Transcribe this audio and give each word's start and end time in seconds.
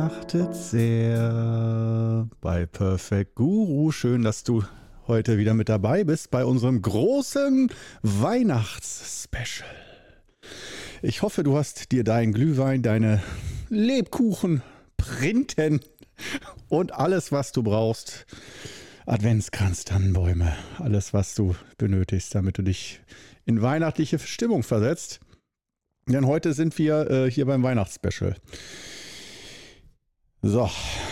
Weihnachtet 0.00 0.54
sehr 0.54 2.26
bei 2.40 2.64
Perfect 2.64 3.34
Guru. 3.34 3.92
Schön, 3.92 4.22
dass 4.22 4.44
du 4.44 4.64
heute 5.06 5.36
wieder 5.36 5.52
mit 5.52 5.68
dabei 5.68 6.04
bist 6.04 6.30
bei 6.30 6.42
unserem 6.42 6.80
großen 6.80 7.70
Weihnachtsspecial. 8.00 9.68
Ich 11.02 11.20
hoffe, 11.20 11.42
du 11.42 11.54
hast 11.58 11.92
dir 11.92 12.02
deinen 12.02 12.32
Glühwein, 12.32 12.80
deine 12.80 13.22
Lebkuchen, 13.68 14.62
Printen 14.96 15.80
und 16.70 16.92
alles, 16.92 17.30
was 17.30 17.52
du 17.52 17.62
brauchst. 17.62 18.24
Adventskranz, 19.04 19.84
Tannenbäume, 19.84 20.56
alles, 20.78 21.12
was 21.12 21.34
du 21.34 21.54
benötigst, 21.76 22.34
damit 22.34 22.56
du 22.56 22.62
dich 22.62 23.02
in 23.44 23.60
weihnachtliche 23.60 24.18
Stimmung 24.18 24.62
versetzt. 24.62 25.20
Denn 26.06 26.26
heute 26.26 26.54
sind 26.54 26.78
wir 26.78 27.10
äh, 27.10 27.30
hier 27.30 27.44
beim 27.44 27.62
Weihnachtsspecial. 27.62 28.36
So, 30.42 30.70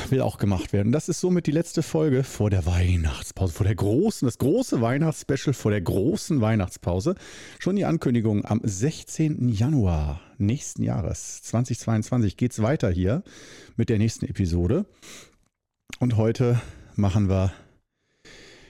will 0.09 0.23
auch 0.23 0.39
gemacht 0.39 0.73
werden. 0.73 0.91
Das 0.91 1.11
ist 1.11 1.21
somit 1.21 1.47
die 1.47 1.51
letzte 1.51 1.83
Folge 1.83 2.25
vor 2.25 2.49
der 2.49 2.65
Weihnachtspause, 2.65 3.53
vor 3.53 3.67
der 3.67 3.75
großen, 3.75 4.27
das 4.27 4.39
große 4.39 4.81
Weihnachtsspecial 4.81 5.53
vor 5.53 5.71
der 5.71 5.83
großen 5.83 6.41
Weihnachtspause. 6.41 7.15
Schon 7.59 7.77
die 7.77 7.85
Ankündigung 7.85 8.47
am 8.47 8.63
16. 8.65 9.51
Januar 9.51 10.23
nächsten 10.39 10.83
Jahres 10.83 11.43
2022 11.43 12.39
geht 12.39 12.53
es 12.53 12.63
weiter 12.63 12.91
hier 12.91 13.23
mit 13.77 13.91
der 13.91 13.99
nächsten 13.99 14.25
Episode. 14.25 14.87
Und 16.01 16.17
heute 16.17 16.59
machen 16.97 17.29
wir 17.29 17.53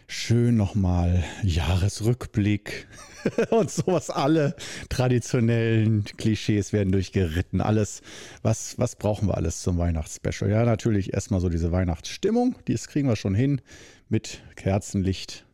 schön 0.09 0.57
nochmal 0.57 1.23
Jahresrückblick 1.43 2.89
und 3.51 3.71
sowas. 3.71 4.11
Alle 4.11 4.57
traditionellen 4.89 6.05
Klischees 6.05 6.73
werden 6.73 6.91
durchgeritten. 6.91 7.61
Alles, 7.61 8.01
was, 8.43 8.79
was 8.79 8.97
brauchen 8.97 9.29
wir 9.29 9.37
alles 9.37 9.61
zum 9.61 9.79
Weihnachtsspecial? 9.79 10.51
Ja, 10.51 10.65
natürlich 10.65 11.13
erstmal 11.13 11.41
so 11.41 11.51
diese 11.51 11.71
Weihnachtsstimmung. 11.71 12.57
Das 12.67 12.89
kriegen 12.89 13.09
wir 13.09 13.17
schon 13.17 13.35
hin 13.35 13.61
mit 14.09 14.43
Kerzenlicht 14.57 15.47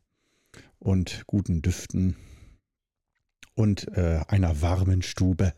und 0.78 1.24
guten 1.26 1.60
Düften 1.60 2.16
und 3.54 3.88
äh, 3.96 4.20
einer 4.28 4.62
warmen 4.62 5.02
Stube 5.02 5.52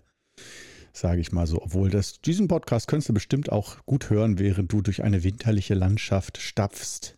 sage 0.92 1.20
ich 1.20 1.30
mal 1.30 1.46
so. 1.46 1.60
Obwohl 1.60 1.90
das, 1.90 2.22
diesen 2.22 2.48
Podcast 2.48 2.88
könntest 2.88 3.10
du 3.10 3.12
bestimmt 3.12 3.52
auch 3.52 3.84
gut 3.84 4.08
hören, 4.08 4.38
während 4.38 4.72
du 4.72 4.80
durch 4.80 5.04
eine 5.04 5.22
winterliche 5.22 5.74
Landschaft 5.74 6.38
stapfst 6.38 7.15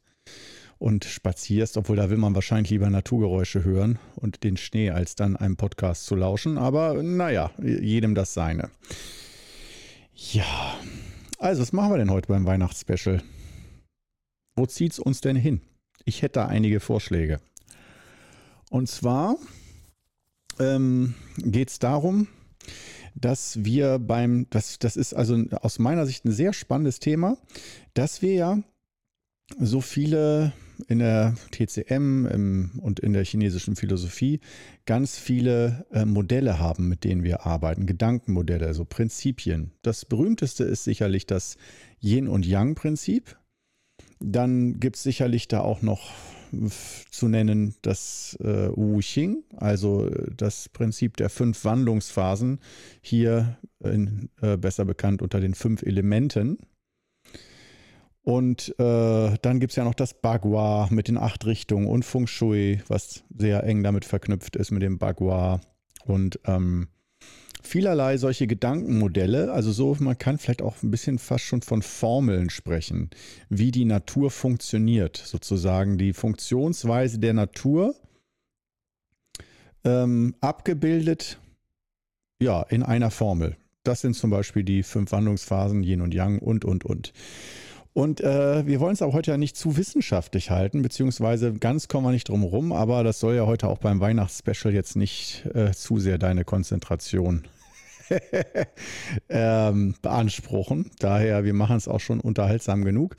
und 0.79 1.05
spazierst, 1.05 1.77
obwohl 1.77 1.97
da 1.97 2.11
will 2.11 2.19
man 2.19 2.35
wahrscheinlich 2.35 2.71
lieber 2.71 2.89
Naturgeräusche 2.89 3.65
hören 3.65 3.99
und 4.17 4.45
den 4.45 4.57
Schnee, 4.57 4.91
als 4.91 5.17
dann 5.17 5.37
einem 5.37 5.57
Podcast 5.57 6.07
zu 6.07 6.15
lauschen. 6.15 6.57
Aber 6.57 7.03
naja, 7.03 7.51
jedem 7.61 8.15
das 8.15 8.35
seine. 8.35 8.71
Ja, 10.15 10.77
also 11.39 11.63
was 11.63 11.73
machen 11.73 11.91
wir 11.93 11.99
denn 11.99 12.11
heute 12.11 12.29
beim 12.29 12.47
Weihnachtsspecial? 12.47 13.23
Wo 14.57 14.67
zieht 14.67 14.93
es 14.93 14.99
uns 14.99 15.21
denn 15.21 15.37
hin? 15.37 15.61
Ich 16.05 16.23
hätte 16.23 16.41
da 16.41 16.47
einige 16.47 16.81
Vorschläge. 16.81 17.41
Und 18.71 18.89
zwar 18.89 19.37
ähm, 20.59 21.15
geht 21.39 21.71
es 21.71 21.79
darum, 21.79 22.29
dass 23.15 23.65
wir 23.65 23.99
beim, 23.99 24.47
das, 24.51 24.79
das 24.79 24.97
ist 24.97 25.15
also 25.15 25.45
aus 25.61 25.79
meiner 25.79 26.07
Sicht 26.07 26.25
ein 26.25 26.33
sehr 26.33 26.53
spannendes 26.53 27.01
Thema, 27.01 27.37
dass 27.95 28.23
wir 28.23 28.35
ja 28.35 28.59
so 29.59 29.81
viele 29.81 30.53
in 30.87 31.01
der 31.01 31.35
TCM 31.51 32.27
im, 32.27 32.71
und 32.81 33.01
in 33.01 33.13
der 33.13 33.25
chinesischen 33.25 33.77
Philosophie 33.77 34.41
ganz 34.87 35.19
viele 35.19 35.87
äh, 35.93 36.05
Modelle 36.05 36.59
haben, 36.59 36.89
mit 36.89 37.05
denen 37.05 37.25
wir 37.25 37.47
arbeiten, 37.47 37.87
Gedankenmodelle, 37.87 38.67
also 38.67 38.85
Prinzipien. 38.85 39.73
Das 39.83 40.05
berühmteste 40.05 40.65
ist 40.65 40.85
sicherlich 40.85 41.27
das 41.27 41.57
Yin- 42.01 42.29
und 42.29 42.47
Yang-Prinzip. 42.47 43.37
Dann 44.21 44.79
gibt 44.81 44.97
es 44.97 45.03
sicherlich 45.03 45.49
da 45.49 45.61
auch 45.61 45.83
noch 45.83 46.11
zu 47.11 47.29
nennen 47.29 47.75
das 47.83 48.37
äh, 48.41 48.71
Wu 48.75 48.99
Xing, 49.01 49.45
also 49.57 50.09
das 50.37 50.69
Prinzip 50.69 51.17
der 51.17 51.31
fünf 51.31 51.65
Wandlungsphasen, 51.65 52.61
hier 53.01 53.59
in, 53.81 54.31
äh, 54.41 54.57
besser 54.57 54.85
bekannt 54.85 55.23
unter 55.23 55.41
den 55.41 55.55
fünf 55.55 55.83
Elementen. 55.83 56.59
Und 58.29 58.79
äh, 58.79 59.39
dann 59.41 59.59
gibt 59.59 59.71
es 59.71 59.77
ja 59.77 59.85
noch 59.85 59.95
das 59.95 60.13
Bagua 60.13 60.89
mit 60.91 61.09
den 61.09 61.17
acht 61.17 61.47
Richtungen 61.47 61.87
und 61.87 62.05
Feng 62.05 62.27
Shui, 62.27 62.83
was 62.87 63.25
sehr 63.35 63.65
eng 63.65 63.83
damit 63.83 64.05
verknüpft 64.05 64.55
ist 64.55 64.71
mit 64.71 64.83
dem 64.83 64.99
Bagua. 64.99 65.63
Und 66.05 66.39
ähm, 66.45 66.89
vielerlei 67.63 68.19
solche 68.19 68.47
Gedankenmodelle. 68.47 69.51
Also 69.51 69.73
so, 69.73 69.97
man 70.01 70.19
kann 70.19 70.37
vielleicht 70.37 70.61
auch 70.61 70.83
ein 70.83 70.91
bisschen 70.91 71.19
fast 71.19 71.47
schon 71.47 71.63
von 71.63 71.81
Formeln 71.81 72.51
sprechen, 72.51 73.09
wie 73.49 73.71
die 73.71 73.87
Natur 73.87 74.31
funktioniert, 74.31 75.17
sozusagen 75.17 75.97
die 75.97 76.13
Funktionsweise 76.13 77.19
der 77.21 77.33
Natur 77.33 77.95
ähm, 79.85 80.35
abgebildet, 80.43 81.39
ja, 82.43 82.61
in 82.65 82.83
einer 82.83 83.11
Formel. 83.11 83.57
Das 83.85 84.03
sind 84.03 84.17
zum 84.17 84.29
Beispiel 84.29 84.65
die 84.65 84.83
fünf 84.83 85.13
Wandlungsphasen, 85.13 85.83
Yin 85.83 86.03
und 86.03 86.13
Yang 86.13 86.41
und, 86.41 86.67
und, 86.67 86.85
und. 86.85 87.15
Und 87.99 88.21
äh, 88.21 88.65
wir 88.65 88.79
wollen 88.79 88.93
es 88.93 89.03
aber 89.03 89.13
heute 89.13 89.33
ja 89.33 89.37
nicht 89.37 89.57
zu 89.57 89.77
wissenschaftlich 89.77 90.53
halten, 90.53 90.83
beziehungsweise 90.83 91.53
ganz 91.55 91.89
kommen 91.89 92.07
wir 92.07 92.13
nicht 92.13 92.29
drum 92.29 92.45
rum, 92.45 92.71
aber 92.73 93.03
das 93.03 93.19
soll 93.19 93.35
ja 93.35 93.45
heute 93.45 93.67
auch 93.67 93.79
beim 93.79 93.99
Weihnachtsspecial 93.99 94.73
jetzt 94.73 94.95
nicht 94.95 95.45
äh, 95.53 95.73
zu 95.73 95.99
sehr 95.99 96.17
deine 96.17 96.45
Konzentration 96.45 97.49
ähm, 99.29 99.97
beanspruchen. 100.01 100.93
Daher, 101.01 101.43
wir 101.43 101.55
machen 101.55 101.77
es 101.77 101.89
auch 101.89 101.99
schon 101.99 102.21
unterhaltsam 102.21 102.85
genug. 102.85 103.17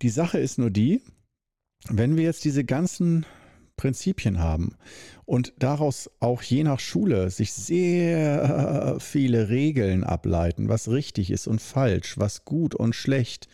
Die 0.00 0.08
Sache 0.08 0.38
ist 0.38 0.56
nur 0.58 0.70
die, 0.70 1.02
wenn 1.90 2.16
wir 2.16 2.24
jetzt 2.24 2.46
diese 2.46 2.64
ganzen 2.64 3.26
Prinzipien 3.76 4.38
haben 4.38 4.76
und 5.26 5.52
daraus 5.58 6.10
auch 6.20 6.40
je 6.40 6.64
nach 6.64 6.80
Schule 6.80 7.28
sich 7.28 7.52
sehr 7.52 8.96
viele 8.98 9.50
Regeln 9.50 10.04
ableiten, 10.04 10.70
was 10.70 10.88
richtig 10.88 11.30
ist 11.30 11.46
und 11.46 11.60
falsch, 11.60 12.16
was 12.16 12.46
gut 12.46 12.74
und 12.74 12.94
schlecht, 12.94 13.46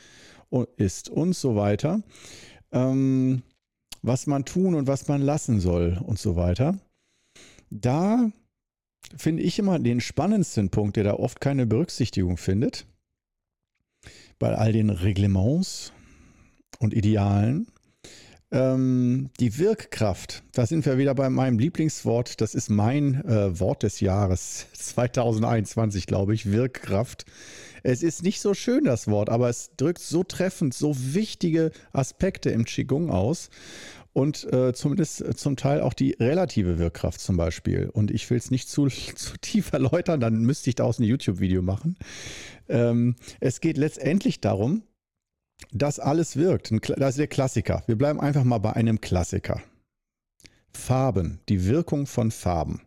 ist 0.77 1.09
und 1.09 1.35
so 1.35 1.57
weiter. 1.57 2.03
Ähm, 2.71 3.43
was 4.03 4.27
man 4.27 4.45
tun 4.45 4.75
und 4.75 4.87
was 4.87 5.09
man 5.09 5.23
lassen 5.23 5.61
soll 5.61 6.01
und 6.05 6.19
so 6.19 6.37
weiter. 6.37 6.79
Da 7.71 8.31
finde 9.17 9.43
ich 9.43 9.59
immer 9.59 9.79
den 9.79 10.01
spannendsten 10.01 10.71
Punkt, 10.71 10.97
der 10.97 11.05
da 11.05 11.15
oft 11.15 11.41
keine 11.41 11.67
Berücksichtigung 11.67 12.37
findet, 12.37 12.87
bei 14.39 14.55
all 14.55 14.73
den 14.73 14.91
Reglements 14.91 15.93
und 16.79 16.95
Idealen. 16.95 17.69
Ähm, 18.53 19.31
die 19.41 19.59
Wirkkraft, 19.59 20.43
da 20.53 20.67
sind 20.67 20.85
wir 20.85 20.99
wieder 20.99 21.15
bei 21.15 21.31
meinem 21.31 21.59
Lieblingswort, 21.59 22.43
das 22.43 22.55
ist 22.55 22.69
mein 22.69 23.25
äh, 23.25 23.59
Wort 23.59 23.83
des 23.83 24.01
Jahres 24.01 24.67
2021, 24.75 26.07
glaube 26.07 26.35
ich, 26.35 26.53
Wirkkraft. 26.53 27.25
Es 27.83 28.03
ist 28.03 28.23
nicht 28.23 28.43
so 28.43 28.53
schön, 28.53 28.85
das 28.85 29.09
Wort, 29.09 29.31
aber 29.31 29.49
es 29.49 29.71
drückt 29.77 30.01
so 30.01 30.23
treffend 30.23 30.75
so 30.75 30.95
wichtige 30.97 31.73
Aspekte 31.93 32.51
im 32.51 32.67
Qigong 32.67 33.11
aus. 33.11 33.49
Und 34.13 34.53
äh, 34.53 34.75
zumindest 34.75 35.23
äh, 35.23 35.35
zum 35.35 35.57
Teil 35.57 35.81
auch 35.81 35.95
die 35.95 36.11
relative 36.21 36.79
Wirkkraft 36.79 37.19
zum 37.21 37.39
Beispiel. 37.39 37.89
Und 37.91 38.11
ich 38.11 38.29
will 38.29 38.37
es 38.37 38.51
nicht 38.51 38.69
zu, 38.69 38.87
zu 39.17 39.39
tief 39.41 39.73
erläutern, 39.73 40.21
dann 40.21 40.43
müsste 40.43 40.69
ich 40.69 40.77
daraus 40.77 40.99
ein 40.99 41.05
YouTube-Video 41.05 41.63
machen. 41.63 41.97
Ähm, 42.69 43.17
es 43.41 43.63
geht 43.63 43.79
letztendlich 43.79 44.43
darum, 44.43 44.83
dass 45.73 45.99
alles 45.99 46.37
wirkt. 46.37 46.73
Das 46.99 47.11
ist 47.11 47.19
der 47.19 47.27
Klassiker. 47.27 47.83
Wir 47.87 47.97
bleiben 47.97 48.21
einfach 48.21 48.45
mal 48.45 48.59
bei 48.59 48.73
einem 48.73 49.01
Klassiker. 49.01 49.61
Farben, 50.73 51.41
die 51.49 51.67
Wirkung 51.67 52.07
von 52.07 52.31
Farben. 52.31 52.81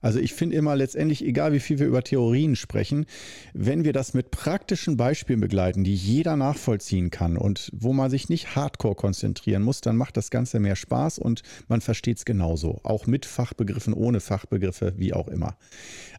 Also 0.00 0.20
ich 0.20 0.34
finde 0.34 0.54
immer 0.54 0.76
letztendlich, 0.76 1.24
egal 1.24 1.52
wie 1.52 1.58
viel 1.58 1.80
wir 1.80 1.86
über 1.86 2.02
Theorien 2.02 2.54
sprechen, 2.54 3.06
wenn 3.54 3.84
wir 3.84 3.92
das 3.92 4.14
mit 4.14 4.30
praktischen 4.30 4.96
Beispielen 4.96 5.40
begleiten, 5.40 5.82
die 5.82 5.96
jeder 5.96 6.36
nachvollziehen 6.36 7.10
kann 7.10 7.36
und 7.36 7.70
wo 7.74 7.92
man 7.92 8.08
sich 8.08 8.28
nicht 8.28 8.54
hardcore 8.54 8.94
konzentrieren 8.94 9.62
muss, 9.62 9.80
dann 9.80 9.96
macht 9.96 10.16
das 10.16 10.30
Ganze 10.30 10.60
mehr 10.60 10.76
Spaß 10.76 11.18
und 11.18 11.42
man 11.66 11.80
versteht 11.80 12.18
es 12.18 12.24
genauso. 12.24 12.80
Auch 12.84 13.06
mit 13.06 13.26
Fachbegriffen, 13.26 13.94
ohne 13.94 14.20
Fachbegriffe, 14.20 14.94
wie 14.96 15.12
auch 15.12 15.26
immer. 15.26 15.56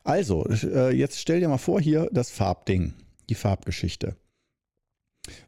Also, 0.03 0.45
äh, 0.49 0.93
jetzt 0.93 1.19
stell 1.19 1.39
dir 1.39 1.47
mal 1.47 1.57
vor 1.57 1.79
hier 1.79 2.09
das 2.11 2.29
Farbding, 2.29 2.93
die 3.29 3.35
Farbgeschichte. 3.35 4.17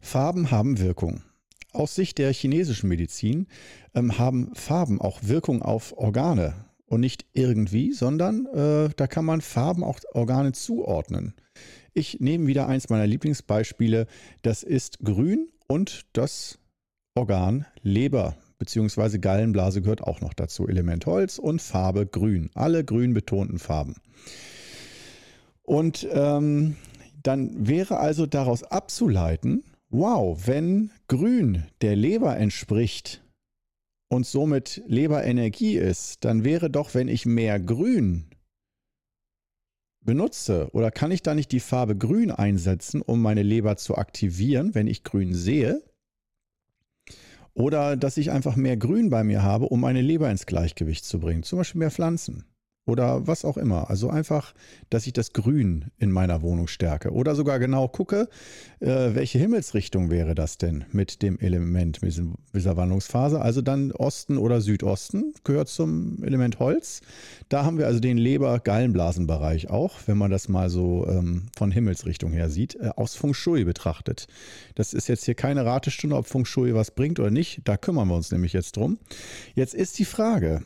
Farben 0.02 0.52
haben 0.52 0.80
Wirkung. 0.80 1.24
Aus 1.72 1.96
Sicht 1.96 2.18
der 2.18 2.34
chinesischen 2.34 2.90
Medizin 2.90 3.48
ähm, 3.94 4.18
haben 4.18 4.54
Farben 4.56 5.00
auch 5.00 5.20
Wirkung 5.24 5.62
auf 5.62 5.98
Organe, 5.98 6.54
und 6.90 7.02
nicht 7.02 7.26
irgendwie, 7.34 7.94
sondern 7.94 8.48
äh, 8.48 8.90
da 8.96 9.08
kann 9.08 9.24
man 9.24 9.42
Farben 9.42 9.84
auch 9.84 10.00
Organe 10.14 10.52
zuordnen. 10.52 11.36
Ich 11.94 12.20
nehme 12.20 12.48
wieder 12.48 12.68
eins 12.68 12.90
meiner 12.90 13.08
Lieblingsbeispiele. 13.08 14.08
Das 14.42 14.64
ist 14.64 15.00
grün 15.00 15.50
und 15.68 16.06
das 16.14 16.60
Organ 17.16 17.66
Leber 17.82 18.36
bzw. 18.58 19.20
Gallenblase 19.20 19.82
gehört 19.82 20.02
auch 20.02 20.22
noch 20.22 20.34
dazu. 20.34 20.68
Element 20.68 21.06
Holz 21.06 21.38
und 21.38 21.62
Farbe 21.62 22.06
grün. 22.06 22.50
Alle 22.56 22.84
grün 22.84 23.14
betonten 23.14 23.60
Farben. 23.60 23.96
Und 25.64 26.08
ähm, 26.12 26.76
dann 27.24 27.68
wäre 27.68 27.98
also 27.98 28.26
daraus 28.26 28.64
abzuleiten, 28.64 29.64
wow, 29.90 30.48
wenn 30.48 30.92
Grün 31.08 31.64
der 31.82 31.96
Leber 31.96 32.38
entspricht 32.38 33.24
und 34.10 34.26
somit 34.26 34.82
Leberenergie 34.88 35.78
ist, 35.78 36.24
dann 36.26 36.44
wäre 36.44 36.70
doch, 36.70 36.94
wenn 36.94 37.08
ich 37.08 37.26
mehr 37.26 37.60
Grün 37.60 38.26
benutze, 40.02 40.70
oder 40.72 40.92
kann 40.92 41.12
ich 41.12 41.22
da 41.22 41.36
nicht 41.36 41.52
die 41.52 41.60
Farbe 41.60 41.96
Grün 41.96 42.32
einsetzen, 42.32 43.02
um 43.02 43.22
meine 43.22 43.44
Leber 43.44 43.78
zu 43.78 43.96
aktivieren, 43.96 44.74
wenn 44.74 44.88
ich 44.88 45.04
Grün 45.04 45.34
sehe? 45.34 45.84
Oder 47.54 47.98
dass 47.98 48.18
ich 48.18 48.32
einfach 48.32 48.56
mehr 48.56 48.78
Grün 48.78 49.10
bei 49.10 49.24
mir 49.24 49.44
habe, 49.44 49.66
um 49.66 49.82
meine 49.82 50.02
Leber 50.02 50.32
ins 50.32 50.46
Gleichgewicht 50.46 51.04
zu 51.04 51.20
bringen, 51.20 51.44
zum 51.44 51.58
Beispiel 51.60 51.80
mehr 51.80 51.92
Pflanzen 51.92 52.46
oder 52.90 53.28
was 53.28 53.46
auch 53.46 53.58
immer. 53.58 53.90
Also 53.90 54.10
einfach, 54.10 54.54
dass 54.90 55.08
ich 55.08 55.14
das 55.14 55.34
Grün 55.34 55.86
in 55.98 56.12
meiner 56.12 56.42
Wohnung 56.42 56.68
stärke 56.68 57.12
oder 57.12 57.36
sogar 57.36 57.60
genau 57.60 57.88
gucke, 57.88 58.28
äh, 58.80 58.88
welche 59.14 59.40
Himmelsrichtung 59.40 60.10
wäre 60.10 60.36
das 60.36 60.58
denn 60.58 60.86
mit 60.92 61.22
dem 61.22 61.40
Element 61.40 62.02
mit 62.02 62.22
dieser 62.54 62.78
Wandlungsphase. 62.78 63.42
Also 63.42 63.62
dann 63.62 63.92
Osten 63.92 64.38
oder 64.38 64.62
Südosten 64.62 65.34
gehört 65.44 65.70
zum 65.70 66.24
Element 66.24 66.60
Holz. 66.60 67.02
Da 67.48 67.64
haben 67.64 67.78
wir 67.78 67.88
also 67.88 68.00
den 68.00 68.18
Leber-Gallenblasenbereich 68.18 69.70
auch, 69.70 69.96
wenn 70.08 70.18
man 70.18 70.32
das 70.32 70.50
mal 70.50 70.70
so 70.70 71.08
ähm, 71.08 71.48
von 71.58 71.72
Himmelsrichtung 71.72 72.32
her 72.32 72.50
sieht, 72.50 72.76
äh, 72.76 72.90
aus 72.96 73.16
Feng 73.16 73.34
Shui 73.34 73.64
betrachtet. 73.64 74.28
Das 74.76 74.94
ist 74.94 75.08
jetzt 75.08 75.26
hier 75.26 75.36
keine 75.36 75.66
Ratestunde, 75.66 76.16
ob 76.16 76.28
Feng 76.28 76.46
Shui 76.46 76.74
was 76.74 76.92
bringt 76.92 77.20
oder 77.20 77.32
nicht. 77.32 77.62
Da 77.66 77.78
kümmern 77.78 78.08
wir 78.08 78.16
uns 78.16 78.32
nämlich 78.32 78.54
jetzt 78.54 78.76
drum. 78.76 78.98
Jetzt 79.56 79.74
ist 79.74 80.00
die 80.00 80.06
Frage, 80.06 80.64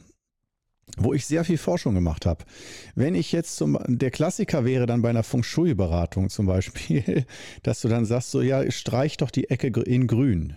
wo 0.98 1.14
ich 1.14 1.26
sehr 1.26 1.44
viel 1.44 1.58
Forschung 1.58 1.96
gemacht 1.96 2.26
habe. 2.26 2.46
Wenn 2.96 3.16
ich 3.16 3.32
jetzt 3.32 3.56
zum, 3.56 3.80
der 3.88 4.12
Klassiker 4.12 4.66
wäre 4.66 4.86
dann 4.86 5.02
bei 5.02 5.10
einer 5.10 5.24
Feng 5.24 5.44
Shui-Beratung 5.44 6.30
zum 6.30 6.46
Beispiel, 6.46 7.26
dass 7.64 7.82
du 7.82 7.88
dann 7.88 8.06
sagst, 8.06 8.32
so 8.32 8.42
ja, 8.42 8.70
streich 8.72 9.18
doch 9.18 9.32
die 9.32 9.50
Ecke 9.50 9.68
in 9.82 10.08
grün, 10.08 10.56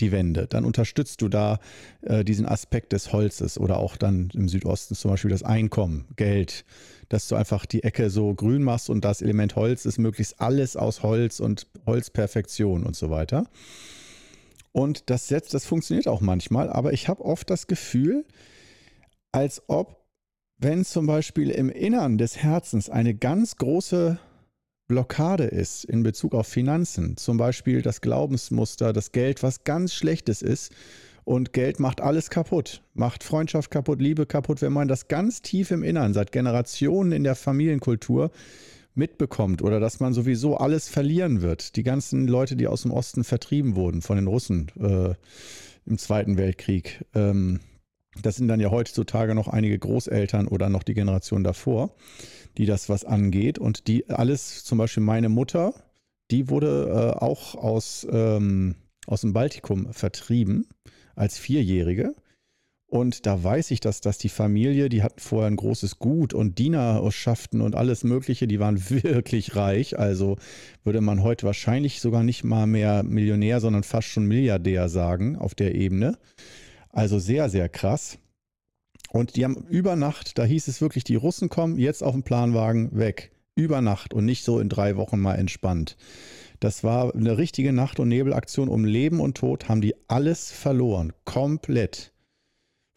die 0.00 0.12
Wände. 0.12 0.46
Dann 0.46 0.64
unterstützt 0.64 1.22
du 1.22 1.28
da 1.28 1.60
äh, 2.02 2.24
diesen 2.24 2.46
Aspekt 2.46 2.92
des 2.92 3.12
Holzes 3.12 3.58
oder 3.58 3.78
auch 3.78 3.96
dann 3.96 4.30
im 4.34 4.48
Südosten 4.48 4.94
zum 4.94 5.10
Beispiel 5.10 5.30
das 5.30 5.42
Einkommen, 5.42 6.06
Geld, 6.16 6.64
dass 7.08 7.28
du 7.28 7.34
einfach 7.34 7.64
die 7.64 7.84
Ecke 7.84 8.10
so 8.10 8.34
grün 8.34 8.62
machst 8.62 8.90
und 8.90 9.04
das 9.04 9.22
Element 9.22 9.56
Holz 9.56 9.86
ist 9.86 9.98
möglichst 9.98 10.40
alles 10.40 10.76
aus 10.76 11.02
Holz 11.02 11.40
und 11.40 11.66
Holzperfektion 11.86 12.84
und 12.84 12.96
so 12.96 13.10
weiter. 13.10 13.46
Und 14.72 15.10
das 15.10 15.26
setzt, 15.26 15.54
das 15.54 15.64
funktioniert 15.64 16.06
auch 16.06 16.20
manchmal, 16.20 16.68
aber 16.68 16.92
ich 16.92 17.08
habe 17.08 17.24
oft 17.24 17.48
das 17.48 17.66
Gefühl, 17.66 18.26
als 19.38 19.62
ob, 19.68 20.04
wenn 20.58 20.84
zum 20.84 21.06
Beispiel 21.06 21.50
im 21.50 21.70
Innern 21.70 22.18
des 22.18 22.38
Herzens 22.38 22.90
eine 22.90 23.14
ganz 23.14 23.54
große 23.54 24.18
Blockade 24.88 25.44
ist 25.44 25.84
in 25.84 26.02
Bezug 26.02 26.34
auf 26.34 26.48
Finanzen, 26.48 27.16
zum 27.16 27.36
Beispiel 27.36 27.80
das 27.80 28.00
Glaubensmuster, 28.00 28.92
das 28.92 29.12
Geld, 29.12 29.44
was 29.44 29.62
ganz 29.62 29.94
Schlechtes 29.94 30.42
ist, 30.42 30.72
und 31.24 31.52
Geld 31.52 31.78
macht 31.78 32.00
alles 32.00 32.30
kaputt, 32.30 32.82
macht 32.94 33.22
Freundschaft 33.22 33.70
kaputt, 33.70 34.00
Liebe 34.00 34.26
kaputt, 34.26 34.60
wenn 34.60 34.72
man 34.72 34.88
das 34.88 35.06
ganz 35.06 35.40
tief 35.40 35.70
im 35.70 35.84
Innern, 35.84 36.14
seit 36.14 36.32
Generationen 36.32 37.12
in 37.12 37.22
der 37.22 37.36
Familienkultur 37.36 38.32
mitbekommt 38.96 39.62
oder 39.62 39.78
dass 39.78 40.00
man 40.00 40.14
sowieso 40.14 40.56
alles 40.56 40.88
verlieren 40.88 41.42
wird. 41.42 41.76
Die 41.76 41.84
ganzen 41.84 42.26
Leute, 42.26 42.56
die 42.56 42.66
aus 42.66 42.82
dem 42.82 42.90
Osten 42.90 43.22
vertrieben 43.22 43.76
wurden 43.76 44.02
von 44.02 44.16
den 44.16 44.26
Russen 44.26 44.72
äh, 44.80 45.14
im 45.86 45.96
Zweiten 45.96 46.38
Weltkrieg, 46.38 47.04
ähm, 47.14 47.60
das 48.22 48.36
sind 48.36 48.48
dann 48.48 48.60
ja 48.60 48.70
heutzutage 48.70 49.34
noch 49.34 49.48
einige 49.48 49.78
Großeltern 49.78 50.48
oder 50.48 50.68
noch 50.68 50.82
die 50.82 50.94
Generation 50.94 51.44
davor, 51.44 51.94
die 52.56 52.66
das 52.66 52.88
was 52.88 53.04
angeht. 53.04 53.58
Und 53.58 53.88
die 53.88 54.08
alles, 54.08 54.64
zum 54.64 54.78
Beispiel 54.78 55.02
meine 55.02 55.28
Mutter, 55.28 55.74
die 56.30 56.48
wurde 56.48 57.14
äh, 57.16 57.18
auch 57.18 57.54
aus, 57.54 58.06
ähm, 58.10 58.74
aus 59.06 59.22
dem 59.22 59.32
Baltikum 59.32 59.92
vertrieben 59.92 60.66
als 61.14 61.38
Vierjährige. 61.38 62.14
Und 62.90 63.26
da 63.26 63.44
weiß 63.44 63.70
ich, 63.70 63.80
dass, 63.80 64.00
dass 64.00 64.16
die 64.16 64.30
Familie, 64.30 64.88
die 64.88 65.02
hatten 65.02 65.20
vorher 65.20 65.50
ein 65.50 65.56
großes 65.56 65.98
Gut 65.98 66.32
und 66.32 66.58
Dienerschaften 66.58 67.60
und 67.60 67.74
alles 67.74 68.02
Mögliche, 68.02 68.46
die 68.46 68.60
waren 68.60 68.88
wirklich 68.90 69.56
reich. 69.56 69.98
Also 69.98 70.36
würde 70.84 71.02
man 71.02 71.22
heute 71.22 71.44
wahrscheinlich 71.44 72.00
sogar 72.00 72.22
nicht 72.22 72.44
mal 72.44 72.66
mehr 72.66 73.02
Millionär, 73.02 73.60
sondern 73.60 73.82
fast 73.82 74.08
schon 74.08 74.24
Milliardär 74.24 74.88
sagen 74.88 75.36
auf 75.36 75.54
der 75.54 75.74
Ebene. 75.74 76.16
Also 76.98 77.20
sehr, 77.20 77.48
sehr 77.48 77.68
krass. 77.68 78.18
Und 79.12 79.36
die 79.36 79.44
haben 79.44 79.64
über 79.68 79.94
Nacht, 79.94 80.36
da 80.36 80.42
hieß 80.44 80.66
es 80.66 80.80
wirklich, 80.80 81.04
die 81.04 81.14
Russen 81.14 81.48
kommen 81.48 81.78
jetzt 81.78 82.02
auf 82.02 82.12
den 82.12 82.24
Planwagen 82.24 82.98
weg. 82.98 83.30
Über 83.54 83.80
Nacht 83.80 84.12
und 84.14 84.24
nicht 84.24 84.42
so 84.42 84.58
in 84.58 84.68
drei 84.68 84.96
Wochen 84.96 85.20
mal 85.20 85.36
entspannt. 85.36 85.96
Das 86.58 86.82
war 86.82 87.14
eine 87.14 87.38
richtige 87.38 87.72
Nacht- 87.72 88.00
und 88.00 88.08
Nebelaktion 88.08 88.68
um 88.68 88.84
Leben 88.84 89.20
und 89.20 89.36
Tod, 89.36 89.68
haben 89.68 89.80
die 89.80 89.94
alles 90.08 90.50
verloren. 90.50 91.12
Komplett. 91.24 92.12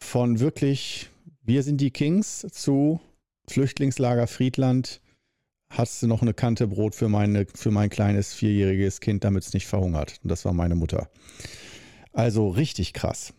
Von 0.02 0.40
wirklich, 0.40 1.08
wir 1.44 1.62
sind 1.62 1.80
die 1.80 1.92
Kings 1.92 2.44
zu 2.50 3.00
Flüchtlingslager 3.46 4.26
Friedland. 4.26 5.00
Hast 5.70 6.02
du 6.02 6.08
noch 6.08 6.22
eine 6.22 6.34
Kante 6.34 6.66
Brot 6.66 6.96
für, 6.96 7.08
meine, 7.08 7.46
für 7.54 7.70
mein 7.70 7.88
kleines 7.88 8.34
vierjähriges 8.34 8.98
Kind, 8.98 9.22
damit 9.22 9.44
es 9.44 9.54
nicht 9.54 9.68
verhungert? 9.68 10.18
Und 10.24 10.30
das 10.30 10.44
war 10.44 10.54
meine 10.54 10.74
Mutter. 10.74 11.08
Also 12.12 12.48
richtig 12.48 12.94
krass. 12.94 13.32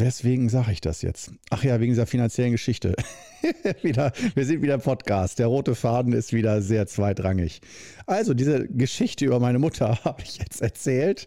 Weswegen 0.00 0.48
sage 0.48 0.70
ich 0.70 0.80
das 0.80 1.02
jetzt? 1.02 1.32
Ach 1.50 1.64
ja, 1.64 1.80
wegen 1.80 1.90
dieser 1.90 2.06
finanziellen 2.06 2.52
Geschichte. 2.52 2.94
wieder, 3.82 4.12
wir 4.36 4.44
sind 4.44 4.62
wieder 4.62 4.78
Podcast. 4.78 5.40
Der 5.40 5.48
rote 5.48 5.74
Faden 5.74 6.12
ist 6.12 6.32
wieder 6.32 6.62
sehr 6.62 6.86
zweitrangig. 6.86 7.60
Also, 8.06 8.32
diese 8.32 8.68
Geschichte 8.68 9.24
über 9.24 9.40
meine 9.40 9.58
Mutter 9.58 9.98
habe 10.04 10.22
ich 10.22 10.38
jetzt 10.38 10.62
erzählt, 10.62 11.26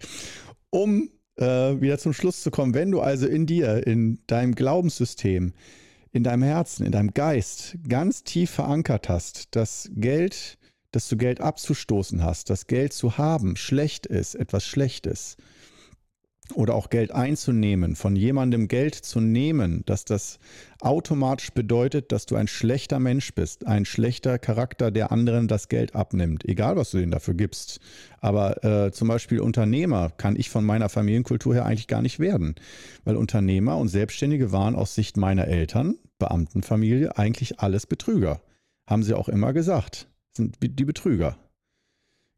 um 0.69 1.09
äh, 1.35 1.43
wieder 1.43 1.97
zum 1.97 2.13
Schluss 2.13 2.43
zu 2.43 2.49
kommen. 2.49 2.73
Wenn 2.73 2.91
du 2.91 3.01
also 3.01 3.27
in 3.27 3.45
dir, 3.45 3.85
in 3.85 4.19
deinem 4.27 4.55
Glaubenssystem, 4.55 5.51
in 6.13 6.23
deinem 6.23 6.43
Herzen, 6.43 6.85
in 6.85 6.93
deinem 6.93 7.13
Geist 7.13 7.77
ganz 7.89 8.23
tief 8.23 8.51
verankert 8.51 9.09
hast, 9.09 9.53
dass 9.53 9.89
Geld, 9.95 10.57
dass 10.91 11.09
du 11.09 11.17
Geld 11.17 11.41
abzustoßen 11.41 12.23
hast, 12.23 12.49
dass 12.49 12.67
Geld 12.67 12.93
zu 12.93 13.17
haben 13.17 13.57
schlecht 13.57 14.05
ist, 14.05 14.35
etwas 14.35 14.65
Schlechtes, 14.65 15.35
oder 16.53 16.75
auch 16.75 16.89
Geld 16.89 17.11
einzunehmen, 17.11 17.95
von 17.95 18.15
jemandem 18.15 18.67
Geld 18.67 18.95
zu 18.95 19.19
nehmen, 19.19 19.83
dass 19.85 20.05
das 20.05 20.39
automatisch 20.79 21.51
bedeutet, 21.51 22.11
dass 22.11 22.25
du 22.25 22.35
ein 22.35 22.47
schlechter 22.47 22.99
Mensch 22.99 23.33
bist, 23.33 23.67
ein 23.67 23.85
schlechter 23.85 24.39
Charakter, 24.39 24.91
der 24.91 25.11
anderen 25.11 25.47
das 25.47 25.69
Geld 25.69 25.95
abnimmt, 25.95 26.45
egal 26.45 26.75
was 26.75 26.91
du 26.91 26.97
denen 26.97 27.11
dafür 27.11 27.33
gibst. 27.33 27.79
Aber 28.19 28.63
äh, 28.63 28.91
zum 28.91 29.07
Beispiel 29.07 29.39
Unternehmer 29.39 30.09
kann 30.09 30.35
ich 30.35 30.49
von 30.49 30.65
meiner 30.65 30.89
Familienkultur 30.89 31.53
her 31.53 31.65
eigentlich 31.65 31.87
gar 31.87 32.01
nicht 32.01 32.19
werden, 32.19 32.55
weil 33.03 33.15
Unternehmer 33.15 33.77
und 33.77 33.87
Selbstständige 33.87 34.51
waren 34.51 34.75
aus 34.75 34.95
Sicht 34.95 35.17
meiner 35.17 35.47
Eltern, 35.47 35.95
Beamtenfamilie, 36.19 37.17
eigentlich 37.17 37.59
alles 37.59 37.85
Betrüger. 37.87 38.41
Haben 38.87 39.03
sie 39.03 39.13
auch 39.13 39.29
immer 39.29 39.53
gesagt, 39.53 40.07
sind 40.35 40.57
die 40.61 40.85
Betrüger. 40.85 41.37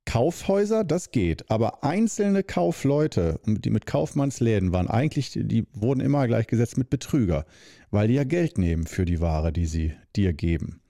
Kaufhäuser, 0.05 0.83
das 0.83 1.11
geht, 1.11 1.49
aber 1.49 1.83
einzelne 1.83 2.43
Kaufleute, 2.43 3.39
die 3.45 3.69
mit 3.69 3.85
Kaufmannsläden 3.85 4.71
waren, 4.71 4.87
eigentlich, 4.87 5.31
die 5.33 5.65
wurden 5.73 6.01
immer 6.01 6.27
gleichgesetzt 6.27 6.77
mit 6.77 6.89
Betrüger, 6.89 7.45
weil 7.89 8.07
die 8.07 8.15
ja 8.15 8.23
Geld 8.23 8.57
nehmen 8.57 8.85
für 8.85 9.05
die 9.05 9.21
Ware, 9.21 9.53
die 9.53 9.65
sie 9.65 9.93
dir 10.15 10.33
geben. 10.33 10.81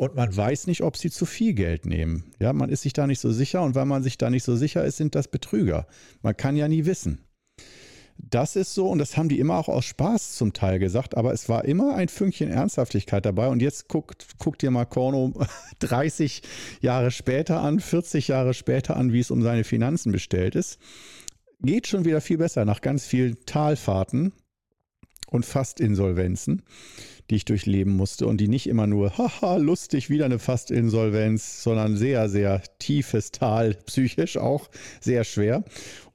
Und 0.00 0.14
man 0.14 0.34
weiß 0.34 0.66
nicht, 0.66 0.82
ob 0.82 0.96
sie 0.96 1.10
zu 1.10 1.26
viel 1.26 1.52
Geld 1.52 1.84
nehmen. 1.84 2.32
Ja, 2.38 2.54
man 2.54 2.70
ist 2.70 2.82
sich 2.82 2.94
da 2.94 3.06
nicht 3.06 3.20
so 3.20 3.30
sicher 3.32 3.62
und 3.62 3.74
weil 3.74 3.84
man 3.84 4.02
sich 4.02 4.16
da 4.16 4.30
nicht 4.30 4.44
so 4.44 4.56
sicher 4.56 4.82
ist, 4.82 4.96
sind 4.96 5.14
das 5.14 5.28
Betrüger. 5.28 5.86
Man 6.22 6.36
kann 6.36 6.56
ja 6.56 6.68
nie 6.68 6.86
wissen. 6.86 7.20
Das 8.28 8.56
ist 8.56 8.74
so 8.74 8.88
und 8.88 8.98
das 8.98 9.16
haben 9.16 9.28
die 9.28 9.38
immer 9.38 9.56
auch 9.56 9.68
aus 9.68 9.84
Spaß 9.84 10.34
zum 10.34 10.52
Teil 10.52 10.78
gesagt, 10.78 11.16
aber 11.16 11.32
es 11.32 11.48
war 11.48 11.64
immer 11.64 11.94
ein 11.94 12.08
Fünkchen 12.08 12.50
Ernsthaftigkeit 12.50 13.24
dabei. 13.24 13.48
Und 13.48 13.62
jetzt 13.62 13.88
guckt, 13.88 14.26
guckt 14.38 14.62
dir 14.62 14.70
mal 14.70 14.84
Korno 14.84 15.32
30 15.78 16.42
Jahre 16.80 17.10
später 17.10 17.60
an, 17.60 17.80
40 17.80 18.28
Jahre 18.28 18.54
später 18.54 18.96
an, 18.96 19.12
wie 19.12 19.20
es 19.20 19.30
um 19.30 19.42
seine 19.42 19.64
Finanzen 19.64 20.12
bestellt 20.12 20.54
ist. 20.54 20.78
Geht 21.60 21.86
schon 21.86 22.04
wieder 22.04 22.20
viel 22.20 22.38
besser 22.38 22.64
nach 22.64 22.80
ganz 22.80 23.06
vielen 23.06 23.44
Talfahrten 23.46 24.32
und 25.28 25.46
fast 25.46 25.80
Insolvenzen 25.80 26.62
die 27.30 27.36
ich 27.36 27.44
durchleben 27.44 27.96
musste 27.96 28.26
und 28.26 28.38
die 28.40 28.48
nicht 28.48 28.66
immer 28.66 28.86
nur, 28.86 29.16
haha, 29.16 29.56
lustig, 29.56 30.10
wieder 30.10 30.24
eine 30.24 30.38
Fastinsolvenz, 30.38 31.62
sondern 31.62 31.96
sehr, 31.96 32.28
sehr 32.28 32.62
tiefes 32.78 33.30
Tal, 33.30 33.74
psychisch 33.86 34.36
auch 34.36 34.68
sehr 35.00 35.24
schwer. 35.24 35.64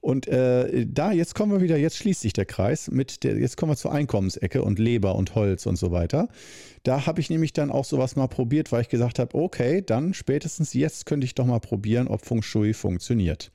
Und 0.00 0.28
äh, 0.28 0.86
da, 0.86 1.10
jetzt 1.10 1.34
kommen 1.34 1.52
wir 1.52 1.60
wieder, 1.62 1.76
jetzt 1.76 1.96
schließt 1.96 2.20
sich 2.20 2.32
der 2.32 2.44
Kreis 2.44 2.90
mit 2.90 3.24
der, 3.24 3.38
jetzt 3.38 3.56
kommen 3.56 3.72
wir 3.72 3.76
zur 3.76 3.92
Einkommensecke 3.92 4.62
und 4.62 4.78
Leber 4.78 5.16
und 5.16 5.34
Holz 5.34 5.66
und 5.66 5.76
so 5.76 5.90
weiter. 5.90 6.28
Da 6.84 7.06
habe 7.06 7.20
ich 7.20 7.30
nämlich 7.30 7.52
dann 7.52 7.72
auch 7.72 7.84
sowas 7.84 8.14
mal 8.14 8.28
probiert, 8.28 8.70
weil 8.70 8.82
ich 8.82 8.88
gesagt 8.88 9.18
habe, 9.18 9.34
okay, 9.36 9.82
dann 9.84 10.14
spätestens 10.14 10.74
jetzt 10.74 11.06
könnte 11.06 11.24
ich 11.24 11.34
doch 11.34 11.46
mal 11.46 11.58
probieren, 11.58 12.06
ob 12.06 12.24
Feng 12.24 12.42
Shui 12.42 12.74
funktioniert. 12.74 13.50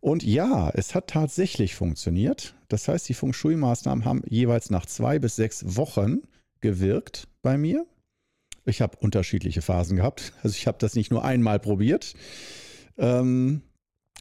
Und 0.00 0.22
ja, 0.22 0.70
es 0.70 0.94
hat 0.94 1.08
tatsächlich 1.08 1.74
funktioniert. 1.74 2.54
Das 2.68 2.88
heißt, 2.88 3.08
die 3.08 3.14
Feng 3.14 3.32
Shui-Maßnahmen 3.32 4.04
haben 4.04 4.22
jeweils 4.28 4.70
nach 4.70 4.86
zwei 4.86 5.18
bis 5.18 5.36
sechs 5.36 5.76
Wochen 5.76 6.22
gewirkt 6.64 7.28
bei 7.42 7.58
mir. 7.58 7.86
Ich 8.64 8.80
habe 8.80 8.96
unterschiedliche 8.98 9.60
Phasen 9.60 9.98
gehabt. 9.98 10.32
Also 10.42 10.56
ich 10.56 10.66
habe 10.66 10.78
das 10.80 10.94
nicht 10.94 11.10
nur 11.10 11.22
einmal 11.22 11.60
probiert. 11.60 12.14
Ähm, 12.96 13.60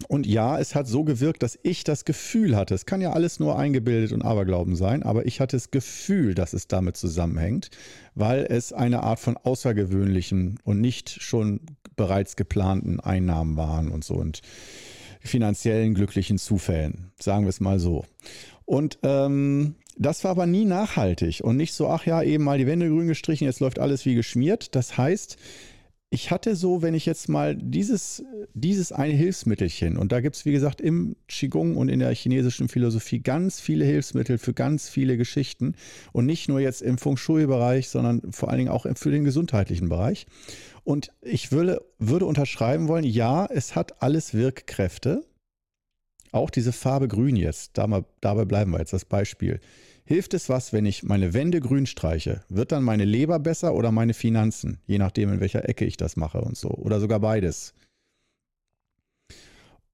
und 0.10 0.26
ja, 0.26 0.60
es 0.60 0.76
hat 0.76 0.88
so 0.88 1.06
gewirkt, 1.06 1.42
dass 1.42 1.58
ich 1.64 1.86
das 1.86 2.04
Gefühl 2.04 2.58
hatte, 2.58 2.74
es 2.74 2.86
kann 2.86 3.00
ja 3.00 3.14
alles 3.14 3.40
nur 3.40 3.58
eingebildet 3.58 4.12
und 4.12 4.24
Aberglauben 4.24 4.76
sein, 4.76 5.04
aber 5.04 5.26
ich 5.26 5.40
hatte 5.40 5.56
das 5.56 5.72
Gefühl, 5.72 6.34
dass 6.34 6.54
es 6.54 6.68
damit 6.68 6.98
zusammenhängt, 6.98 7.70
weil 8.16 8.46
es 8.50 8.74
eine 8.74 9.04
Art 9.04 9.20
von 9.20 9.38
außergewöhnlichen 9.38 10.60
und 10.64 10.82
nicht 10.82 11.22
schon 11.22 11.62
bereits 11.96 12.36
geplanten 12.36 13.00
Einnahmen 13.00 13.56
waren 13.56 13.90
und 13.90 14.04
so 14.04 14.16
und 14.16 14.42
finanziellen 15.22 15.94
glücklichen 15.94 16.40
Zufällen, 16.40 17.12
sagen 17.20 17.46
wir 17.46 17.50
es 17.50 17.62
mal 17.62 17.80
so. 17.80 18.04
Und 18.66 18.98
ähm, 19.04 19.76
das 19.98 20.24
war 20.24 20.32
aber 20.32 20.46
nie 20.46 20.66
nachhaltig 20.66 21.42
und 21.44 21.58
nicht 21.58 21.74
so, 21.74 21.88
ach 21.88 22.06
ja, 22.06 22.22
eben 22.24 22.44
mal 22.44 22.58
die 22.58 22.68
Wände 22.68 22.90
grün 22.90 23.08
gestrichen, 23.08 23.46
jetzt 23.46 23.60
läuft 23.60 23.80
alles 23.80 24.06
wie 24.06 24.16
geschmiert. 24.16 24.76
Das 24.76 24.98
heißt, 24.98 25.38
ich 26.14 26.30
hatte 26.30 26.56
so, 26.56 26.84
wenn 26.84 26.94
ich 26.94 27.08
jetzt 27.08 27.28
mal 27.28 27.56
dieses, 27.56 28.24
dieses 28.54 28.92
eine 28.92 29.14
Hilfsmittelchen, 29.14 29.98
und 29.98 30.12
da 30.12 30.22
gibt 30.22 30.36
es, 30.36 30.46
wie 30.46 30.52
gesagt, 30.52 30.80
im 30.80 31.16
Qigong 31.28 31.76
und 31.76 31.90
in 31.90 32.00
der 32.00 32.14
chinesischen 32.14 32.70
Philosophie 32.70 33.20
ganz 33.20 33.60
viele 33.60 33.84
Hilfsmittel 33.84 34.38
für 34.38 34.54
ganz 34.54 34.88
viele 34.88 35.18
Geschichten 35.18 35.74
und 36.12 36.28
nicht 36.28 36.50
nur 36.50 36.60
jetzt 36.60 36.84
im 36.84 37.00
Feng 37.00 37.18
Shui-Bereich, 37.18 37.90
sondern 37.90 38.32
vor 38.32 38.50
allen 38.50 38.60
Dingen 38.60 38.70
auch 38.70 38.86
für 38.96 39.10
den 39.10 39.24
gesundheitlichen 39.24 39.90
Bereich. 39.90 40.28
Und 40.84 41.12
ich 41.22 41.52
würde, 41.52 41.82
würde 41.98 42.28
unterschreiben 42.28 42.88
wollen, 42.88 43.06
ja, 43.06 43.48
es 43.48 43.76
hat 43.76 44.04
alles 44.04 44.36
Wirkkräfte. 44.36 45.26
Auch 46.34 46.50
diese 46.50 46.72
Farbe 46.72 47.08
Grün 47.08 47.36
jetzt, 47.36 47.78
dabei 47.78 48.46
bleiben 48.46 48.72
wir 48.72 48.80
jetzt 48.80 48.92
das 48.92 49.06
Beispiel. 49.06 49.60
Hilft 50.04 50.34
es 50.34 50.50
was, 50.50 50.74
wenn 50.74 50.86
ich 50.86 51.04
meine 51.04 51.34
Wände 51.34 51.62
grün 51.62 51.86
streiche? 51.86 52.42
Wird 52.50 52.72
dann 52.72 52.84
meine 52.84 53.06
Leber 53.06 53.38
besser 53.40 53.75
oder 53.75 53.92
meine 53.92 54.16
Finanzen? 54.16 54.80
Je 54.88 54.98
nachdem, 54.98 55.32
in 55.32 55.40
welcher 55.40 55.70
Ecke 55.70 55.86
ich 55.86 55.96
das 55.96 56.18
mache 56.18 56.42
und 56.42 56.58
so. 56.58 56.70
Oder 56.70 57.00
sogar 57.00 57.20
beides. 57.20 57.75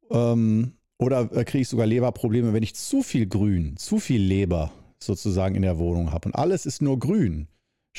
Ähm, 0.10 0.72
oder 0.98 1.30
äh, 1.34 1.44
kriege 1.44 1.62
ich 1.62 1.68
sogar 1.68 1.86
Leberprobleme, 1.86 2.54
wenn 2.54 2.64
ich 2.64 2.74
zu 2.74 3.04
viel 3.04 3.28
Grün, 3.28 3.76
zu 3.76 4.00
viel 4.00 4.22
Leber 4.22 4.72
sozusagen 4.98 5.56
in 5.56 5.62
der 5.62 5.78
Wohnung 5.78 6.14
habe 6.14 6.30
und 6.30 6.36
alles 6.36 6.66
ist 6.66 6.82
nur 6.82 6.98
grün? 6.98 7.48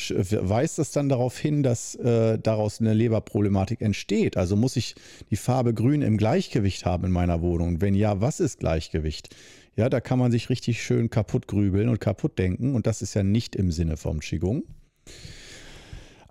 Weist 0.08 0.78
das 0.78 0.90
dann 0.92 1.08
darauf 1.08 1.38
hin, 1.38 1.62
dass 1.62 1.94
äh, 1.96 2.38
daraus 2.38 2.80
eine 2.80 2.94
Leberproblematik 2.94 3.80
entsteht? 3.82 4.36
Also 4.36 4.56
muss 4.56 4.76
ich 4.76 4.94
die 5.30 5.36
Farbe 5.36 5.74
Grün 5.74 6.02
im 6.02 6.16
Gleichgewicht 6.16 6.86
haben 6.86 7.04
in 7.04 7.12
meiner 7.12 7.42
Wohnung? 7.42 7.80
Wenn 7.80 7.94
ja, 7.94 8.20
was 8.20 8.40
ist 8.40 8.60
Gleichgewicht? 8.60 9.34
Ja, 9.76 9.88
da 9.88 10.00
kann 10.00 10.18
man 10.18 10.32
sich 10.32 10.50
richtig 10.50 10.82
schön 10.82 11.10
kaputt 11.10 11.46
grübeln 11.46 11.88
und 11.88 12.00
kaputt 12.00 12.38
denken 12.38 12.74
und 12.74 12.86
das 12.86 13.02
ist 13.02 13.14
ja 13.14 13.22
nicht 13.22 13.54
im 13.56 13.70
Sinne 13.70 13.96
vom 13.96 14.20
Qigong. 14.20 14.64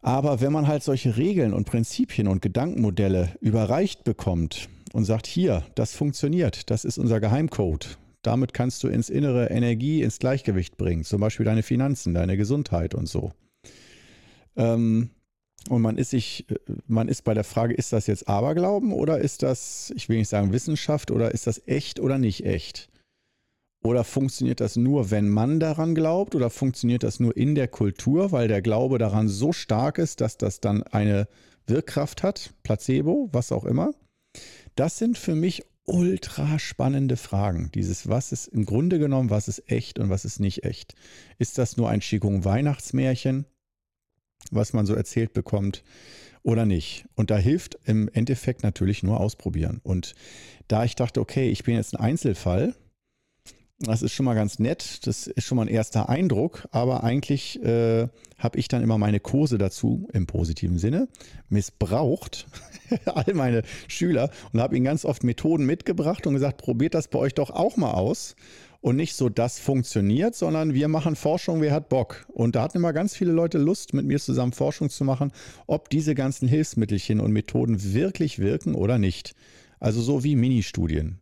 Aber 0.02 0.42
wenn 0.42 0.54
man 0.54 0.68
halt 0.68 0.84
solche 0.84 1.18
Regeln 1.18 1.54
und 1.54 1.66
Prinzipien 1.66 2.28
und 2.28 2.42
Gedankenmodelle 2.42 3.36
überreicht 3.42 4.04
bekommt 4.04 4.70
und 4.94 5.06
sagt, 5.06 5.28
hier, 5.28 5.64
das 5.76 5.94
funktioniert, 5.94 6.70
das 6.70 6.86
ist 6.86 6.98
unser 6.98 7.20
Geheimcode, 7.20 7.98
damit 8.22 8.54
kannst 8.54 8.84
du 8.84 8.88
ins 8.88 9.10
innere 9.10 9.50
Energie, 9.50 10.02
ins 10.02 10.20
Gleichgewicht 10.20 10.78
bringen, 10.78 11.04
zum 11.04 11.22
Beispiel 11.22 11.46
deine 11.46 11.64
Finanzen, 11.64 12.14
deine 12.14 12.38
Gesundheit 12.38 12.96
und 12.96 13.08
so. 13.08 13.32
Ähm, 14.56 15.12
und 15.68 15.82
man 15.82 15.98
ist 15.98 16.12
sich, 16.12 16.48
man 16.88 17.10
ist 17.10 17.24
bei 17.24 17.34
der 17.34 17.44
Frage, 17.44 17.74
ist 17.74 17.92
das 17.92 18.08
jetzt 18.08 18.28
Aberglauben 18.28 18.94
oder 18.94 19.20
ist 19.20 19.44
das, 19.44 19.92
ich 19.96 20.08
will 20.08 20.18
nicht 20.18 20.30
sagen 20.30 20.54
Wissenschaft 20.54 21.12
oder 21.12 21.32
ist 21.32 21.48
das 21.48 21.62
echt 21.68 22.00
oder 22.00 22.18
nicht 22.18 22.46
echt? 22.46 22.90
Oder 23.84 24.04
funktioniert 24.04 24.60
das 24.60 24.76
nur, 24.76 25.10
wenn 25.10 25.30
man 25.30 25.60
daran 25.60 25.96
glaubt? 25.96 26.36
Oder 26.36 26.50
funktioniert 26.50 27.04
das 27.04 27.20
nur 27.20 27.36
in 27.38 27.56
der 27.56 27.68
Kultur, 27.68 28.32
weil 28.32 28.48
der 28.48 28.62
Glaube 28.62 28.98
daran 28.98 29.30
so 29.30 29.54
stark 29.54 29.98
ist, 30.00 30.22
dass 30.22 30.38
das 30.38 30.60
dann 30.60 30.84
eine 30.84 31.28
Wirkkraft 31.66 32.24
hat? 32.24 32.54
Placebo, 32.64 33.30
was 33.32 33.52
auch 33.52 33.64
immer. 33.64 33.92
Das 34.76 34.98
sind 34.98 35.18
für 35.18 35.36
mich 35.36 35.64
ultra 35.86 36.60
spannende 36.60 37.16
Fragen. 37.16 37.72
Dieses, 37.74 38.10
was 38.10 38.32
ist 38.32 38.48
im 38.48 38.66
Grunde 38.66 39.00
genommen, 39.00 39.30
was 39.30 39.48
ist 39.48 39.72
echt 39.72 39.98
und 39.98 40.10
was 40.10 40.26
ist 40.26 40.40
nicht 40.40 40.66
echt? 40.66 40.96
Ist 41.38 41.58
das 41.58 41.78
nur 41.78 41.90
ein 41.90 42.02
Qigong 42.02 42.44
Weihnachtsmärchen, 42.46 43.46
was 44.52 44.74
man 44.74 44.86
so 44.86 44.94
erzählt 44.94 45.34
bekommt 45.34 45.84
oder 46.44 46.66
nicht? 46.66 47.06
Und 47.16 47.32
da 47.32 47.38
hilft 47.38 47.78
im 47.86 48.10
Endeffekt 48.14 48.64
natürlich 48.64 49.04
nur 49.04 49.20
ausprobieren. 49.20 49.80
Und 49.84 50.16
da 50.68 50.84
ich 50.84 50.96
dachte, 50.96 51.20
okay, 51.20 51.50
ich 51.50 51.64
bin 51.64 51.76
jetzt 51.76 51.96
ein 51.96 52.04
Einzelfall, 52.04 52.76
das 53.82 54.02
ist 54.02 54.12
schon 54.12 54.26
mal 54.26 54.36
ganz 54.36 54.60
nett. 54.60 55.08
Das 55.08 55.28
ist 55.28 55.46
schon 55.46 55.56
mal 55.56 55.64
ein 55.64 55.70
erster 55.70 56.10
Eindruck. 56.10 56.68
Aber 56.72 57.04
eigentlich 57.04 57.64
äh, 57.64 58.10
habe 58.38 58.60
ich 58.60 58.68
dann 58.68 58.84
immer 58.84 58.98
meine 58.98 59.22
Kurse 59.22 59.58
dazu, 59.58 60.08
im 60.12 60.28
positiven 60.28 60.78
Sinne, 60.78 61.08
missbraucht. 61.48 62.48
all 63.06 63.34
meine 63.34 63.64
Schüler 63.88 64.32
und 64.52 64.60
habe 64.60 64.76
ihnen 64.76 64.86
ganz 64.86 65.06
oft 65.06 65.24
Methoden 65.24 65.66
mitgebracht 65.66 66.26
und 66.28 66.34
gesagt, 66.34 66.58
probiert 66.58 66.94
das 66.94 67.08
bei 67.08 67.20
euch 67.20 67.34
doch 67.34 67.52
auch 67.52 67.78
mal 67.78 67.92
aus. 67.92 68.36
Und 68.82 68.96
nicht 68.96 69.16
so, 69.16 69.28
das 69.28 69.60
funktioniert, 69.60 70.36
sondern 70.36 70.74
wir 70.74 70.88
machen 70.88 71.18
Forschung, 71.18 71.62
wer 71.62 71.74
hat 71.74 71.90
Bock. 71.90 72.26
Und 72.30 72.56
da 72.56 72.64
hatten 72.64 72.78
immer 72.78 72.94
ganz 72.94 73.16
viele 73.16 73.34
Leute 73.34 73.58
Lust, 73.58 73.94
mit 73.94 74.06
mir 74.06 74.20
zusammen 74.20 74.54
Forschung 74.54 74.90
zu 74.90 75.04
machen, 75.04 75.32
ob 75.68 75.90
diese 75.90 76.16
ganzen 76.16 76.48
Hilfsmittelchen 76.48 77.20
und 77.20 77.34
Methoden 77.34 77.94
wirklich 77.94 78.40
wirken 78.40 78.76
oder 78.76 78.98
nicht. 78.98 79.36
Also 79.80 80.02
so 80.02 80.24
wie 80.24 80.36
Ministudien. 80.36 81.20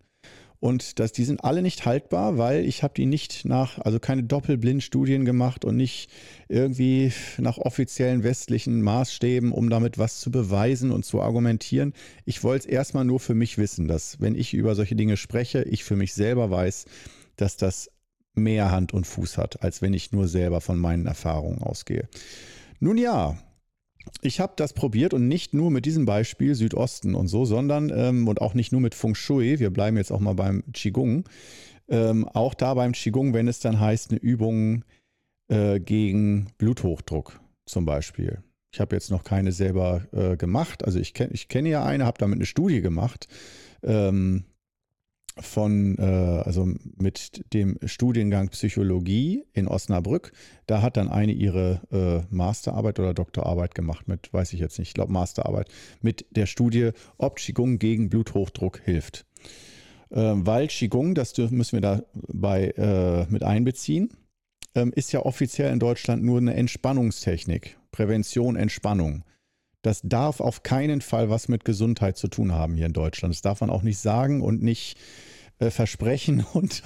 Und 0.60 1.00
das, 1.00 1.12
die 1.12 1.24
sind 1.24 1.44
alle 1.44 1.62
nicht 1.62 1.86
haltbar, 1.86 2.40
weil 2.40 2.66
ich 2.66 2.82
habe 2.82 2.96
die 2.96 3.06
nicht 3.06 3.46
nach, 3.46 3.78
also 3.80 4.00
keine 4.00 4.24
Doppelblindstudien 4.24 5.24
gemacht 5.24 5.66
und 5.66 5.78
nicht 5.78 6.10
irgendwie 6.48 7.12
nach 7.38 7.60
offiziellen 7.60 8.24
westlichen 8.24 8.82
Maßstäben, 8.82 9.52
um 9.52 9.70
damit 9.70 10.00
was 10.00 10.20
zu 10.20 10.32
beweisen 10.32 10.92
und 10.92 11.06
zu 11.06 11.22
argumentieren. 11.22 11.94
Ich 12.26 12.44
wollte 12.44 12.68
es 12.68 12.74
erstmal 12.74 13.06
nur 13.06 13.20
für 13.20 13.36
mich 13.36 13.60
wissen, 13.60 13.88
dass 13.88 14.20
wenn 14.20 14.34
ich 14.34 14.56
über 14.56 14.74
solche 14.74 14.96
Dinge 14.96 15.16
spreche, 15.16 15.62
ich 15.64 15.84
für 15.84 15.96
mich 15.96 16.14
selber 16.14 16.50
weiß, 16.50 16.86
dass 17.38 17.58
das 17.58 17.90
mehr 18.36 18.72
Hand 18.72 18.94
und 18.94 19.08
Fuß 19.08 19.38
hat, 19.38 19.64
als 19.64 19.82
wenn 19.82 19.94
ich 19.94 20.12
nur 20.12 20.28
selber 20.28 20.62
von 20.62 20.78
meinen 20.78 21.08
Erfahrungen 21.08 21.62
ausgehe. 21.62 22.08
Nun 22.80 22.98
ja, 22.98 23.38
ich 24.22 24.40
habe 24.40 24.54
das 24.56 24.74
probiert 24.74 25.14
und 25.14 25.28
nicht 25.28 25.54
nur 25.54 25.72
mit 25.72 25.86
diesem 25.86 26.06
Beispiel 26.06 26.56
Südosten 26.56 27.16
und 27.16 27.28
so, 27.28 27.46
sondern 27.46 27.92
ähm, 27.94 28.28
und 28.28 28.42
auch 28.42 28.54
nicht 28.54 28.72
nur 28.72 28.82
mit 28.82 28.96
Feng 28.96 29.16
Shui. 29.16 29.60
Wir 29.60 29.70
bleiben 29.70 29.98
jetzt 29.98 30.12
auch 30.12 30.20
mal 30.20 30.36
beim 30.36 30.64
Qigong. 30.74 31.28
Ähm, 31.90 32.28
auch 32.28 32.54
da 32.54 32.74
beim 32.74 32.92
Qigong, 32.92 33.34
wenn 33.34 33.48
es 33.48 33.60
dann 33.60 33.80
heißt, 33.80 34.12
eine 34.12 34.20
Übung 34.20 34.84
äh, 35.50 35.80
gegen 35.80 36.48
Bluthochdruck 36.58 37.40
zum 37.66 37.86
Beispiel. 37.86 38.44
Ich 38.72 38.80
habe 38.80 38.96
jetzt 38.96 39.12
noch 39.12 39.24
keine 39.24 39.52
selber 39.52 40.06
äh, 40.12 40.38
gemacht. 40.38 40.86
Also 40.86 41.00
ich, 41.00 41.14
kenn, 41.14 41.30
ich 41.32 41.48
kenne 41.48 41.70
ja 41.70 41.86
eine, 41.86 42.06
habe 42.06 42.18
damit 42.20 42.38
eine 42.38 42.46
Studie 42.46 42.82
gemacht. 42.82 43.28
Ähm, 43.84 44.46
von, 45.40 45.98
äh, 45.98 46.02
also 46.02 46.66
mit 46.98 47.54
dem 47.54 47.78
Studiengang 47.86 48.50
Psychologie 48.50 49.44
in 49.54 49.68
Osnabrück. 49.68 50.32
Da 50.66 50.82
hat 50.82 50.98
dann 50.98 51.10
eine 51.10 51.32
ihre 51.32 51.82
äh, 51.92 52.34
Masterarbeit 52.34 53.00
oder 53.00 53.14
Doktorarbeit 53.14 53.76
gemacht 53.76 54.08
mit, 54.08 54.32
weiß 54.34 54.54
ich 54.54 54.60
jetzt 54.60 54.80
nicht, 54.80 54.90
ich 54.90 54.94
glaube 54.94 55.12
Masterarbeit, 55.12 55.70
mit 56.02 56.26
der 56.32 56.46
Studie, 56.46 56.92
ob 57.18 57.38
Qigong 57.38 57.80
gegen 57.80 58.10
Bluthochdruck 58.10 58.80
hilft. 58.84 59.26
Äh, 60.10 60.34
weil 60.36 60.68
Qigong, 60.68 61.16
das 61.16 61.38
müssen 61.38 61.82
wir 61.82 61.82
dabei 61.82 62.70
äh, 62.78 63.26
mit 63.32 63.44
einbeziehen, 63.44 64.10
ähm, 64.76 64.94
ist 64.96 65.12
ja 65.12 65.22
offiziell 65.26 65.72
in 65.72 65.80
Deutschland 65.80 66.24
nur 66.24 66.38
eine 66.38 66.54
Entspannungstechnik. 66.54 67.78
Prävention, 67.92 68.56
Entspannung. 68.56 69.24
Das 69.88 70.02
darf 70.04 70.42
auf 70.42 70.64
keinen 70.64 71.00
Fall 71.00 71.30
was 71.30 71.48
mit 71.48 71.64
Gesundheit 71.64 72.18
zu 72.18 72.28
tun 72.28 72.52
haben 72.52 72.76
hier 72.76 72.88
in 72.88 72.92
Deutschland. 72.92 73.34
Das 73.34 73.42
darf 73.42 73.62
man 73.62 73.70
auch 73.70 73.84
nicht 73.84 74.00
sagen 74.00 74.42
und 74.42 74.62
nicht 74.62 74.98
äh, 75.60 75.70
versprechen. 75.70 76.46
Und 76.54 76.84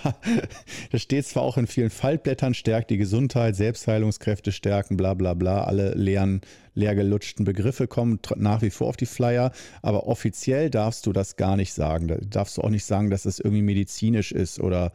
das 0.92 1.02
steht 1.02 1.26
zwar 1.26 1.42
auch 1.42 1.58
in 1.58 1.66
vielen 1.66 1.90
Faltblättern, 1.90 2.54
stärkt 2.54 2.92
die 2.92 2.98
Gesundheit, 2.98 3.56
Selbstheilungskräfte 3.56 4.52
stärken, 4.52 4.98
bla 4.98 5.16
bla 5.16 5.34
bla. 5.34 5.64
Alle 5.64 5.96
leeren, 5.96 6.42
leer 6.76 6.94
gelutschten 6.94 7.44
Begriffe 7.44 7.88
kommen 7.88 8.20
nach 8.36 8.62
wie 8.62 8.70
vor 8.70 8.90
auf 8.90 8.98
die 8.98 9.08
Flyer. 9.08 9.52
Aber 9.82 10.06
offiziell 10.06 10.70
darfst 10.70 11.08
du 11.08 11.12
das 11.12 11.38
gar 11.38 11.58
nicht 11.58 11.74
sagen. 11.74 12.08
Da 12.08 12.18
darfst 12.18 12.58
du 12.58 12.62
auch 12.62 12.70
nicht 12.70 12.86
sagen, 12.86 13.10
dass 13.10 13.26
es 13.26 13.38
das 13.38 13.44
irgendwie 13.44 13.64
medizinisch 13.64 14.32
ist 14.32 14.60
oder 14.60 14.92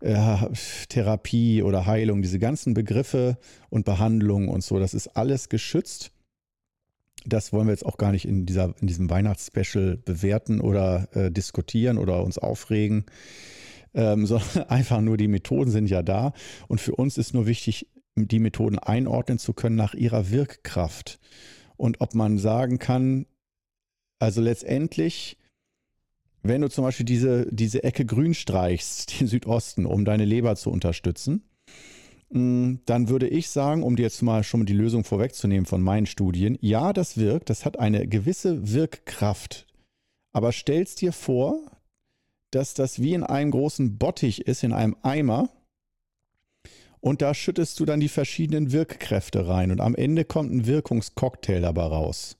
äh, 0.00 0.36
Therapie 0.88 1.62
oder 1.62 1.86
Heilung. 1.86 2.22
Diese 2.22 2.40
ganzen 2.40 2.74
Begriffe 2.74 3.38
und 3.70 3.84
Behandlungen 3.84 4.48
und 4.48 4.64
so, 4.64 4.80
das 4.80 4.94
ist 4.94 5.16
alles 5.16 5.48
geschützt 5.48 6.10
das 7.26 7.52
wollen 7.52 7.66
wir 7.66 7.72
jetzt 7.72 7.86
auch 7.86 7.98
gar 7.98 8.12
nicht 8.12 8.26
in, 8.26 8.46
dieser, 8.46 8.74
in 8.80 8.86
diesem 8.86 9.10
Weihnachtsspecial 9.10 9.96
bewerten 9.96 10.60
oder 10.60 11.08
äh, 11.12 11.30
diskutieren 11.30 11.98
oder 11.98 12.22
uns 12.22 12.38
aufregen, 12.38 13.04
ähm, 13.94 14.26
sondern 14.26 14.68
einfach 14.68 15.00
nur 15.00 15.16
die 15.16 15.28
Methoden 15.28 15.70
sind 15.70 15.90
ja 15.90 16.02
da. 16.02 16.32
Und 16.68 16.80
für 16.80 16.94
uns 16.94 17.18
ist 17.18 17.34
nur 17.34 17.46
wichtig, 17.46 17.88
die 18.14 18.38
Methoden 18.38 18.78
einordnen 18.78 19.38
zu 19.38 19.52
können 19.52 19.76
nach 19.76 19.94
ihrer 19.94 20.30
Wirkkraft. 20.30 21.18
Und 21.76 22.00
ob 22.00 22.14
man 22.14 22.38
sagen 22.38 22.78
kann, 22.78 23.26
also 24.18 24.40
letztendlich, 24.40 25.36
wenn 26.42 26.62
du 26.62 26.68
zum 26.68 26.84
Beispiel 26.84 27.04
diese, 27.04 27.46
diese 27.52 27.84
Ecke 27.84 28.06
grün 28.06 28.34
streichst, 28.34 29.20
den 29.20 29.26
Südosten, 29.26 29.84
um 29.84 30.04
deine 30.04 30.24
Leber 30.24 30.56
zu 30.56 30.70
unterstützen, 30.70 31.42
dann 32.30 33.08
würde 33.08 33.28
ich 33.28 33.48
sagen, 33.50 33.82
um 33.82 33.96
dir 33.96 34.02
jetzt 34.02 34.22
mal 34.22 34.42
schon 34.42 34.66
die 34.66 34.72
Lösung 34.72 35.04
vorwegzunehmen 35.04 35.66
von 35.66 35.80
meinen 35.80 36.06
Studien, 36.06 36.58
ja, 36.60 36.92
das 36.92 37.16
wirkt, 37.16 37.50
das 37.50 37.64
hat 37.64 37.78
eine 37.78 38.08
gewisse 38.08 38.72
Wirkkraft. 38.72 39.66
Aber 40.32 40.52
stellst 40.52 41.00
dir 41.00 41.12
vor, 41.12 41.60
dass 42.50 42.74
das 42.74 43.00
wie 43.00 43.14
in 43.14 43.22
einem 43.22 43.50
großen 43.50 43.98
Bottich 43.98 44.46
ist, 44.46 44.64
in 44.64 44.72
einem 44.72 44.96
Eimer. 45.02 45.50
Und 47.00 47.22
da 47.22 47.34
schüttest 47.34 47.78
du 47.78 47.84
dann 47.84 48.00
die 48.00 48.08
verschiedenen 48.08 48.72
Wirkkräfte 48.72 49.46
rein 49.46 49.70
und 49.70 49.80
am 49.80 49.94
Ende 49.94 50.24
kommt 50.24 50.52
ein 50.52 50.66
Wirkungscocktail 50.66 51.60
dabei 51.60 51.84
raus. 51.84 52.36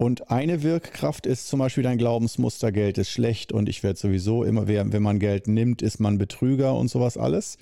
Und 0.00 0.30
eine 0.30 0.62
Wirkkraft 0.62 1.26
ist 1.26 1.46
zum 1.46 1.58
Beispiel 1.58 1.84
dein 1.84 1.98
Glaubensmuster, 1.98 2.72
Geld 2.72 2.96
ist 2.96 3.10
schlecht 3.10 3.52
und 3.52 3.68
ich 3.68 3.82
werde 3.82 3.98
sowieso 3.98 4.44
immer, 4.44 4.66
wenn 4.66 5.02
man 5.02 5.18
Geld 5.18 5.46
nimmt, 5.46 5.82
ist 5.82 6.00
man 6.00 6.16
Betrüger 6.16 6.74
und 6.74 6.88
sowas 6.88 7.18
alles. 7.18 7.58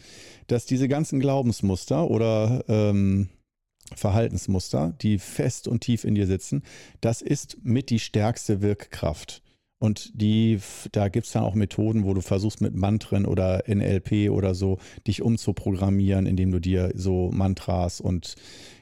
Dass 0.46 0.64
diese 0.64 0.86
ganzen 0.86 1.18
Glaubensmuster 1.18 2.08
oder 2.08 2.62
ähm, 2.68 3.28
Verhaltensmuster, 3.92 4.94
die 5.02 5.18
fest 5.18 5.66
und 5.66 5.80
tief 5.80 6.04
in 6.04 6.14
dir 6.14 6.28
sitzen, 6.28 6.62
das 7.00 7.22
ist 7.22 7.58
mit 7.64 7.90
die 7.90 7.98
stärkste 7.98 8.62
Wirkkraft. 8.62 9.42
Und 9.80 10.12
die, 10.14 10.60
da 10.92 11.08
gibt 11.08 11.26
es 11.26 11.32
dann 11.32 11.42
auch 11.42 11.56
Methoden, 11.56 12.04
wo 12.04 12.14
du 12.14 12.20
versuchst 12.20 12.60
mit 12.60 12.72
Mantren 12.72 13.26
oder 13.26 13.64
NLP 13.66 14.30
oder 14.30 14.54
so 14.54 14.78
dich 15.08 15.22
umzuprogrammieren, 15.22 16.26
indem 16.26 16.52
du 16.52 16.60
dir 16.60 16.92
so 16.94 17.32
Mantras 17.32 18.00
und 18.00 18.36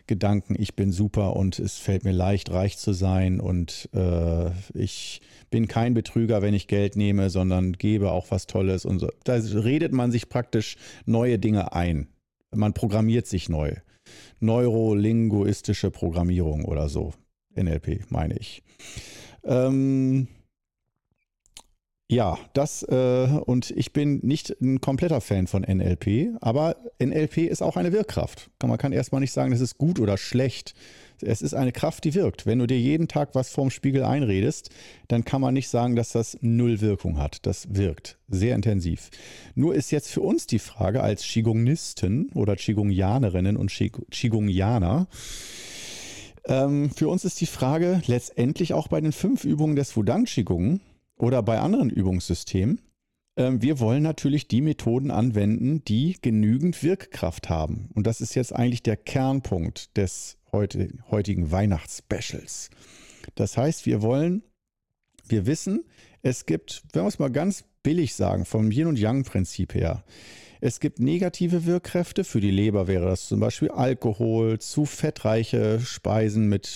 Gedanken, 0.06 0.54
ich 0.58 0.76
bin 0.76 0.92
super 0.92 1.36
und 1.36 1.58
es 1.58 1.78
fällt 1.78 2.04
mir 2.04 2.12
leicht, 2.12 2.50
reich 2.50 2.78
zu 2.78 2.92
sein 2.92 3.40
und 3.40 3.88
äh, 3.92 4.50
ich 4.74 5.20
bin 5.50 5.68
kein 5.68 5.94
Betrüger, 5.94 6.42
wenn 6.42 6.54
ich 6.54 6.68
Geld 6.68 6.96
nehme, 6.96 7.30
sondern 7.30 7.72
gebe 7.72 8.10
auch 8.10 8.30
was 8.30 8.46
Tolles 8.46 8.84
und 8.84 8.98
so. 8.98 9.08
Da 9.24 9.34
redet 9.34 9.92
man 9.92 10.10
sich 10.10 10.28
praktisch 10.28 10.76
neue 11.04 11.38
Dinge 11.38 11.72
ein. 11.72 12.08
Man 12.54 12.72
programmiert 12.72 13.26
sich 13.26 13.48
neu. 13.48 13.72
Neurolinguistische 14.40 15.90
Programmierung 15.90 16.64
oder 16.64 16.88
so. 16.88 17.12
NLP, 17.56 18.10
meine 18.10 18.36
ich. 18.36 18.62
Ähm, 19.44 20.28
ja, 22.08 22.38
das 22.52 22.84
äh, 22.84 23.26
und 23.46 23.70
ich 23.72 23.92
bin 23.92 24.20
nicht 24.22 24.60
ein 24.60 24.80
kompletter 24.80 25.20
Fan 25.20 25.48
von 25.48 25.62
NLP, 25.62 26.36
aber 26.40 26.76
NLP 27.02 27.38
ist 27.38 27.62
auch 27.62 27.76
eine 27.76 27.92
Wirkkraft. 27.92 28.48
Man 28.64 28.78
kann 28.78 28.92
erstmal 28.92 29.20
nicht 29.20 29.32
sagen, 29.32 29.50
das 29.50 29.60
ist 29.60 29.76
gut 29.76 29.98
oder 29.98 30.16
schlecht. 30.16 30.74
Es 31.20 31.42
ist 31.42 31.54
eine 31.54 31.72
Kraft, 31.72 32.04
die 32.04 32.14
wirkt. 32.14 32.46
Wenn 32.46 32.58
du 32.58 32.66
dir 32.66 32.78
jeden 32.78 33.08
Tag 33.08 33.30
was 33.34 33.48
vorm 33.48 33.70
Spiegel 33.70 34.04
einredest, 34.04 34.70
dann 35.08 35.24
kann 35.24 35.40
man 35.40 35.54
nicht 35.54 35.68
sagen, 35.68 35.96
dass 35.96 36.12
das 36.12 36.36
null 36.42 36.80
Wirkung 36.80 37.18
hat. 37.18 37.44
Das 37.46 37.74
wirkt 37.74 38.18
sehr 38.28 38.54
intensiv. 38.54 39.10
Nur 39.54 39.74
ist 39.74 39.90
jetzt 39.90 40.10
für 40.10 40.20
uns 40.20 40.46
die 40.46 40.58
Frage 40.58 41.02
als 41.02 41.22
Qigongnisten 41.24 42.30
oder 42.34 42.54
Qigongianerinnen 42.54 43.56
und 43.56 43.72
Qigongianer, 44.10 45.08
ähm, 46.48 46.90
für 46.90 47.08
uns 47.08 47.24
ist 47.24 47.40
die 47.40 47.46
Frage 47.46 48.02
letztendlich 48.06 48.72
auch 48.72 48.88
bei 48.88 49.00
den 49.00 49.12
fünf 49.12 49.44
Übungen 49.44 49.74
des 49.74 49.96
Wudang 49.96 50.26
Qigong, 50.26 50.80
oder 51.16 51.42
bei 51.42 51.58
anderen 51.58 51.90
Übungssystemen. 51.90 52.80
Ähm, 53.36 53.62
wir 53.62 53.80
wollen 53.80 54.02
natürlich 54.02 54.48
die 54.48 54.62
Methoden 54.62 55.10
anwenden, 55.10 55.84
die 55.84 56.16
genügend 56.20 56.82
Wirkkraft 56.82 57.48
haben. 57.48 57.90
Und 57.94 58.06
das 58.06 58.20
ist 58.20 58.34
jetzt 58.34 58.54
eigentlich 58.54 58.82
der 58.82 58.96
Kernpunkt 58.96 59.96
des 59.96 60.38
heute, 60.52 60.88
heutigen 61.10 61.50
Weihnachtsspecials. 61.50 62.70
Das 63.34 63.56
heißt, 63.56 63.86
wir 63.86 64.02
wollen, 64.02 64.42
wir 65.28 65.46
wissen, 65.46 65.84
es 66.22 66.46
gibt, 66.46 66.82
wenn 66.92 67.02
wir 67.02 67.08
es 67.08 67.18
mal 67.18 67.30
ganz 67.30 67.64
billig 67.82 68.14
sagen, 68.14 68.44
vom 68.44 68.70
Yin- 68.70 68.86
und 68.86 68.98
Yang-Prinzip 68.98 69.74
her, 69.74 70.04
es 70.60 70.80
gibt 70.80 71.00
negative 71.00 71.66
Wirkkräfte. 71.66 72.24
Für 72.24 72.40
die 72.40 72.50
Leber 72.50 72.86
wäre 72.88 73.06
das 73.06 73.28
zum 73.28 73.40
Beispiel 73.40 73.70
Alkohol, 73.70 74.58
zu 74.58 74.86
fettreiche 74.86 75.80
Speisen 75.80 76.48
mit 76.48 76.66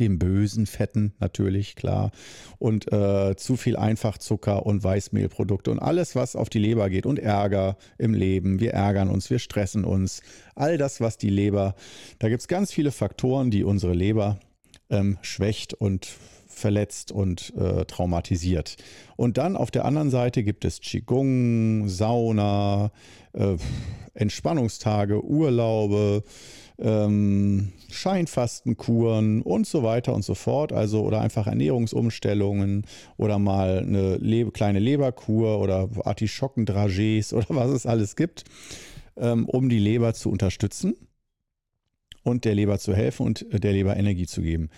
dem 0.00 0.18
bösen 0.18 0.66
Fetten 0.66 1.14
natürlich, 1.18 1.76
klar. 1.76 2.10
Und 2.58 2.92
äh, 2.92 3.36
zu 3.36 3.56
viel 3.56 3.76
Einfachzucker 3.76 4.66
und 4.66 4.82
Weißmehlprodukte 4.82 5.70
und 5.70 5.78
alles, 5.78 6.14
was 6.14 6.36
auf 6.36 6.48
die 6.48 6.58
Leber 6.58 6.90
geht 6.90 7.06
und 7.06 7.18
Ärger 7.18 7.76
im 7.98 8.14
Leben. 8.14 8.60
Wir 8.60 8.72
ärgern 8.72 9.08
uns, 9.08 9.30
wir 9.30 9.38
stressen 9.38 9.84
uns. 9.84 10.22
All 10.54 10.78
das, 10.78 11.00
was 11.00 11.18
die 11.18 11.30
Leber, 11.30 11.74
da 12.18 12.28
gibt 12.28 12.40
es 12.40 12.48
ganz 12.48 12.72
viele 12.72 12.92
Faktoren, 12.92 13.50
die 13.50 13.64
unsere 13.64 13.94
Leber 13.94 14.38
ähm, 14.90 15.18
schwächt 15.22 15.74
und 15.74 16.08
verletzt 16.56 17.12
und 17.12 17.52
äh, 17.56 17.84
traumatisiert. 17.84 18.76
Und 19.16 19.36
dann 19.36 19.56
auf 19.56 19.70
der 19.70 19.84
anderen 19.84 20.10
Seite 20.10 20.42
gibt 20.42 20.64
es 20.64 20.80
Qigong, 20.80 21.88
Sauna, 21.88 22.90
äh, 23.34 23.56
Entspannungstage, 24.14 25.22
Urlaube, 25.22 26.24
ähm, 26.78 27.72
Scheinfastenkuren 27.90 29.42
und 29.42 29.66
so 29.66 29.82
weiter 29.82 30.14
und 30.14 30.24
so 30.24 30.34
fort. 30.34 30.72
Also 30.72 31.02
oder 31.02 31.20
einfach 31.20 31.46
Ernährungsumstellungen 31.46 32.84
oder 33.16 33.38
mal 33.38 33.78
eine 33.78 34.16
Le 34.16 34.50
kleine 34.50 34.78
Leberkur 34.78 35.60
oder 35.60 35.88
Artischockendragés 36.04 37.34
oder 37.34 37.46
was 37.50 37.70
es 37.70 37.86
alles 37.86 38.16
gibt, 38.16 38.44
ähm, 39.16 39.46
um 39.46 39.68
die 39.68 39.78
Leber 39.78 40.14
zu 40.14 40.30
unterstützen 40.30 40.94
und 42.22 42.44
der 42.44 42.54
Leber 42.54 42.78
zu 42.78 42.94
helfen 42.94 43.24
und 43.24 43.46
der 43.50 43.72
Leber 43.72 43.96
Energie 43.96 44.26
zu 44.26 44.42
geben. 44.42 44.68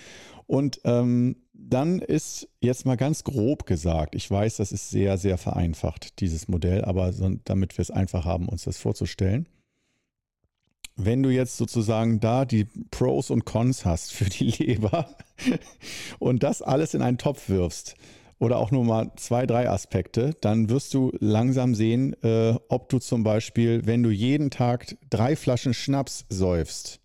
Und 0.47 0.81
ähm, 0.85 1.37
dann 1.53 1.99
ist 1.99 2.49
jetzt 2.61 2.87
mal 2.87 2.97
ganz 2.97 3.25
grob 3.25 3.67
gesagt, 3.67 4.15
ich 4.15 4.31
weiß, 4.31 4.57
das 4.57 4.73
ist 4.73 4.89
sehr, 4.91 5.19
sehr 5.19 5.37
vereinfacht, 5.37 6.21
dieses 6.21 6.49
Modell, 6.49 6.85
aber 6.85 7.13
so, 7.13 7.31
damit 7.45 7.77
wir 7.77 7.83
es 7.83 7.91
einfach 7.91 8.25
haben, 8.25 8.49
uns 8.49 8.65
das 8.65 8.79
vorzustellen 8.79 9.47
wenn 10.99 11.23
du 11.23 11.31
jetzt 11.31 11.57
sozusagen 11.57 12.21
da 12.21 12.45
die 12.45 12.67
Pros 12.91 13.31
und 13.31 13.45
Cons 13.45 13.85
hast 13.85 14.13
für 14.13 14.25
die 14.25 14.51
Leber 14.51 15.09
und 16.19 16.43
das 16.43 16.61
alles 16.61 16.93
in 16.93 17.03
einen 17.03 17.19
Topf 17.19 17.49
wirfst 17.49 17.95
oder 18.41 18.59
auch 18.59 18.71
nur 18.71 18.85
mal 18.85 19.13
zwei, 19.17 19.47
drei 19.47 19.71
Aspekte, 19.71 20.35
dann 20.41 20.69
wirst 20.69 20.93
du 20.95 21.13
langsam 21.21 21.75
sehen, 21.75 22.15
äh, 22.23 22.55
ob 22.69 22.89
du 22.89 22.99
zum 22.99 23.23
Beispiel, 23.23 23.87
wenn 23.87 24.03
du 24.03 24.11
jeden 24.11 24.51
Tag 24.51 24.97
drei 25.09 25.37
Flaschen 25.37 25.73
Schnaps 25.73 26.27
säufst 26.29 27.01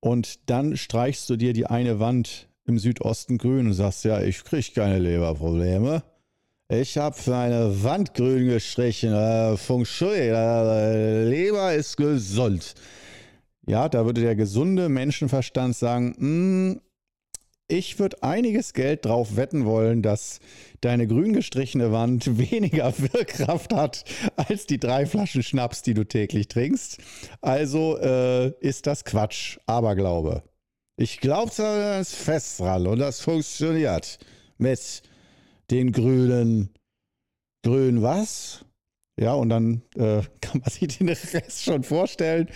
und 0.00 0.48
dann 0.50 0.76
streichst 0.76 1.28
du 1.30 1.36
dir 1.36 1.54
die 1.54 1.66
eine 1.66 2.00
Wand 2.00 2.48
im 2.66 2.78
Südosten 2.78 3.38
grün 3.38 3.66
und 3.66 3.72
sagst, 3.72 4.04
ja, 4.04 4.20
ich 4.20 4.44
kriege 4.44 4.72
keine 4.72 4.98
Leberprobleme 4.98 6.02
ich 6.68 6.98
habe 6.98 7.16
meine 7.26 7.82
Wand 7.82 8.14
grün 8.14 8.48
gestrichen. 8.48 9.12
Äh, 9.12 9.56
Feng 9.56 9.84
Shui, 9.84 10.16
äh, 10.16 11.24
Leber 11.24 11.74
ist 11.74 11.96
gesund. 11.96 12.74
Ja, 13.66 13.88
da 13.88 14.04
würde 14.04 14.20
der 14.20 14.36
gesunde 14.36 14.88
Menschenverstand 14.88 15.76
sagen, 15.76 16.14
hm, 16.18 16.80
ich 17.68 17.98
würde 17.98 18.22
einiges 18.22 18.72
Geld 18.72 19.04
drauf 19.04 19.36
wetten 19.36 19.66
wollen, 19.66 20.02
dass 20.02 20.40
deine 20.80 21.06
grün 21.06 21.34
gestrichene 21.34 21.92
Wand 21.92 22.38
weniger 22.50 22.92
Wirkkraft 22.98 23.74
hat 23.74 24.04
als 24.36 24.66
die 24.66 24.78
drei 24.78 25.06
Flaschen 25.06 25.42
Schnaps, 25.42 25.82
die 25.82 25.94
du 25.94 26.04
täglich 26.04 26.48
trinkst. 26.48 26.98
Also 27.40 27.98
äh, 27.98 28.48
ist 28.60 28.86
das 28.86 29.04
Quatsch, 29.04 29.58
Aberglaube. 29.66 30.42
Ich 30.96 31.20
glaube, 31.20 31.52
das 31.56 32.08
ist 32.12 32.14
fest 32.14 32.60
dran 32.60 32.86
und 32.86 32.98
das 32.98 33.20
funktioniert 33.20 34.18
mit 34.58 35.02
den 35.70 35.92
grünen, 35.92 36.68
grün 37.62 37.96
was? 38.02 38.64
Ja, 39.18 39.34
und 39.34 39.48
dann 39.48 39.82
äh, 39.96 40.22
kann 40.40 40.60
man 40.60 40.70
sich 40.70 40.98
den 40.98 41.08
Rest 41.08 41.64
schon 41.64 41.82
vorstellen. 41.82 42.48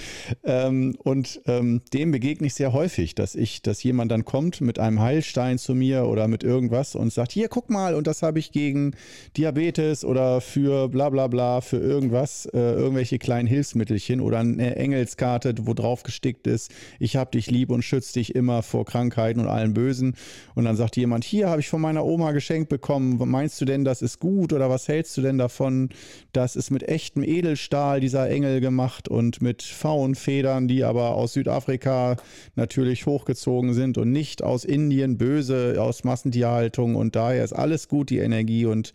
Ähm, 0.45 0.95
und 1.03 1.41
ähm, 1.47 1.83
dem 1.93 2.13
begegne 2.13 2.47
ich 2.47 2.55
sehr 2.55 2.73
häufig, 2.73 3.15
dass 3.15 3.35
ich, 3.35 3.63
dass 3.63 3.83
jemand 3.83 4.13
dann 4.13 4.25
kommt 4.25 4.61
mit 4.61 4.79
einem 4.79 5.01
Heilstein 5.01 5.59
zu 5.59 5.75
mir 5.75 6.07
oder 6.07 6.29
mit 6.29 6.45
irgendwas 6.45 6.95
und 6.95 7.13
sagt, 7.13 7.33
hier, 7.33 7.49
guck 7.49 7.69
mal, 7.69 7.95
und 7.95 8.07
das 8.07 8.23
habe 8.23 8.39
ich 8.39 8.53
gegen 8.53 8.95
Diabetes 9.37 10.05
oder 10.05 10.41
für 10.41 10.89
bla 10.89 11.11
bla 11.11 11.27
bla, 11.27 11.61
für 11.61 11.79
irgendwas, 11.79 12.47
äh, 12.47 12.59
irgendwelche 12.59 13.19
kleinen 13.19 13.49
Hilfsmittelchen 13.49 14.21
oder 14.21 14.39
eine 14.39 14.77
Engelskarte, 14.77 15.55
wo 15.63 15.75
drauf 15.75 16.05
gestickt 16.05 16.47
ist, 16.47 16.71
ich 17.01 17.17
habe 17.17 17.33
dich 17.33 17.51
lieb 17.51 17.71
und 17.71 17.83
schütze 17.83 18.15
dich 18.15 18.35
immer 18.35 18.63
vor 18.63 18.85
Krankheiten 18.85 19.41
und 19.41 19.49
allen 19.49 19.75
Bösen. 19.75 20.15
Und 20.55 20.65
dann 20.65 20.77
sagt 20.77 20.97
jemand, 20.97 21.25
hier 21.25 21.49
habe 21.49 21.61
ich 21.61 21.69
von 21.69 21.81
meiner 21.81 22.05
Oma 22.05 22.33
geschenkt 22.33 22.69
bekommen, 22.69 23.19
meinst 23.29 23.61
du 23.61 23.65
denn, 23.65 23.85
das 23.85 24.01
ist 24.03 24.21
gut 24.21 24.53
oder 24.53 24.71
was 24.71 24.87
hältst 24.87 25.17
du 25.17 25.23
denn 25.23 25.39
davon, 25.39 25.91
dass 26.33 26.52
das 26.53 26.67
ist 26.67 26.71
mit 26.71 26.87
echtem 26.87 27.23
Edelstahl, 27.23 28.01
dieser 28.01 28.29
Engel 28.29 28.61
gemacht 28.61 29.09
und 29.09 29.41
mit 29.41 29.63
Faunfedern, 29.63 30.69
die 30.69 30.85
aber 30.85 31.15
aus 31.15 31.33
Südafrika 31.33 32.17
natürlich 32.57 33.07
hochgezogen 33.07 33.73
sind 33.73 33.97
und 33.97 34.13
nicht 34.13 34.43
aus 34.43 34.67
Indien, 34.67 35.17
böse, 35.17 35.77
aus 35.81 36.05
Massentierhaltung. 36.05 36.95
Und 36.95 37.17
daher 37.17 37.43
ist 37.43 37.55
alles 37.55 37.89
gut, 37.89 38.11
die 38.11 38.19
Energie. 38.19 38.67
Und 38.67 38.93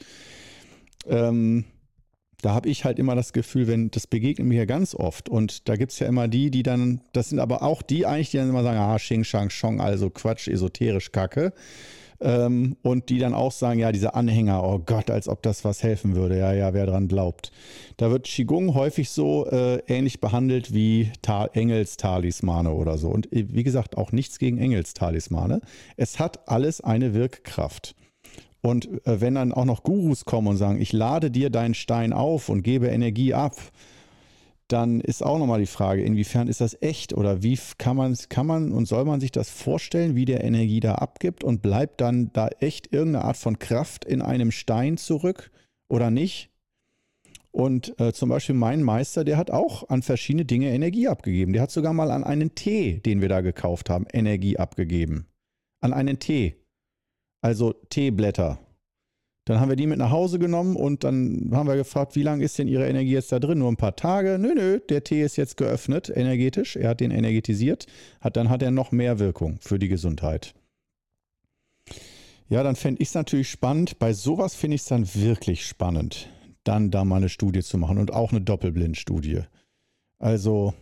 ähm, 1.07 1.65
da 2.43 2.53
habe 2.53 2.69
ich 2.69 2.85
halt 2.85 2.99
immer 2.99 3.15
das 3.15 3.33
Gefühl, 3.33 3.65
wenn 3.65 3.89
das 3.89 4.05
begegnet 4.05 4.47
mir 4.47 4.67
ganz 4.67 4.93
oft. 4.93 5.27
Und 5.27 5.67
da 5.67 5.77
gibt 5.77 5.93
es 5.93 5.97
ja 5.97 6.05
immer 6.05 6.27
die, 6.27 6.51
die 6.51 6.61
dann, 6.61 7.01
das 7.11 7.29
sind 7.29 7.39
aber 7.39 7.63
auch 7.63 7.81
die 7.81 8.05
eigentlich, 8.05 8.29
die 8.29 8.37
dann 8.37 8.49
immer 8.49 8.61
sagen, 8.61 8.77
ah, 8.77 8.97
Xing 8.97 9.23
Shang 9.23 9.49
Chong, 9.49 9.81
also 9.81 10.11
Quatsch, 10.11 10.47
esoterisch 10.47 11.11
Kacke. 11.11 11.53
Ähm, 12.19 12.77
und 12.81 13.09
die 13.09 13.19
dann 13.19 13.33
auch 13.33 13.51
sagen, 13.51 13.79
ja, 13.79 13.91
diese 13.91 14.15
Anhänger, 14.15 14.63
oh 14.63 14.79
Gott, 14.79 15.11
als 15.11 15.27
ob 15.27 15.43
das 15.43 15.63
was 15.63 15.83
helfen 15.83 16.15
würde. 16.15 16.37
Ja, 16.37 16.51
ja, 16.53 16.73
wer 16.73 16.85
dran 16.85 17.07
glaubt. 17.07 17.51
Da 17.97 18.09
wird 18.09 18.25
Qigong 18.25 18.73
häufig 18.73 19.09
so 19.09 19.45
äh, 19.47 19.77
ähnlich 19.87 20.19
behandelt 20.19 20.73
wie 20.73 21.11
Ta 21.21 21.45
Engelstalismane 21.45 22.71
oder 22.71 22.97
so. 22.97 23.09
Und 23.09 23.31
äh, 23.31 23.45
wie 23.49 23.63
gesagt, 23.63 23.97
auch 23.97 24.11
nichts 24.11 24.39
gegen 24.39 24.57
Engelstalismane. 24.57 25.61
Es 25.95 26.19
hat 26.19 26.49
alles 26.49 26.81
eine 26.81 27.13
Wirkkraft. 27.13 27.95
Und 28.61 28.87
äh, 29.05 29.21
wenn 29.21 29.35
dann 29.35 29.53
auch 29.53 29.65
noch 29.65 29.83
Gurus 29.83 30.25
kommen 30.25 30.47
und 30.47 30.57
sagen, 30.57 30.81
ich 30.81 30.93
lade 30.93 31.31
dir 31.31 31.49
deinen 31.49 31.73
Stein 31.73 32.13
auf 32.13 32.49
und 32.49 32.63
gebe 32.63 32.87
Energie 32.87 33.33
ab, 33.33 33.55
dann 34.67 34.99
ist 34.99 35.23
auch 35.23 35.39
nochmal 35.39 35.59
die 35.59 35.65
Frage, 35.65 36.03
inwiefern 36.03 36.47
ist 36.47 36.61
das 36.61 36.81
echt 36.81 37.13
oder 37.13 37.41
wie 37.43 37.57
kann 37.77 37.95
man, 37.95 38.15
kann 38.29 38.45
man 38.45 38.71
und 38.71 38.85
soll 38.85 39.05
man 39.05 39.19
sich 39.19 39.31
das 39.31 39.49
vorstellen, 39.49 40.15
wie 40.15 40.25
der 40.25 40.43
Energie 40.43 40.79
da 40.79 40.95
abgibt 40.95 41.43
und 41.43 41.61
bleibt 41.61 42.01
dann 42.01 42.31
da 42.33 42.49
echt 42.59 42.93
irgendeine 42.93 43.25
Art 43.25 43.37
von 43.37 43.59
Kraft 43.59 44.03
in 44.05 44.21
einem 44.21 44.51
Stein 44.51 44.97
zurück 44.97 45.51
oder 45.87 46.11
nicht? 46.11 46.51
Und 47.51 47.99
äh, 47.99 48.13
zum 48.13 48.29
Beispiel 48.29 48.55
mein 48.55 48.83
Meister, 48.83 49.23
der 49.23 49.37
hat 49.37 49.49
auch 49.49 49.89
an 49.89 50.03
verschiedene 50.03 50.45
Dinge 50.45 50.69
Energie 50.69 51.07
abgegeben. 51.07 51.53
Der 51.53 51.63
hat 51.63 51.71
sogar 51.71 51.93
mal 51.93 52.11
an 52.11 52.23
einen 52.23 52.53
Tee, 52.53 52.99
den 52.99 53.21
wir 53.21 53.29
da 53.29 53.41
gekauft 53.41 53.89
haben, 53.89 54.05
Energie 54.13 54.57
abgegeben. 54.57 55.25
An 55.79 55.93
einen 55.93 56.19
Tee. 56.19 56.55
Also 57.41 57.73
Teeblätter. 57.89 58.59
Dann 59.47 59.61
haben 59.61 59.69
wir 59.69 59.77
die 59.77 59.87
mit 59.87 59.97
nach 59.97 60.11
Hause 60.11 60.39
genommen 60.39 60.75
und 60.75 61.05
dann 61.05 61.51
haben 61.53 61.69
wir 61.69 61.77
gefragt, 61.77 62.17
wie 62.17 62.21
lange 62.21 62.43
ist 62.43 62.59
denn 62.59 62.67
Ihre 62.67 62.85
Energie 62.85 63.13
jetzt 63.13 63.31
da 63.31 63.39
drin? 63.39 63.59
Nur 63.59 63.71
ein 63.71 63.77
paar 63.77 63.95
Tage? 63.95 64.37
Nö, 64.37 64.53
nö, 64.53 64.81
der 64.89 65.05
Tee 65.05 65.23
ist 65.23 65.37
jetzt 65.37 65.55
geöffnet, 65.55 66.11
energetisch. 66.13 66.75
Er 66.75 66.89
hat 66.89 66.99
den 66.99 67.11
energetisiert. 67.11 67.85
Hat, 68.19 68.35
dann 68.35 68.49
hat 68.49 68.61
er 68.61 68.71
noch 68.71 68.91
mehr 68.91 69.19
Wirkung 69.19 69.57
für 69.61 69.79
die 69.79 69.87
Gesundheit. 69.87 70.53
Ja, 72.49 72.61
dann 72.61 72.75
fände 72.75 73.01
ich 73.01 73.07
es 73.07 73.15
natürlich 73.15 73.49
spannend. 73.49 73.99
Bei 73.99 74.11
sowas 74.11 74.53
finde 74.53 74.75
ich 74.75 74.81
es 74.81 74.87
dann 74.87 75.07
wirklich 75.15 75.65
spannend, 75.65 76.27
dann 76.65 76.91
da 76.91 77.05
mal 77.05 77.15
eine 77.15 77.29
Studie 77.29 77.61
zu 77.61 77.77
machen 77.77 77.99
und 77.99 78.11
auch 78.11 78.31
eine 78.31 78.41
Doppelblindstudie. 78.41 79.43
Also, 80.19 80.73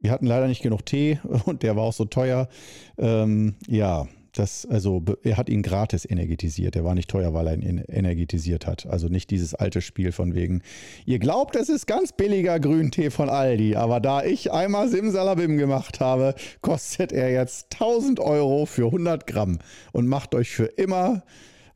wir 0.00 0.12
hatten 0.12 0.26
leider 0.26 0.48
nicht 0.48 0.62
genug 0.62 0.86
Tee 0.86 1.20
und 1.44 1.62
der 1.62 1.76
war 1.76 1.82
auch 1.82 1.92
so 1.92 2.06
teuer. 2.06 2.48
Ähm, 2.96 3.56
ja, 3.66 4.08
das, 4.32 4.66
also 4.66 5.02
er 5.22 5.36
hat 5.36 5.48
ihn 5.48 5.62
gratis 5.62 6.04
energetisiert. 6.04 6.76
Er 6.76 6.84
war 6.84 6.94
nicht 6.94 7.10
teuer, 7.10 7.34
weil 7.34 7.46
er 7.46 7.54
ihn 7.54 7.84
energetisiert 7.88 8.66
hat. 8.66 8.86
Also 8.86 9.08
nicht 9.08 9.30
dieses 9.30 9.54
alte 9.54 9.80
Spiel 9.80 10.12
von 10.12 10.34
wegen, 10.34 10.62
ihr 11.06 11.18
glaubt, 11.18 11.56
es 11.56 11.68
ist 11.68 11.86
ganz 11.86 12.12
billiger 12.12 12.60
Grüntee 12.60 13.10
von 13.10 13.28
Aldi, 13.28 13.76
aber 13.76 14.00
da 14.00 14.22
ich 14.22 14.52
einmal 14.52 14.88
Simsalabim 14.88 15.56
gemacht 15.56 16.00
habe, 16.00 16.34
kostet 16.60 17.12
er 17.12 17.30
jetzt 17.30 17.74
1000 17.74 18.20
Euro 18.20 18.66
für 18.66 18.86
100 18.86 19.26
Gramm 19.26 19.58
und 19.92 20.06
macht 20.06 20.34
euch 20.34 20.50
für 20.50 20.66
immer 20.66 21.22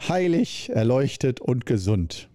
heilig, 0.08 0.70
erleuchtet 0.72 1.40
und 1.40 1.66
gesund. 1.66 2.28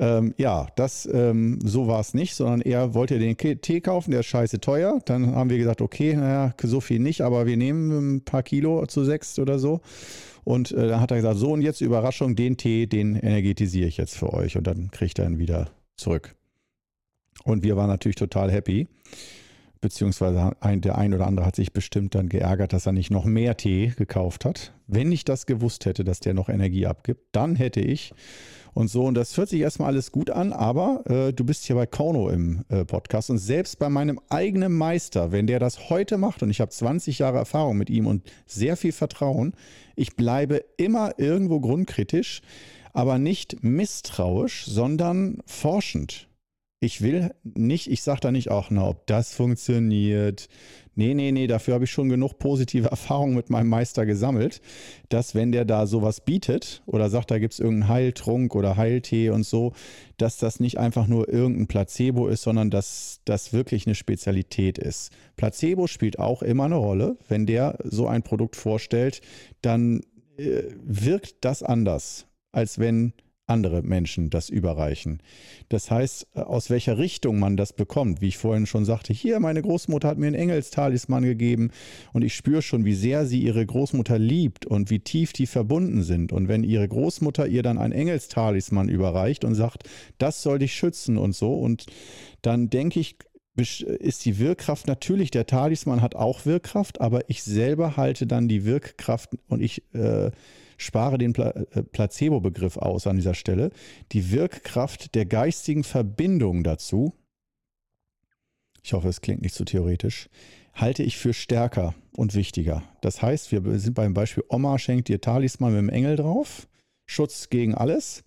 Ähm, 0.00 0.32
ja, 0.38 0.66
das, 0.76 1.06
ähm, 1.12 1.58
so 1.62 1.86
war 1.86 2.00
es 2.00 2.14
nicht, 2.14 2.34
sondern 2.34 2.62
er 2.62 2.94
wollte 2.94 3.18
den 3.18 3.36
Tee 3.36 3.82
kaufen, 3.82 4.12
der 4.12 4.20
ist 4.20 4.26
scheiße 4.26 4.58
teuer. 4.58 4.98
Dann 5.04 5.34
haben 5.34 5.50
wir 5.50 5.58
gesagt, 5.58 5.82
okay, 5.82 6.14
naja, 6.14 6.54
so 6.62 6.80
viel 6.80 6.98
nicht, 6.98 7.20
aber 7.20 7.44
wir 7.44 7.58
nehmen 7.58 8.16
ein 8.16 8.24
paar 8.24 8.42
Kilo 8.42 8.86
zu 8.86 9.04
sechs 9.04 9.38
oder 9.38 9.58
so. 9.58 9.82
Und 10.42 10.72
äh, 10.72 10.88
dann 10.88 11.02
hat 11.02 11.10
er 11.10 11.18
gesagt, 11.18 11.36
so 11.36 11.52
und 11.52 11.60
jetzt 11.60 11.82
Überraschung, 11.82 12.34
den 12.34 12.56
Tee, 12.56 12.86
den 12.86 13.14
energetisiere 13.14 13.88
ich 13.88 13.98
jetzt 13.98 14.16
für 14.16 14.32
euch 14.32 14.56
und 14.56 14.66
dann 14.66 14.90
kriegt 14.90 15.18
er 15.18 15.26
ihn 15.26 15.38
wieder 15.38 15.70
zurück. 15.98 16.34
Und 17.44 17.62
wir 17.62 17.76
waren 17.76 17.88
natürlich 17.88 18.16
total 18.16 18.50
happy. 18.50 18.88
Beziehungsweise 19.82 20.52
ein, 20.60 20.80
der 20.80 20.96
ein 20.96 21.12
oder 21.12 21.26
andere 21.26 21.44
hat 21.44 21.56
sich 21.56 21.74
bestimmt 21.74 22.14
dann 22.14 22.30
geärgert, 22.30 22.72
dass 22.72 22.86
er 22.86 22.92
nicht 22.92 23.10
noch 23.10 23.26
mehr 23.26 23.56
Tee 23.56 23.92
gekauft 23.96 24.46
hat. 24.46 24.72
Wenn 24.86 25.12
ich 25.12 25.24
das 25.24 25.44
gewusst 25.44 25.84
hätte, 25.84 26.04
dass 26.04 26.20
der 26.20 26.34
noch 26.34 26.48
Energie 26.48 26.86
abgibt, 26.86 27.22
dann 27.32 27.54
hätte 27.54 27.80
ich 27.80 28.12
und 28.74 28.88
so. 28.88 29.04
Und 29.04 29.14
das 29.14 29.36
hört 29.36 29.48
sich 29.48 29.60
erstmal 29.60 29.88
alles 29.88 30.12
gut 30.12 30.30
an, 30.30 30.52
aber 30.52 31.02
äh, 31.08 31.32
du 31.32 31.44
bist 31.44 31.64
hier 31.64 31.76
bei 31.76 31.86
Kauno 31.86 32.28
im 32.28 32.64
äh, 32.68 32.84
Podcast 32.84 33.30
und 33.30 33.38
selbst 33.38 33.78
bei 33.78 33.88
meinem 33.88 34.20
eigenen 34.28 34.72
Meister, 34.72 35.32
wenn 35.32 35.46
der 35.46 35.58
das 35.58 35.90
heute 35.90 36.18
macht 36.18 36.42
und 36.42 36.50
ich 36.50 36.60
habe 36.60 36.70
20 36.70 37.18
Jahre 37.18 37.38
Erfahrung 37.38 37.76
mit 37.76 37.90
ihm 37.90 38.06
und 38.06 38.30
sehr 38.46 38.76
viel 38.76 38.92
Vertrauen, 38.92 39.54
ich 39.96 40.16
bleibe 40.16 40.64
immer 40.76 41.18
irgendwo 41.18 41.60
grundkritisch, 41.60 42.42
aber 42.92 43.18
nicht 43.18 43.62
misstrauisch, 43.62 44.64
sondern 44.66 45.38
forschend. 45.46 46.28
Ich 46.82 47.02
will 47.02 47.34
nicht, 47.44 47.90
ich 47.90 48.02
sage 48.02 48.20
da 48.20 48.32
nicht 48.32 48.50
auch, 48.50 48.70
na, 48.70 48.88
ob 48.88 49.06
das 49.06 49.34
funktioniert, 49.34 50.48
Nee, 51.00 51.14
nee, 51.14 51.32
nee, 51.32 51.46
dafür 51.46 51.72
habe 51.72 51.84
ich 51.84 51.90
schon 51.90 52.10
genug 52.10 52.38
positive 52.38 52.88
Erfahrungen 52.90 53.34
mit 53.34 53.48
meinem 53.48 53.70
Meister 53.70 54.04
gesammelt, 54.04 54.60
dass 55.08 55.34
wenn 55.34 55.50
der 55.50 55.64
da 55.64 55.86
sowas 55.86 56.20
bietet 56.20 56.82
oder 56.84 57.08
sagt, 57.08 57.30
da 57.30 57.38
gibt 57.38 57.54
es 57.54 57.58
irgendeinen 57.58 57.88
Heiltrunk 57.88 58.54
oder 58.54 58.76
Heiltee 58.76 59.30
und 59.30 59.46
so, 59.46 59.72
dass 60.18 60.36
das 60.36 60.60
nicht 60.60 60.76
einfach 60.76 61.06
nur 61.06 61.26
irgendein 61.30 61.68
Placebo 61.68 62.28
ist, 62.28 62.42
sondern 62.42 62.68
dass 62.68 63.22
das 63.24 63.54
wirklich 63.54 63.86
eine 63.86 63.94
Spezialität 63.94 64.76
ist. 64.76 65.10
Placebo 65.36 65.86
spielt 65.86 66.18
auch 66.18 66.42
immer 66.42 66.66
eine 66.66 66.76
Rolle. 66.76 67.16
Wenn 67.28 67.46
der 67.46 67.78
so 67.82 68.06
ein 68.06 68.22
Produkt 68.22 68.54
vorstellt, 68.54 69.22
dann 69.62 70.02
äh, 70.36 70.64
wirkt 70.84 71.36
das 71.46 71.62
anders, 71.62 72.26
als 72.52 72.78
wenn 72.78 73.14
andere 73.50 73.82
Menschen 73.82 74.30
das 74.30 74.48
überreichen. 74.48 75.20
Das 75.68 75.90
heißt, 75.90 76.28
äh, 76.34 76.40
aus 76.40 76.70
welcher 76.70 76.98
Richtung 76.98 77.38
man 77.38 77.56
das 77.56 77.72
bekommt, 77.72 78.20
wie 78.20 78.28
ich 78.28 78.38
vorhin 78.38 78.66
schon 78.66 78.84
sagte, 78.84 79.12
hier, 79.12 79.40
meine 79.40 79.62
Großmutter 79.62 80.08
hat 80.08 80.18
mir 80.18 80.28
einen 80.28 80.36
Engelstalisman 80.36 81.24
gegeben 81.24 81.70
und 82.12 82.22
ich 82.22 82.34
spüre 82.34 82.62
schon, 82.62 82.84
wie 82.84 82.94
sehr 82.94 83.26
sie 83.26 83.40
ihre 83.42 83.64
Großmutter 83.64 84.18
liebt 84.18 84.66
und 84.66 84.90
wie 84.90 85.00
tief 85.00 85.32
die 85.32 85.46
verbunden 85.46 86.02
sind. 86.02 86.32
Und 86.32 86.48
wenn 86.48 86.64
ihre 86.64 86.88
Großmutter 86.88 87.46
ihr 87.46 87.62
dann 87.62 87.78
einen 87.78 87.92
Engelstalisman 87.92 88.88
überreicht 88.88 89.44
und 89.44 89.54
sagt, 89.54 89.84
das 90.18 90.42
soll 90.42 90.58
dich 90.58 90.74
schützen 90.74 91.18
und 91.18 91.34
so, 91.34 91.54
und 91.54 91.86
dann 92.42 92.70
denke 92.70 93.00
ich, 93.00 93.16
ist 93.56 94.24
die 94.24 94.38
Wirkkraft 94.38 94.86
natürlich, 94.86 95.30
der 95.30 95.46
Talisman 95.46 96.00
hat 96.00 96.14
auch 96.14 96.46
Wirkkraft, 96.46 97.00
aber 97.00 97.28
ich 97.28 97.42
selber 97.42 97.96
halte 97.96 98.26
dann 98.26 98.48
die 98.48 98.64
Wirkkraft 98.64 99.30
und 99.48 99.60
ich 99.60 99.82
äh, 99.92 100.30
spare 100.80 101.18
den 101.18 101.32
Pla 101.32 101.50
äh, 101.50 101.82
Placebo-Begriff 101.82 102.76
aus 102.76 103.06
an 103.06 103.16
dieser 103.16 103.34
Stelle, 103.34 103.70
die 104.12 104.30
Wirkkraft 104.30 105.14
der 105.14 105.26
geistigen 105.26 105.84
Verbindung 105.84 106.64
dazu, 106.64 107.14
ich 108.82 108.92
hoffe, 108.92 109.08
es 109.08 109.20
klingt 109.20 109.42
nicht 109.42 109.54
zu 109.54 109.64
theoretisch, 109.64 110.28
halte 110.72 111.02
ich 111.02 111.18
für 111.18 111.34
stärker 111.34 111.94
und 112.16 112.34
wichtiger. 112.34 112.82
Das 113.02 113.20
heißt, 113.20 113.52
wir 113.52 113.78
sind 113.78 113.94
beim 113.94 114.14
Beispiel 114.14 114.44
Oma 114.48 114.78
schenkt 114.78 115.08
dir 115.08 115.20
Talisman 115.20 115.72
mit 115.72 115.80
dem 115.80 115.88
Engel 115.90 116.16
drauf, 116.16 116.66
Schutz 117.06 117.50
gegen 117.50 117.74
alles 117.74 118.24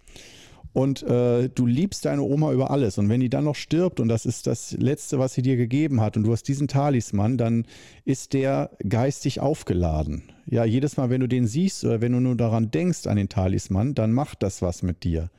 und 0.74 1.04
äh, 1.04 1.50
du 1.50 1.66
liebst 1.66 2.06
deine 2.06 2.24
Oma 2.24 2.52
über 2.52 2.72
alles. 2.72 2.98
Und 2.98 3.08
wenn 3.08 3.22
die 3.22 3.30
dann 3.30 3.44
noch 3.46 3.56
stirbt 3.56 4.00
und 4.00 4.10
das 4.10 4.26
ist 4.26 4.48
das 4.48 4.72
Letzte, 4.74 5.20
was 5.20 5.34
sie 5.34 5.44
dir 5.44 5.56
gegeben 5.56 6.02
hat 6.02 6.18
und 6.18 6.24
du 6.24 6.32
hast 6.32 6.48
diesen 6.48 6.68
Talisman, 6.68 7.38
dann 7.38 7.66
ist 8.06 8.34
der 8.34 8.72
geistig 8.88 9.40
aufgeladen. 9.40 10.24
Ja, 10.46 10.66
jedes 10.66 10.98
Mal, 10.98 11.10
wenn 11.10 11.22
du 11.22 11.28
den 11.28 11.48
siehst 11.48 11.86
oder 11.86 12.02
wenn 12.02 12.12
du 12.12 12.20
nur 12.20 12.36
daran 12.36 12.72
denkst 12.72 13.08
an 13.08 13.18
den 13.18 13.30
Talisman, 13.30 13.94
dann 13.94 14.12
macht 14.12 14.44
das 14.44 14.62
was 14.62 14.84
mit 14.84 15.04
dir. 15.04 15.30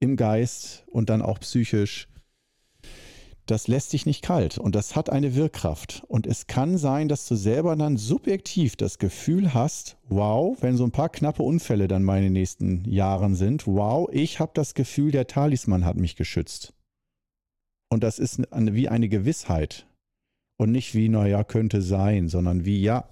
Im 0.00 0.16
Geist 0.16 0.84
und 0.90 1.10
dann 1.10 1.20
auch 1.20 1.38
psychisch 1.40 2.08
das 3.50 3.68
lässt 3.68 3.92
dich 3.92 4.06
nicht 4.06 4.22
kalt 4.22 4.58
und 4.58 4.74
das 4.74 4.94
hat 4.94 5.10
eine 5.10 5.34
Wirkkraft. 5.34 6.04
Und 6.06 6.26
es 6.26 6.46
kann 6.46 6.78
sein, 6.78 7.08
dass 7.08 7.26
du 7.26 7.34
selber 7.34 7.74
dann 7.74 7.96
subjektiv 7.96 8.76
das 8.76 8.98
Gefühl 8.98 9.54
hast, 9.54 9.96
wow, 10.08 10.56
wenn 10.60 10.76
so 10.76 10.84
ein 10.84 10.92
paar 10.92 11.08
knappe 11.08 11.42
Unfälle 11.42 11.88
dann 11.88 12.04
meine 12.04 12.30
nächsten 12.30 12.84
Jahren 12.88 13.34
sind, 13.34 13.66
wow, 13.66 14.08
ich 14.12 14.38
habe 14.38 14.52
das 14.54 14.74
Gefühl, 14.74 15.10
der 15.10 15.26
Talisman 15.26 15.84
hat 15.84 15.96
mich 15.96 16.16
geschützt. 16.16 16.74
Und 17.88 18.04
das 18.04 18.20
ist 18.20 18.40
wie 18.52 18.88
eine 18.88 19.08
Gewissheit 19.08 19.86
und 20.56 20.70
nicht 20.70 20.94
wie, 20.94 21.08
naja, 21.08 21.42
könnte 21.42 21.82
sein, 21.82 22.28
sondern 22.28 22.64
wie, 22.64 22.80
ja, 22.80 23.08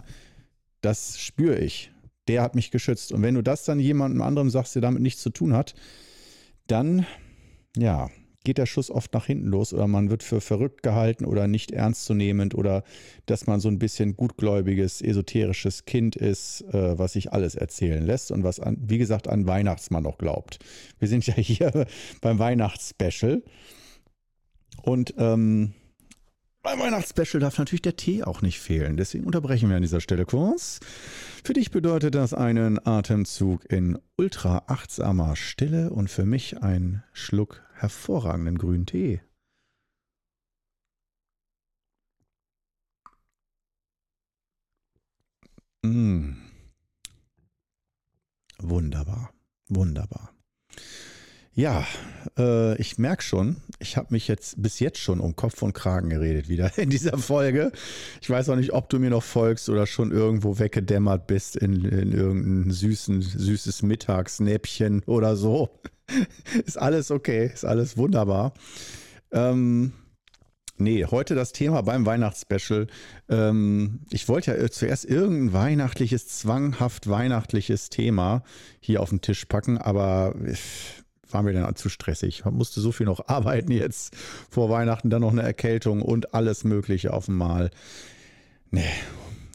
das 0.83 1.19
spüre 1.19 1.59
ich. 1.59 1.91
Der 2.29 2.43
hat 2.43 2.55
mich 2.55 2.71
geschützt. 2.71 3.11
Und 3.11 3.23
wenn 3.23 3.35
du 3.35 3.43
das 3.43 3.65
dann 3.65 3.81
jemandem 3.81 4.23
anderem 4.23 4.51
sagst, 4.51 4.75
der 4.77 4.83
damit 4.83 5.03
nichts 5.03 5.23
zu 5.23 5.31
tun 5.31 5.55
hat, 5.55 5.75
dann, 6.69 7.07
ja, 7.77 8.09
geht 8.45 8.59
der 8.59 8.67
Schuss 8.67 8.91
oft 8.91 9.13
nach 9.13 9.27
hinten 9.27 9.49
los 9.49 9.75
oder 9.75 9.87
man 9.87 10.11
wird 10.11 10.23
für 10.23 10.41
verrückt 10.41 10.83
gehalten 10.83 11.25
oder 11.25 11.47
nicht 11.47 11.71
ernstzunehmend 11.71 12.55
oder 12.55 12.83
dass 13.27 13.47
man 13.47 13.61
so 13.61 13.69
ein 13.69 13.79
bisschen 13.79 14.17
gutgläubiges, 14.17 15.03
esoterisches 15.03 15.85
Kind 15.85 16.17
ist, 16.17 16.63
äh, 16.73 16.99
was 16.99 17.13
sich 17.15 17.33
alles 17.33 17.55
erzählen 17.55 18.05
lässt 18.05 18.31
und 18.31 18.45
was, 18.45 18.61
an, 18.61 18.77
wie 18.81 18.99
gesagt, 18.99 19.29
an 19.29 19.47
Weihnachtsmann 19.47 20.03
noch 20.03 20.19
glaubt. 20.19 20.59
Wir 20.99 21.09
sind 21.09 21.27
ja 21.27 21.35
hier 21.37 21.87
beim 22.21 22.39
Weihnachtsspecial 22.39 23.43
und 24.83 25.15
ähm, 25.19 25.75
beim 26.63 26.81
Weihnachtsspecial 26.81 27.41
darf 27.41 27.57
natürlich 27.59 27.83
der 27.83 27.97
Tee 27.97 28.25
auch 28.25 28.43
nicht 28.43 28.59
fehlen. 28.59 28.97
Deswegen 28.97 29.25
unterbrechen 29.25 29.69
wir 29.69 29.77
an 29.77 29.83
dieser 29.83 30.01
Stelle 30.01 30.27
kurz. 30.27 30.81
Für 31.45 31.53
dich 31.53 31.71
bedeutet 31.71 32.15
das 32.15 32.35
einen 32.35 32.85
Atemzug 32.85 33.65
in 33.71 33.99
ultra 34.17 34.65
achtsamer 34.67 35.37
Stille 35.37 35.91
und 35.91 36.11
für 36.11 36.27
mich 36.27 36.61
ein 36.63 37.05
Schluck 37.13 37.63
hervorragenden 37.79 38.59
grünen 38.59 38.87
Tee. 38.87 39.21
Mmh. 45.85 46.37
Wunderbar, 48.61 49.33
wunderbar. 49.69 50.35
Ja, 51.59 51.85
äh, 52.39 52.81
ich 52.81 52.99
merke 52.99 53.23
schon, 53.23 53.57
ich 53.81 53.97
habe 53.97 54.09
mich 54.11 54.29
jetzt 54.29 54.63
bis 54.63 54.79
jetzt 54.79 54.99
schon 54.99 55.19
um 55.19 55.35
Kopf 55.35 55.61
und 55.63 55.73
Kragen 55.73 56.09
geredet 56.09 56.49
wieder 56.49 56.77
in 56.79 56.89
dieser 56.89 57.19
Folge. 57.19 57.73
Ich 58.21 58.31
weiß 58.31 58.49
auch 58.51 58.57
nicht, 58.57 58.73
ob 58.73 58.89
du 58.89 59.01
mir 59.01 59.11
noch 59.11 59.25
folgst 59.25 59.69
oder 59.69 59.87
schon 59.89 60.13
irgendwo 60.13 60.61
weggedämmert 60.61 61.27
bist 61.27 61.57
in, 61.57 61.85
in 61.85 62.13
irgendein 62.13 62.71
süßen, 62.71 63.23
süßes 63.23 63.83
Mittagsnäppchen 63.83 65.03
oder 65.07 65.35
so. 65.37 65.71
ist 66.65 66.79
alles 66.79 67.11
okay, 67.11 67.51
ist 67.53 67.65
alles 67.65 67.97
wunderbar. 67.97 68.53
Ähm, 69.33 69.93
Nee, 70.81 71.05
heute 71.05 71.35
das 71.35 71.51
Thema 71.51 71.83
beim 71.83 72.07
Weihnachtsspecial. 72.07 72.87
Ähm, 73.29 74.01
ich 74.11 74.29
wollte 74.29 74.57
ja 74.57 74.71
zuerst 74.71 75.05
irgendein 75.07 75.53
weihnachtliches, 75.53 76.29
zwanghaft 76.29 77.09
weihnachtliches 77.11 77.91
Thema 77.91 78.45
hier 78.79 79.03
auf 79.03 79.09
den 79.09 79.21
Tisch 79.21 79.45
packen, 79.47 79.77
aber 79.77 80.37
war 81.31 81.43
mir 81.43 81.53
dann 81.53 81.75
zu 81.75 81.89
stressig. 81.89 82.39
Ich 82.39 82.45
musste 82.45 82.81
so 82.81 82.93
viel 82.93 83.07
noch 83.07 83.27
arbeiten 83.27 83.73
jetzt 83.73 84.17
vor 84.51 84.71
Weihnachten, 84.71 85.11
dann 85.11 85.23
noch 85.23 85.33
eine 85.33 85.43
Erkältung 85.43 86.01
und 86.01 86.33
alles 86.33 86.63
Mögliche 86.63 87.13
auf 87.13 87.29
einmal. 87.29 87.71
Nee, 88.71 88.85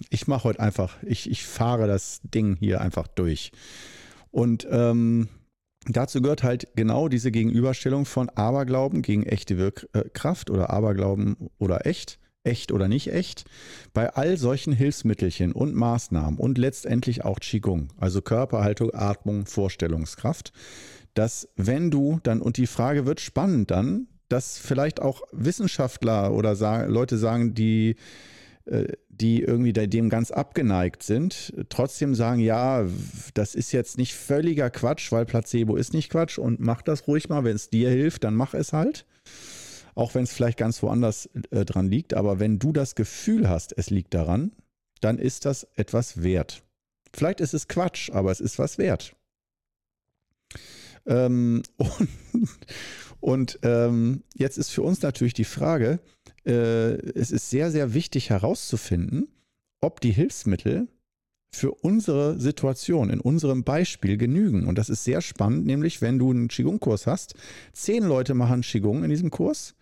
ich 0.09 0.27
mache 0.27 0.43
heute 0.43 0.59
einfach, 0.59 0.97
ich, 1.03 1.31
ich 1.31 1.45
fahre 1.45 1.87
das 1.87 2.19
Ding 2.23 2.57
hier 2.59 2.81
einfach 2.81 3.07
durch. 3.07 3.53
Und 4.31 4.67
ähm, 4.69 5.29
dazu 5.87 6.21
gehört 6.21 6.43
halt 6.43 6.67
genau 6.75 7.07
diese 7.07 7.31
Gegenüberstellung 7.31 8.05
von 8.05 8.29
Aberglauben 8.29 9.01
gegen 9.01 9.23
echte 9.23 9.57
Wirkkraft 9.57 10.49
oder 10.49 10.69
Aberglauben 10.69 11.49
oder 11.57 11.85
echt, 11.85 12.19
echt 12.43 12.71
oder 12.71 12.87
nicht 12.87 13.11
echt, 13.11 13.45
bei 13.93 14.13
all 14.13 14.37
solchen 14.37 14.73
Hilfsmittelchen 14.73 15.51
und 15.51 15.75
Maßnahmen 15.75 16.39
und 16.39 16.57
letztendlich 16.57 17.23
auch 17.25 17.39
Qigong, 17.39 17.89
also 17.97 18.21
Körperhaltung, 18.21 18.93
Atmung, 18.93 19.45
Vorstellungskraft 19.45 20.53
dass 21.13 21.47
wenn 21.55 21.91
du 21.91 22.19
dann, 22.23 22.41
und 22.41 22.57
die 22.57 22.67
Frage 22.67 23.05
wird 23.05 23.19
spannend 23.19 23.71
dann, 23.71 24.07
dass 24.29 24.57
vielleicht 24.57 25.01
auch 25.01 25.21
Wissenschaftler 25.31 26.31
oder 26.33 26.55
Leute 26.87 27.17
sagen, 27.17 27.53
die, 27.53 27.91
äh, 27.91 27.95
die 29.09 29.41
irgendwie 29.41 29.73
dem 29.73 30.09
ganz 30.09 30.31
abgeneigt 30.31 31.03
sind, 31.03 31.53
trotzdem 31.69 32.15
sagen, 32.15 32.39
ja, 32.39 32.85
das 33.33 33.55
ist 33.55 33.71
jetzt 33.71 33.97
nicht 33.97 34.13
völliger 34.15 34.69
Quatsch, 34.69 35.11
weil 35.11 35.25
Placebo 35.25 35.75
ist 35.75 35.93
nicht 35.93 36.09
Quatsch 36.09 36.37
und 36.37 36.59
mach 36.59 36.81
das 36.81 37.07
ruhig 37.07 37.29
mal, 37.29 37.43
wenn 37.43 37.55
es 37.55 37.69
dir 37.69 37.89
hilft, 37.89 38.23
dann 38.23 38.35
mach 38.35 38.53
es 38.53 38.71
halt. 38.71 39.05
Auch 39.95 40.15
wenn 40.15 40.23
es 40.23 40.33
vielleicht 40.33 40.57
ganz 40.57 40.81
woanders 40.81 41.29
äh, 41.51 41.65
dran 41.65 41.87
liegt, 41.87 42.13
aber 42.13 42.39
wenn 42.39 42.57
du 42.57 42.71
das 42.71 42.95
Gefühl 42.95 43.47
hast, 43.49 43.77
es 43.77 43.89
liegt 43.89 44.13
daran, 44.13 44.51
dann 45.01 45.19
ist 45.19 45.45
das 45.45 45.67
etwas 45.75 46.23
wert. 46.23 46.63
Vielleicht 47.13 47.41
ist 47.41 47.53
es 47.53 47.67
Quatsch, 47.67 48.09
aber 48.11 48.31
es 48.31 48.39
ist 48.39 48.57
was 48.57 48.77
wert. 48.77 49.15
Ähm, 51.05 51.63
und, 51.77 52.09
und 53.19 53.59
ähm, 53.61 54.23
jetzt 54.33 54.57
ist 54.57 54.69
für 54.69 54.81
uns 54.81 55.01
natürlich 55.01 55.33
die 55.33 55.43
Frage, 55.43 55.99
äh, 56.45 56.93
es 57.11 57.31
ist 57.31 57.49
sehr, 57.49 57.71
sehr 57.71 57.93
wichtig 57.93 58.29
herauszufinden, 58.29 59.27
ob 59.81 60.01
die 60.01 60.11
Hilfsmittel 60.11 60.87
für 61.53 61.71
unsere 61.71 62.39
Situation, 62.39 63.09
in 63.09 63.19
unserem 63.19 63.63
Beispiel 63.63 64.17
genügen. 64.17 64.65
Und 64.65 64.77
das 64.77 64.89
ist 64.89 65.03
sehr 65.03 65.21
spannend, 65.21 65.65
nämlich 65.65 66.01
wenn 66.01 66.17
du 66.17 66.31
einen 66.31 66.47
Qigong-Kurs 66.47 67.05
hast, 67.05 67.35
zehn 67.73 68.03
Leute 68.03 68.33
machen 68.33 68.61
Qigong 68.61 69.03
in 69.03 69.09
diesem 69.09 69.29
Kurs 69.29 69.75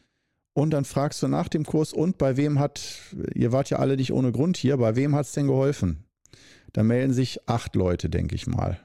und 0.53 0.71
dann 0.71 0.83
fragst 0.83 1.23
du 1.23 1.27
nach 1.27 1.47
dem 1.47 1.65
Kurs, 1.65 1.93
und 1.93 2.17
bei 2.17 2.35
wem 2.35 2.59
hat, 2.59 2.99
ihr 3.33 3.51
wart 3.51 3.69
ja 3.69 3.79
alle 3.79 3.95
nicht 3.95 4.11
ohne 4.11 4.31
Grund 4.31 4.57
hier, 4.57 4.77
bei 4.77 4.95
wem 4.95 5.15
hat 5.15 5.25
es 5.25 5.31
denn 5.31 5.47
geholfen? 5.47 6.03
Da 6.73 6.83
melden 6.83 7.13
sich 7.13 7.47
acht 7.47 7.75
Leute, 7.75 8.09
denke 8.09 8.35
ich 8.35 8.47
mal. 8.47 8.79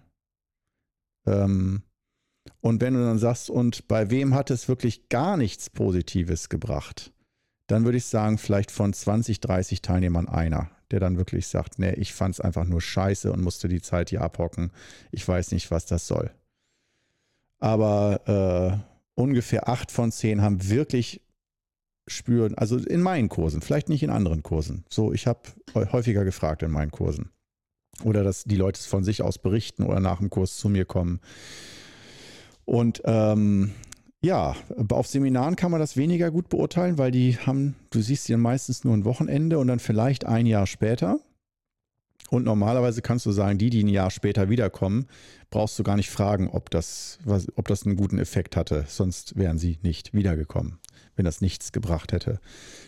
Ähm, 1.27 1.83
und 2.61 2.81
wenn 2.81 2.95
du 2.95 3.01
dann 3.01 3.19
sagst, 3.19 3.51
und 3.51 3.89
bei 3.89 4.11
wem 4.11 4.35
hat 4.35 4.51
es 4.51 4.69
wirklich 4.69 5.09
gar 5.09 5.37
nichts 5.37 5.71
Positives 5.71 6.49
gebracht, 6.49 7.13
dann 7.67 7.85
würde 7.85 7.99
ich 7.99 8.07
sagen, 8.07 8.39
vielleicht 8.39 8.71
von 8.71 8.93
20, 8.93 9.41
30 9.41 9.83
Teilnehmern 9.83 10.29
einer, 10.29 10.71
der 10.91 11.01
dann 11.01 11.17
wirklich 11.17 11.49
sagt, 11.49 11.79
nee, 11.79 11.93
ich 11.93 12.15
fand 12.15 12.35
es 12.35 12.41
einfach 12.41 12.65
nur 12.65 12.81
scheiße 12.81 13.33
und 13.33 13.43
musste 13.43 13.69
die 13.69 13.83
Zeit 13.83 14.11
hier 14.11 14.23
abhocken. 14.23 14.71
Ich 15.11 15.27
weiß 15.27 15.51
nicht, 15.53 15.71
was 15.71 15.87
das 15.87 16.07
soll. 16.07 16.31
Aber 17.59 18.85
äh, 19.17 19.21
ungefähr 19.21 19.69
acht 19.69 19.91
von 19.91 20.13
zehn 20.13 20.43
haben 20.43 20.69
wirklich 20.69 21.23
spüren, 22.07 22.55
also 22.55 22.77
in 22.77 23.03
meinen 23.03 23.29
Kursen, 23.29 23.63
vielleicht 23.63 23.89
nicht 23.89 24.03
in 24.03 24.11
anderen 24.11 24.43
Kursen. 24.43 24.85
So, 24.89 25.13
ich 25.13 25.27
habe 25.27 25.41
häufiger 25.75 26.25
gefragt 26.25 26.63
in 26.63 26.71
meinen 26.71 26.91
Kursen. 26.93 27.31
Oder 28.05 28.23
dass 28.23 28.45
die 28.45 28.57
Leute 28.57 28.81
von 28.81 29.03
sich 29.03 29.23
aus 29.23 29.39
berichten 29.39 29.83
oder 29.83 30.01
nach 30.01 30.19
dem 30.19 30.31
Kurs 30.31 30.57
zu 30.57 30.69
mir 30.69 30.85
kommen. 30.85 31.21
Und 32.65 33.01
ähm, 33.05 33.73
ja, 34.27 34.57
auf 34.91 35.07
Seminaren 35.07 35.57
kann 35.57 35.71
man 35.71 35.81
das 35.81 35.97
weniger 35.97 36.31
gut 36.31 36.49
beurteilen, 36.49 36.99
weil 36.99 37.13
die 37.13 37.39
haben, 37.39 37.77
du 37.91 38.03
siehst 38.03 38.25
sie 38.25 38.33
dann 38.33 38.41
meistens 38.43 38.85
nur 38.85 38.95
ein 38.95 39.05
Wochenende 39.05 39.59
und 39.59 39.69
dann 39.69 39.79
vielleicht 39.79 40.27
ein 40.27 40.47
Jahr 40.47 40.67
später. 40.67 41.21
Und 42.29 42.45
normalerweise 42.45 43.03
kannst 43.03 43.25
du 43.25 43.31
sagen, 43.31 43.57
die, 43.57 43.71
die 43.71 43.85
ein 43.85 43.89
Jahr 43.89 44.11
später 44.11 44.51
wiederkommen, 44.51 45.07
brauchst 45.51 45.79
du 45.79 45.85
gar 45.85 45.95
nicht 45.95 46.11
fragen, 46.11 46.49
ob 46.49 46.71
das, 46.71 47.21
was, 47.25 47.47
ob 47.57 47.69
das 47.69 47.87
einen 47.87 47.95
guten 47.95 48.19
Effekt 48.19 48.57
hatte. 48.57 48.85
Sonst 48.89 49.39
wären 49.39 49.59
sie 49.59 49.79
nicht 49.83 50.13
wiedergekommen, 50.13 50.81
wenn 51.15 51.25
das 51.25 51.41
nichts 51.41 51.71
gebracht 51.71 52.13
hätte. 52.13 52.41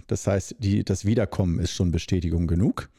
Das 0.09 0.27
heißt, 0.27 0.57
die, 0.59 0.83
das 0.83 1.05
Wiederkommen 1.05 1.61
ist 1.61 1.71
schon 1.71 1.93
Bestätigung 1.93 2.49
genug. 2.49 2.91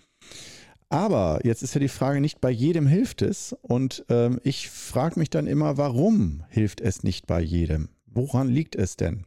Aber 0.88 1.42
jetzt 1.44 1.62
ist 1.62 1.74
ja 1.74 1.82
die 1.82 1.90
Frage, 1.90 2.22
nicht 2.22 2.40
bei 2.40 2.50
jedem 2.50 2.88
hilft 2.88 3.22
es. 3.22 3.54
Und 3.62 4.06
ähm, 4.08 4.40
ich 4.44 4.70
frage 4.70 5.20
mich 5.20 5.30
dann 5.30 5.46
immer, 5.46 5.78
warum 5.78 6.44
hilft 6.50 6.80
es 6.80 7.04
nicht 7.04 7.28
bei 7.28 7.42
jedem? 7.42 7.90
Woran 8.14 8.48
liegt 8.48 8.76
es 8.76 8.96
denn? 8.96 9.26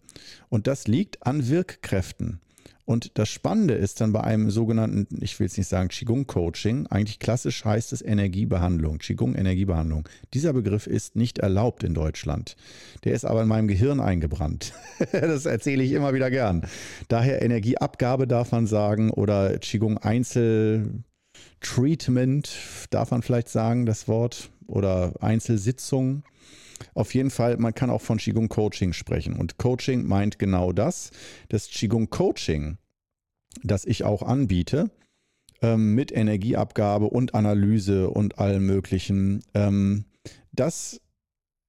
Und 0.48 0.66
das 0.66 0.86
liegt 0.86 1.26
an 1.26 1.48
Wirkkräften. 1.48 2.40
Und 2.84 3.12
das 3.14 3.28
Spannende 3.28 3.74
ist 3.74 4.00
dann 4.00 4.12
bei 4.12 4.22
einem 4.22 4.50
sogenannten, 4.50 5.06
ich 5.22 5.38
will 5.38 5.46
es 5.46 5.56
nicht 5.56 5.68
sagen 5.68 5.88
Qigong-Coaching, 5.88 6.88
eigentlich 6.88 7.20
klassisch 7.20 7.64
heißt 7.64 7.92
es 7.92 8.02
Energiebehandlung, 8.02 8.98
Qigong-Energiebehandlung. 8.98 10.08
Dieser 10.34 10.52
Begriff 10.52 10.88
ist 10.88 11.14
nicht 11.14 11.38
erlaubt 11.38 11.84
in 11.84 11.94
Deutschland. 11.94 12.56
Der 13.04 13.14
ist 13.14 13.24
aber 13.24 13.42
in 13.42 13.48
meinem 13.48 13.68
Gehirn 13.68 14.00
eingebrannt. 14.00 14.72
das 15.12 15.46
erzähle 15.46 15.84
ich 15.84 15.92
immer 15.92 16.12
wieder 16.12 16.28
gern. 16.30 16.66
Daher 17.06 17.40
Energieabgabe 17.42 18.26
darf 18.26 18.50
man 18.50 18.66
sagen 18.66 19.10
oder 19.10 19.58
Qigong-Einzel, 19.58 21.04
Treatment, 21.60 22.50
darf 22.90 23.12
man 23.12 23.22
vielleicht 23.22 23.48
sagen, 23.48 23.86
das 23.86 24.08
Wort, 24.08 24.50
oder 24.66 25.12
Einzelsitzung. 25.20 26.22
Auf 26.94 27.14
jeden 27.14 27.30
Fall, 27.30 27.56
man 27.56 27.74
kann 27.74 27.90
auch 27.90 28.02
von 28.02 28.18
Qigong 28.18 28.48
Coaching 28.48 28.92
sprechen. 28.92 29.36
Und 29.36 29.58
Coaching 29.58 30.04
meint 30.04 30.38
genau 30.38 30.72
das. 30.72 31.10
Das 31.48 31.68
Qigong 31.68 32.10
Coaching, 32.10 32.78
das 33.62 33.84
ich 33.84 34.04
auch 34.04 34.22
anbiete, 34.22 34.90
ähm, 35.62 35.94
mit 35.94 36.12
Energieabgabe 36.12 37.06
und 37.06 37.34
Analyse 37.34 38.10
und 38.10 38.38
allem 38.38 38.66
Möglichen, 38.66 39.42
ähm, 39.54 40.04
das 40.52 41.00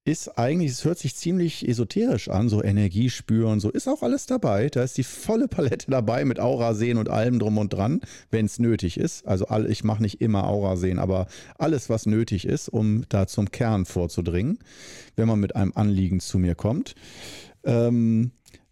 ist 0.05 0.37
eigentlich, 0.37 0.71
es 0.71 0.83
hört 0.83 0.99
sich 0.99 1.15
ziemlich 1.15 1.67
esoterisch 1.67 2.27
an, 2.27 2.49
so 2.49 2.61
Energie 2.61 3.09
spüren, 3.09 3.61
so 3.61 3.69
ist 3.69 3.87
auch 3.87 4.03
alles 4.03 4.25
dabei. 4.25 4.67
Da 4.67 4.83
ist 4.83 4.97
die 4.97 5.03
volle 5.03 5.47
Palette 5.47 5.89
dabei 5.89 6.25
mit 6.25 6.41
Aura 6.41 6.73
sehen 6.73 6.97
und 6.97 7.09
allem 7.09 7.39
drum 7.39 7.57
und 7.57 7.71
dran, 7.71 8.01
wenn 8.29 8.45
es 8.45 8.59
nötig 8.59 8.97
ist. 8.97 9.25
Also 9.25 9.47
all, 9.47 9.69
ich 9.71 9.85
mache 9.85 10.01
nicht 10.01 10.19
immer 10.19 10.47
Aura 10.47 10.75
sehen, 10.75 10.99
aber 10.99 11.27
alles, 11.57 11.89
was 11.89 12.05
nötig 12.05 12.45
ist, 12.45 12.67
um 12.67 13.05
da 13.07 13.27
zum 13.27 13.51
Kern 13.51 13.85
vorzudringen, 13.85 14.59
wenn 15.15 15.27
man 15.27 15.39
mit 15.39 15.55
einem 15.55 15.71
Anliegen 15.73 16.19
zu 16.19 16.37
mir 16.37 16.55
kommt. 16.55 16.95
Ähm, 17.63 18.31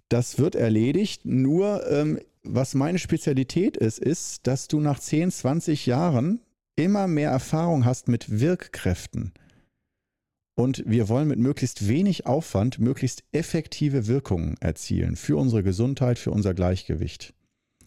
das 0.09 0.37
wird 0.37 0.55
erledigt. 0.55 1.23
Nur, 1.23 1.89
ähm, 1.89 2.19
was 2.43 2.73
meine 2.73 2.99
Spezialität 2.99 3.77
ist, 3.77 3.99
ist, 3.99 4.47
dass 4.47 4.67
du 4.67 4.81
nach 4.81 4.99
10, 4.99 5.31
20 5.31 5.85
Jahren 5.85 6.41
immer 6.75 7.07
mehr 7.07 7.31
Erfahrung 7.31 7.85
hast 7.85 8.09
mit 8.09 8.41
Wirkkräften. 8.41 9.31
Und 10.55 10.83
wir 10.85 11.07
wollen 11.09 11.27
mit 11.27 11.39
möglichst 11.39 11.87
wenig 11.87 12.25
Aufwand 12.25 12.79
möglichst 12.79 13.23
effektive 13.31 14.07
Wirkungen 14.07 14.57
erzielen 14.59 15.15
für 15.15 15.37
unsere 15.37 15.63
Gesundheit, 15.63 16.19
für 16.19 16.31
unser 16.31 16.53
Gleichgewicht, 16.53 17.33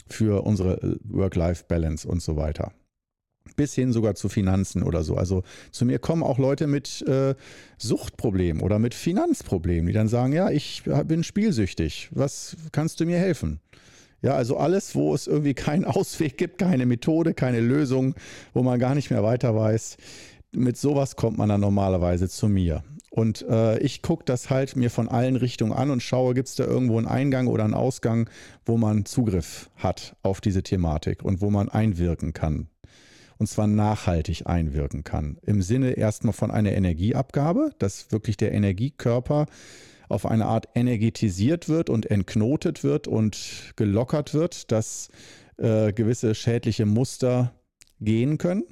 für 0.07 0.45
unsere 0.45 0.83
äh, 0.83 0.97
Work-Life-Balance 1.05 2.09
und 2.09 2.23
so 2.23 2.37
weiter. 2.37 2.73
Bis 3.57 3.75
hin 3.75 3.93
sogar 3.93 4.15
zu 4.15 4.31
Finanzen 4.31 4.83
oder 4.83 5.05
so. 5.05 5.17
Also 5.17 5.43
zu 5.71 5.85
mir 5.85 5.99
kommen 5.99 6.23
auch 6.23 6.39
Leute 6.39 6.67
mit 6.67 7.03
äh, 7.03 7.35
Suchtproblemen 7.77 8.63
oder 8.63 8.79
mit 8.79 8.95
Finanzproblemen, 8.95 9.87
die 9.87 9.93
dann 9.93 10.09
sagen, 10.09 10.33
ja, 10.33 10.51
ich 10.51 10.83
bin 11.05 11.23
spielsüchtig, 11.23 12.09
was 12.13 12.57
kannst 12.73 12.99
du 13.01 13.05
mir 13.05 13.19
helfen? 13.19 13.61
Ja, 14.23 14.35
also 14.35 14.57
alles, 14.57 14.95
wo 14.95 15.15
es 15.15 15.27
irgendwie 15.27 15.53
keinen 15.53 15.85
Ausweg 15.85 16.39
gibt, 16.39 16.57
keine 16.57 16.87
Methode, 16.87 17.35
keine 17.35 17.61
Lösung, 17.61 18.15
wo 18.55 18.63
man 18.63 18.81
gar 18.81 18.95
nicht 18.95 19.11
mehr 19.11 19.23
weiter 19.23 19.55
weiß, 19.55 19.99
mit 20.57 20.77
sowas 20.77 21.17
kommt 21.17 21.39
man 21.39 21.49
dann 21.49 21.61
normalerweise 21.61 22.29
zu 22.29 22.49
mir. 22.49 22.83
Und 23.11 23.43
äh, 23.49 23.79
ich 23.79 24.03
gucke 24.03 24.25
das 24.25 24.51
halt 24.51 24.75
mir 24.75 24.91
von 24.91 25.09
allen 25.09 25.37
Richtungen 25.37 25.73
an 25.73 25.91
und 25.91 26.03
schaue, 26.03 26.35
gibt 26.35 26.49
es 26.49 26.57
da 26.57 26.65
irgendwo 26.65 26.99
einen 26.99 27.07
Eingang 27.07 27.47
oder 27.47 27.63
einen 27.63 27.75
Ausgang, 27.75 28.29
wo 28.67 28.77
man 28.77 29.05
Zugriff 29.05 29.71
hat 29.77 30.17
auf 30.23 30.41
diese 30.41 30.65
Thematik 30.65 31.23
und 31.23 31.41
wo 31.41 31.51
man 31.51 31.69
einwirken 31.69 32.33
kann. 32.33 32.69
und 33.39 33.47
zwar 33.49 33.67
nachhaltig 33.67 34.47
einwirken 34.47 35.05
kann. 35.05 35.39
Im 35.43 35.63
Sinne 35.63 35.93
erstmal 35.93 36.33
von 36.33 36.51
einer 36.51 36.73
Energieabgabe, 36.73 37.71
dass 37.79 38.11
wirklich 38.13 38.37
der 38.37 38.53
Energiekörper 38.53 39.47
auf 40.09 40.27
eine 40.27 40.47
Art 40.47 40.69
energetisiert 40.75 41.69
wird 41.69 41.91
und 41.91 42.11
entknotet 42.11 42.85
wird 42.85 43.09
und 43.09 43.75
gelockert 43.77 44.35
wird, 44.35 44.71
dass 44.71 45.09
äh, 45.57 45.93
gewisse 45.93 46.35
schädliche 46.35 46.87
Muster 46.87 47.53
gehen 48.01 48.39
können. 48.39 48.65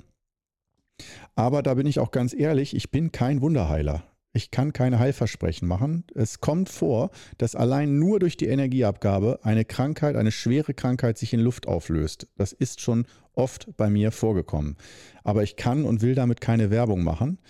Aber 1.34 1.62
da 1.62 1.74
bin 1.74 1.86
ich 1.86 1.98
auch 1.98 2.10
ganz 2.10 2.34
ehrlich, 2.34 2.76
ich 2.76 2.90
bin 2.90 3.12
kein 3.12 3.40
Wunderheiler. 3.40 4.04
Ich 4.34 4.50
kann 4.50 4.72
keine 4.72 4.98
Heilversprechen 4.98 5.68
machen. 5.68 6.04
Es 6.14 6.40
kommt 6.40 6.70
vor, 6.70 7.10
dass 7.36 7.54
allein 7.54 7.98
nur 7.98 8.18
durch 8.18 8.38
die 8.38 8.46
Energieabgabe 8.46 9.40
eine 9.42 9.66
Krankheit, 9.66 10.16
eine 10.16 10.32
schwere 10.32 10.72
Krankheit 10.72 11.18
sich 11.18 11.34
in 11.34 11.40
Luft 11.40 11.68
auflöst. 11.68 12.28
Das 12.36 12.52
ist 12.52 12.80
schon 12.80 13.06
oft 13.34 13.68
bei 13.76 13.90
mir 13.90 14.10
vorgekommen. 14.10 14.76
Aber 15.22 15.42
ich 15.42 15.56
kann 15.56 15.84
und 15.84 16.00
will 16.00 16.14
damit 16.14 16.40
keine 16.40 16.70
Werbung 16.70 17.04
machen, 17.04 17.40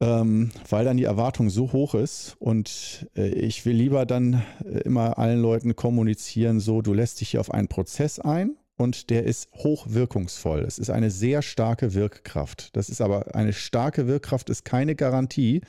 ähm, 0.00 0.50
weil 0.68 0.84
dann 0.84 0.98
die 0.98 1.04
Erwartung 1.04 1.48
so 1.48 1.72
hoch 1.72 1.94
ist. 1.94 2.36
Und 2.38 3.08
äh, 3.16 3.28
ich 3.28 3.64
will 3.64 3.76
lieber 3.76 4.04
dann 4.04 4.42
äh, 4.62 4.80
immer 4.80 5.18
allen 5.18 5.40
Leuten 5.40 5.74
kommunizieren, 5.74 6.60
so, 6.60 6.82
du 6.82 6.92
lässt 6.92 7.22
dich 7.22 7.30
hier 7.30 7.40
auf 7.40 7.50
einen 7.50 7.68
Prozess 7.68 8.18
ein 8.18 8.56
und 8.76 9.10
der 9.10 9.24
ist 9.24 9.48
hochwirkungsvoll. 9.54 10.60
Es 10.60 10.78
ist 10.78 10.90
eine 10.90 11.10
sehr 11.10 11.42
starke 11.42 11.94
Wirkkraft. 11.94 12.76
Das 12.76 12.88
ist 12.88 13.00
aber 13.00 13.34
eine 13.34 13.52
starke 13.52 14.06
Wirkkraft, 14.06 14.50
ist 14.50 14.64
keine 14.64 14.94
Garantie 14.94 15.62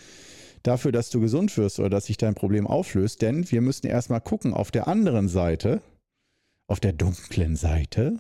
dafür, 0.64 0.92
dass 0.92 1.10
du 1.10 1.22
gesund 1.22 1.56
wirst 1.58 1.80
oder 1.80 1.90
dass 1.90 2.06
sich 2.06 2.18
dein 2.18 2.36
Problem 2.36 2.68
auflöst, 2.68 3.22
denn 3.22 3.50
wir 3.52 3.62
müssen 3.62 3.88
erstmal 3.88 4.22
gucken, 4.22 4.54
auf 4.54 4.72
der 4.72 4.88
anderen 4.88 5.30
Seite, 5.30 5.82
auf 6.68 6.80
der 6.80 6.94
dunklen 6.94 7.56
Seite, 7.56 8.18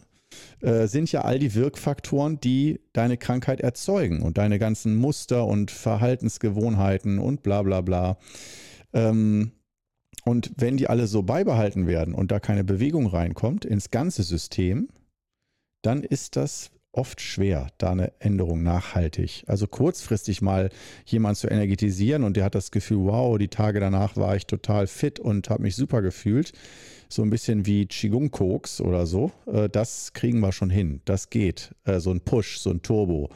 äh, 0.61 0.87
sind 0.87 1.11
ja 1.11 1.21
all 1.21 1.39
die 1.39 1.55
Wirkfaktoren, 1.55 2.39
die 2.39 2.79
deine 2.93 3.17
Krankheit 3.17 3.61
erzeugen 3.61 4.21
und 4.21 4.37
deine 4.37 4.59
ganzen 4.59 4.95
Muster 4.95 5.45
und 5.45 5.71
Verhaltensgewohnheiten 5.71 7.19
und 7.19 7.43
bla 7.43 7.61
bla 7.63 7.81
bla. 7.81 8.17
Ähm, 8.93 9.51
und 10.27 10.51
wenn 10.57 10.75
die 10.75 10.87
alle 10.87 11.07
so 11.07 11.23
beibehalten 11.23 11.87
werden 11.87 12.13
und 12.13 12.31
da 12.31 12.39
keine 12.39 12.65
Bewegung 12.65 13.07
reinkommt 13.07 13.63
ins 13.63 13.91
ganze 13.91 14.23
System, 14.23 14.89
dann 15.81 16.03
ist 16.03 16.35
das 16.35 16.71
oft 16.91 17.21
schwer, 17.21 17.67
da 17.77 17.91
eine 17.91 18.11
Änderung 18.19 18.61
nachhaltig. 18.61 19.43
Also 19.47 19.67
kurzfristig 19.67 20.41
mal 20.41 20.69
jemand 21.05 21.37
zu 21.37 21.47
energetisieren 21.47 22.23
und 22.23 22.35
der 22.35 22.43
hat 22.43 22.55
das 22.55 22.71
Gefühl, 22.71 23.05
wow, 23.05 23.37
die 23.37 23.47
Tage 23.47 23.79
danach 23.79 24.17
war 24.17 24.35
ich 24.35 24.47
total 24.47 24.87
fit 24.87 25.17
und 25.19 25.49
habe 25.49 25.63
mich 25.63 25.77
super 25.77 26.01
gefühlt. 26.01 26.51
So 27.07 27.21
ein 27.21 27.29
bisschen 27.29 27.65
wie 27.65 27.85
Qigong-Koks 27.85 28.81
oder 28.81 29.05
so. 29.05 29.31
Äh, 29.45 29.69
das 29.69 30.11
kriegen 30.11 30.41
wir 30.41 30.51
schon 30.51 30.69
hin. 30.69 30.99
Das 31.05 31.29
geht. 31.29 31.73
Äh, 31.85 32.01
so 32.01 32.11
ein 32.11 32.19
Push, 32.19 32.59
so 32.59 32.71
ein 32.71 32.81
Turbo. 32.81 33.29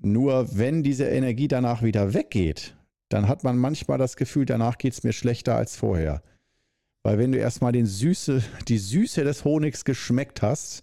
Nur 0.00 0.56
wenn 0.56 0.82
diese 0.82 1.04
Energie 1.04 1.48
danach 1.48 1.82
wieder 1.82 2.14
weggeht, 2.14 2.74
dann 3.08 3.28
hat 3.28 3.44
man 3.44 3.58
manchmal 3.58 3.98
das 3.98 4.16
Gefühl, 4.16 4.46
danach 4.46 4.78
geht 4.78 4.94
es 4.94 5.04
mir 5.04 5.12
schlechter 5.12 5.56
als 5.56 5.76
vorher. 5.76 6.22
Weil 7.02 7.18
wenn 7.18 7.32
du 7.32 7.38
erstmal 7.38 7.72
den 7.72 7.86
Süße, 7.86 8.42
die 8.66 8.78
Süße 8.78 9.24
des 9.24 9.44
Honigs 9.44 9.84
geschmeckt 9.84 10.40
hast, 10.40 10.82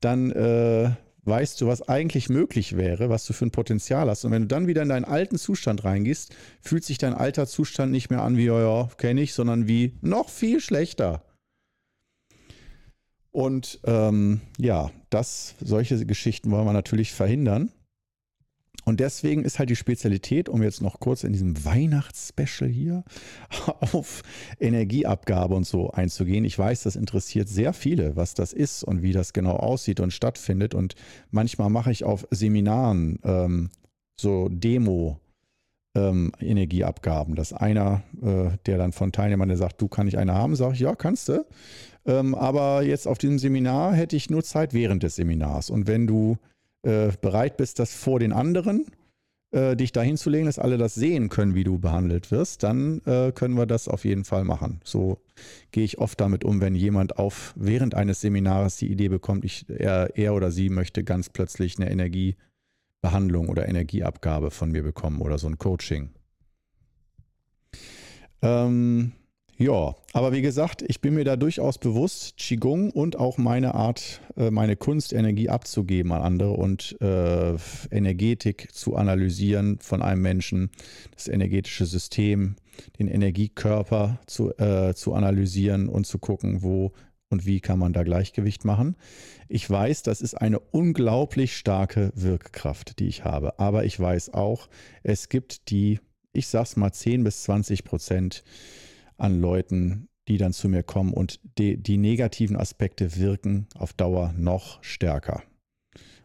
dann 0.00 0.30
äh, 0.30 0.90
weißt 1.24 1.60
du, 1.60 1.66
was 1.66 1.82
eigentlich 1.88 2.28
möglich 2.28 2.76
wäre, 2.76 3.10
was 3.10 3.26
du 3.26 3.32
für 3.32 3.46
ein 3.46 3.50
Potenzial 3.50 4.08
hast. 4.08 4.24
Und 4.24 4.30
wenn 4.30 4.42
du 4.42 4.48
dann 4.48 4.66
wieder 4.66 4.82
in 4.82 4.88
deinen 4.88 5.04
alten 5.04 5.36
Zustand 5.36 5.84
reingehst, 5.84 6.34
fühlt 6.60 6.84
sich 6.84 6.98
dein 6.98 7.14
alter 7.14 7.46
Zustand 7.46 7.92
nicht 7.92 8.10
mehr 8.10 8.22
an 8.22 8.36
wie, 8.36 8.46
ja, 8.46 8.60
ja 8.60 8.88
kenne 8.96 9.20
ich, 9.20 9.34
sondern 9.34 9.68
wie 9.68 9.96
noch 10.00 10.28
viel 10.28 10.60
schlechter. 10.60 11.22
Und 13.30 13.80
ähm, 13.84 14.40
ja, 14.58 14.90
das, 15.10 15.54
solche 15.60 16.04
Geschichten 16.06 16.50
wollen 16.50 16.66
wir 16.66 16.72
natürlich 16.72 17.12
verhindern. 17.12 17.72
Und 18.88 19.00
deswegen 19.00 19.44
ist 19.44 19.58
halt 19.58 19.68
die 19.68 19.76
Spezialität, 19.76 20.48
um 20.48 20.62
jetzt 20.62 20.80
noch 20.80 20.98
kurz 20.98 21.22
in 21.22 21.34
diesem 21.34 21.62
Weihnachtsspecial 21.62 22.70
hier 22.70 23.04
auf 23.92 24.22
Energieabgabe 24.58 25.54
und 25.54 25.66
so 25.66 25.90
einzugehen. 25.90 26.46
Ich 26.46 26.58
weiß, 26.58 26.84
das 26.84 26.96
interessiert 26.96 27.50
sehr 27.50 27.74
viele, 27.74 28.16
was 28.16 28.32
das 28.32 28.54
ist 28.54 28.82
und 28.82 29.02
wie 29.02 29.12
das 29.12 29.34
genau 29.34 29.56
aussieht 29.56 30.00
und 30.00 30.14
stattfindet. 30.14 30.74
Und 30.74 30.94
manchmal 31.30 31.68
mache 31.68 31.92
ich 31.92 32.04
auf 32.04 32.26
Seminaren 32.30 33.18
ähm, 33.24 33.68
so 34.18 34.48
Demo. 34.48 35.20
Ähm, 35.94 36.32
Energieabgaben, 36.40 37.34
dass 37.34 37.52
einer, 37.52 38.02
äh, 38.22 38.56
der 38.66 38.78
dann 38.78 38.92
von 38.92 39.10
Teilnehmern, 39.10 39.48
der 39.48 39.56
sagt, 39.56 39.80
du 39.80 39.88
kann 39.88 40.06
ich 40.06 40.16
eine 40.16 40.34
haben, 40.34 40.54
sage 40.54 40.74
ich, 40.74 40.80
ja, 40.80 40.94
kannst 40.94 41.28
du. 41.28 41.44
Ähm, 42.06 42.34
aber 42.34 42.82
jetzt 42.82 43.08
auf 43.08 43.18
diesem 43.18 43.38
Seminar 43.38 43.94
hätte 43.94 44.14
ich 44.14 44.30
nur 44.30 44.44
Zeit 44.44 44.74
während 44.74 45.02
des 45.02 45.16
Seminars. 45.16 45.70
Und 45.70 45.86
wenn 45.86 46.06
du 46.06 46.36
äh, 46.82 47.10
bereit 47.20 47.56
bist, 47.56 47.78
das 47.78 47.94
vor 47.94 48.20
den 48.20 48.32
anderen 48.32 48.86
äh, 49.50 49.76
dich 49.76 49.92
dahin 49.92 50.16
zu 50.16 50.30
legen, 50.30 50.46
dass 50.46 50.58
alle 50.58 50.76
das 50.76 50.94
sehen 50.94 51.28
können, 51.28 51.54
wie 51.54 51.64
du 51.64 51.78
behandelt 51.78 52.30
wirst, 52.30 52.62
dann 52.62 53.00
äh, 53.06 53.32
können 53.32 53.56
wir 53.56 53.66
das 53.66 53.88
auf 53.88 54.04
jeden 54.04 54.24
Fall 54.24 54.44
machen. 54.44 54.80
So 54.84 55.22
gehe 55.70 55.84
ich 55.84 55.98
oft 55.98 56.20
damit 56.20 56.44
um, 56.44 56.60
wenn 56.60 56.74
jemand 56.74 57.18
auf 57.18 57.54
während 57.56 57.94
eines 57.94 58.20
Seminars 58.20 58.76
die 58.76 58.90
Idee 58.90 59.08
bekommt, 59.08 59.44
ich, 59.44 59.66
er, 59.68 60.16
er 60.16 60.34
oder 60.34 60.50
sie 60.50 60.68
möchte 60.68 61.02
ganz 61.02 61.30
plötzlich 61.30 61.78
eine 61.78 61.90
Energiebehandlung 61.90 63.48
oder 63.48 63.68
Energieabgabe 63.68 64.50
von 64.50 64.70
mir 64.70 64.82
bekommen 64.82 65.22
oder 65.22 65.38
so 65.38 65.46
ein 65.46 65.58
Coaching. 65.58 66.10
Ähm, 68.42 69.12
ja, 69.58 69.96
aber 70.12 70.32
wie 70.32 70.40
gesagt, 70.40 70.82
ich 70.86 71.00
bin 71.00 71.14
mir 71.14 71.24
da 71.24 71.34
durchaus 71.34 71.78
bewusst, 71.78 72.36
Qigong 72.36 72.90
und 72.90 73.16
auch 73.16 73.38
meine 73.38 73.74
Art, 73.74 74.20
äh, 74.36 74.52
meine 74.52 74.76
Kunst, 74.76 75.12
Energie 75.12 75.48
abzugeben 75.48 76.12
an 76.12 76.22
andere 76.22 76.52
und 76.52 76.96
äh, 77.00 77.56
Energetik 77.90 78.68
zu 78.72 78.94
analysieren 78.94 79.80
von 79.80 80.00
einem 80.00 80.22
Menschen, 80.22 80.70
das 81.12 81.26
energetische 81.26 81.86
System, 81.86 82.54
den 83.00 83.08
Energiekörper 83.08 84.20
zu, 84.26 84.56
äh, 84.58 84.94
zu 84.94 85.14
analysieren 85.14 85.88
und 85.88 86.06
zu 86.06 86.20
gucken, 86.20 86.62
wo 86.62 86.92
und 87.28 87.44
wie 87.44 87.60
kann 87.60 87.80
man 87.80 87.92
da 87.92 88.04
Gleichgewicht 88.04 88.64
machen. 88.64 88.94
Ich 89.48 89.68
weiß, 89.68 90.04
das 90.04 90.20
ist 90.20 90.34
eine 90.34 90.60
unglaublich 90.60 91.56
starke 91.56 92.12
Wirkkraft, 92.14 93.00
die 93.00 93.08
ich 93.08 93.24
habe. 93.24 93.58
Aber 93.58 93.84
ich 93.84 93.98
weiß 93.98 94.34
auch, 94.34 94.68
es 95.02 95.28
gibt 95.28 95.68
die, 95.70 95.98
ich 96.32 96.46
sag's 96.46 96.76
mal, 96.76 96.92
10 96.92 97.24
bis 97.24 97.42
20 97.42 97.82
Prozent, 97.82 98.44
an 99.18 99.40
Leuten, 99.40 100.08
die 100.28 100.38
dann 100.38 100.52
zu 100.52 100.68
mir 100.68 100.82
kommen 100.82 101.12
und 101.12 101.40
die, 101.58 101.76
die 101.76 101.96
negativen 101.96 102.56
Aspekte 102.56 103.16
wirken 103.16 103.66
auf 103.74 103.92
Dauer 103.92 104.34
noch 104.36 104.82
stärker. 104.82 105.42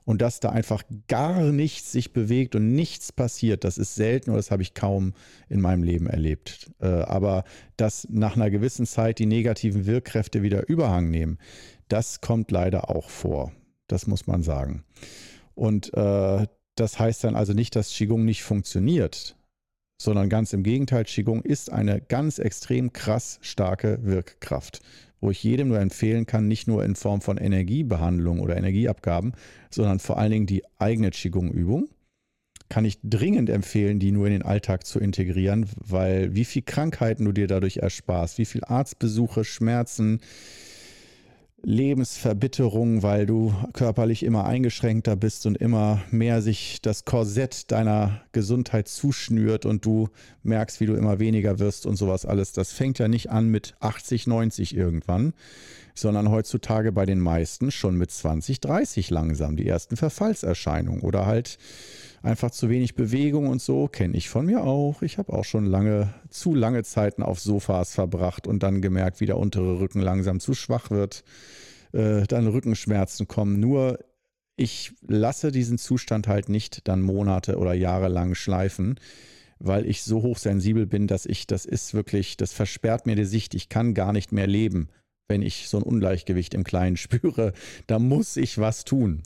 Und 0.06 0.22
dass 0.22 0.42
da 0.42 0.50
einfach 0.50 0.84
gar 1.08 1.42
nichts 1.44 1.94
sich 1.94 2.12
bewegt 2.12 2.56
und 2.56 2.74
nichts 2.74 3.14
passiert, 3.14 3.64
das 3.64 3.78
ist 3.78 3.96
selten 3.96 4.32
oder 4.32 4.40
das 4.40 4.52
habe 4.52 4.62
ich 4.62 4.74
kaum 4.74 5.14
in 5.48 5.62
meinem 5.62 5.82
Leben 5.82 6.08
erlebt. 6.08 6.72
Äh, 6.82 6.88
aber 6.88 7.46
dass 7.78 8.06
nach 8.10 8.36
einer 8.36 8.50
gewissen 8.50 8.86
Zeit 8.86 9.20
die 9.20 9.26
negativen 9.26 9.86
Wirkkräfte 9.86 10.42
wieder 10.44 10.68
Überhang 10.68 11.10
nehmen, 11.10 11.38
das 11.88 12.20
kommt 12.20 12.52
leider 12.52 12.90
auch 12.90 13.10
vor. 13.10 13.54
Das 13.88 14.08
muss 14.08 14.28
man 14.28 14.44
sagen. 14.44 14.84
Und 15.56 15.94
äh, 15.94 16.48
das 16.76 17.00
heißt 17.00 17.24
dann 17.24 17.36
also 17.36 17.54
nicht, 17.54 17.76
dass 17.76 17.94
Qigong 17.94 18.26
nicht 18.26 18.44
funktioniert 18.44 19.38
sondern 19.98 20.30
ganz 20.30 20.54
im 20.54 20.64
Gegenteil, 20.64 21.06
Qigong 21.06 21.42
ist 21.42 21.72
eine 21.72 22.02
ganz 22.02 22.40
extrem 22.40 22.94
krass 22.94 23.40
starke 23.42 24.00
Wirkkraft, 24.04 24.82
wo 25.22 25.32
ich 25.32 25.44
jedem 25.44 25.70
nur 25.70 25.80
empfehlen 25.80 26.26
kann, 26.26 26.48
nicht 26.48 26.68
nur 26.68 26.84
in 26.84 26.96
Form 26.96 27.22
von 27.22 27.38
Energiebehandlung 27.38 28.40
oder 28.40 28.58
Energieabgaben, 28.58 29.34
sondern 29.70 30.00
vor 30.00 30.18
allen 30.18 30.32
Dingen 30.32 30.46
die 30.46 30.64
eigene 30.78 31.12
Qigong-Übung. 31.12 31.89
Kann 32.70 32.86
ich 32.86 32.98
dringend 33.04 33.50
empfehlen, 33.50 34.00
die 34.00 34.12
nur 34.12 34.26
in 34.26 34.34
den 34.34 34.41
Alltag 34.41 34.86
zu 34.86 35.00
integrieren, 35.00 35.70
weil 35.76 36.34
wie 36.34 36.46
viel 36.46 36.64
Krankheiten 36.64 37.26
du 37.26 37.32
dir 37.32 37.48
dadurch 37.48 37.78
ersparst, 37.78 38.38
wie 38.38 38.46
viel 38.46 38.64
Arztbesuche, 38.64 39.44
Schmerzen, 39.44 40.22
Lebensverbitterung, 41.66 43.03
weil 43.03 43.26
du 43.26 43.53
körperlich 43.72 44.24
immer 44.24 44.45
eingeschränkter 44.45 45.16
bist 45.16 45.45
und 45.45 45.57
immer 45.57 46.01
mehr 46.11 46.41
sich 46.41 46.82
das 46.82 47.05
Korsett 47.05 47.72
deiner 47.72 48.22
Gesundheit 48.34 48.89
zuschnürt 48.89 49.66
und 49.66 49.86
du 49.86 50.09
merkst, 50.43 50.82
wie 50.82 50.86
du 50.86 50.93
immer 50.93 51.20
weniger 51.20 51.59
wirst 51.59 51.86
und 51.86 51.95
sowas 51.95 52.26
alles. 52.26 52.51
Das 52.51 52.74
fängt 52.74 52.99
ja 52.99 53.07
nicht 53.07 53.30
an 53.30 53.47
mit 53.47 53.76
80, 53.80 54.28
90 54.28 54.76
irgendwann, 54.76 55.34
sondern 55.95 56.30
heutzutage 56.30 56.91
bei 56.91 57.05
den 57.05 57.20
meisten 57.20 57.72
schon 57.72 57.97
mit 57.97 58.11
20, 58.11 58.59
30 58.59 59.09
langsam 59.09 59.55
die 59.55 59.68
ersten 59.68 59.95
Verfallserscheinungen 59.95 61.01
oder 61.01 61.26
halt 61.26 61.57
einfach 62.24 62.51
zu 62.51 62.69
wenig 62.69 62.95
Bewegung 62.95 63.47
und 63.47 63.61
so, 63.61 63.88
kenne 63.88 64.17
ich 64.17 64.30
von 64.30 64.45
mir 64.45 64.63
auch. 64.63 65.01
Ich 65.01 65.17
habe 65.17 65.34
auch 65.34 65.43
schon 65.43 65.65
lange, 65.65 66.13
zu 66.30 66.55
lange 66.55 66.84
Zeiten 66.84 67.21
auf 67.21 67.39
Sofas 67.39 67.93
verbracht 67.93 68.47
und 68.47 68.63
dann 68.63 68.82
gemerkt, 68.82 69.19
wie 69.19 69.26
der 69.26 69.38
untere 69.38 69.80
Rücken 69.80 69.99
langsam 69.99 70.39
zu 70.39 70.53
schwach 70.53 70.89
wird, 70.89 71.24
äh, 71.91 72.24
dann 72.24 72.47
Rückenschmerzen 72.47 73.28
kommen. 73.28 73.59
Nur 73.59 73.99
ich 74.55 74.93
lasse 75.05 75.51
diesen 75.51 75.78
Zustand 75.78 76.28
halt 76.28 76.47
nicht 76.47 76.88
dann 76.88 77.01
Monate 77.01 77.57
oder 77.57 77.74
Jahre 77.74 78.07
lang 78.07 78.36
schleifen, 78.36 78.99
weil 79.59 79.86
ich 79.86 80.03
so 80.03 80.21
hochsensibel 80.21 80.86
bin, 80.86 81.07
dass 81.07 81.26
ich, 81.26 81.45
das 81.45 81.65
ist 81.65 81.93
wirklich, 81.93 82.38
das 82.38 82.53
versperrt 82.53 83.05
mir 83.05 83.15
die 83.15 83.26
Sicht. 83.26 83.53
Ich 83.53 83.67
kann 83.67 83.93
gar 83.93 84.13
nicht 84.13 84.32
mehr 84.32 84.47
leben, 84.47 84.88
wenn 85.28 85.41
ich 85.41 85.67
so 85.67 85.78
ein 85.78 85.84
Ungleichgewicht 85.84 86.53
im 86.53 86.63
Kleinen 86.63 86.97
spüre. 86.97 87.51
Da 87.86 87.99
muss 87.99 88.38
ich 88.38 88.59
was 88.59 88.86
tun. 88.86 89.24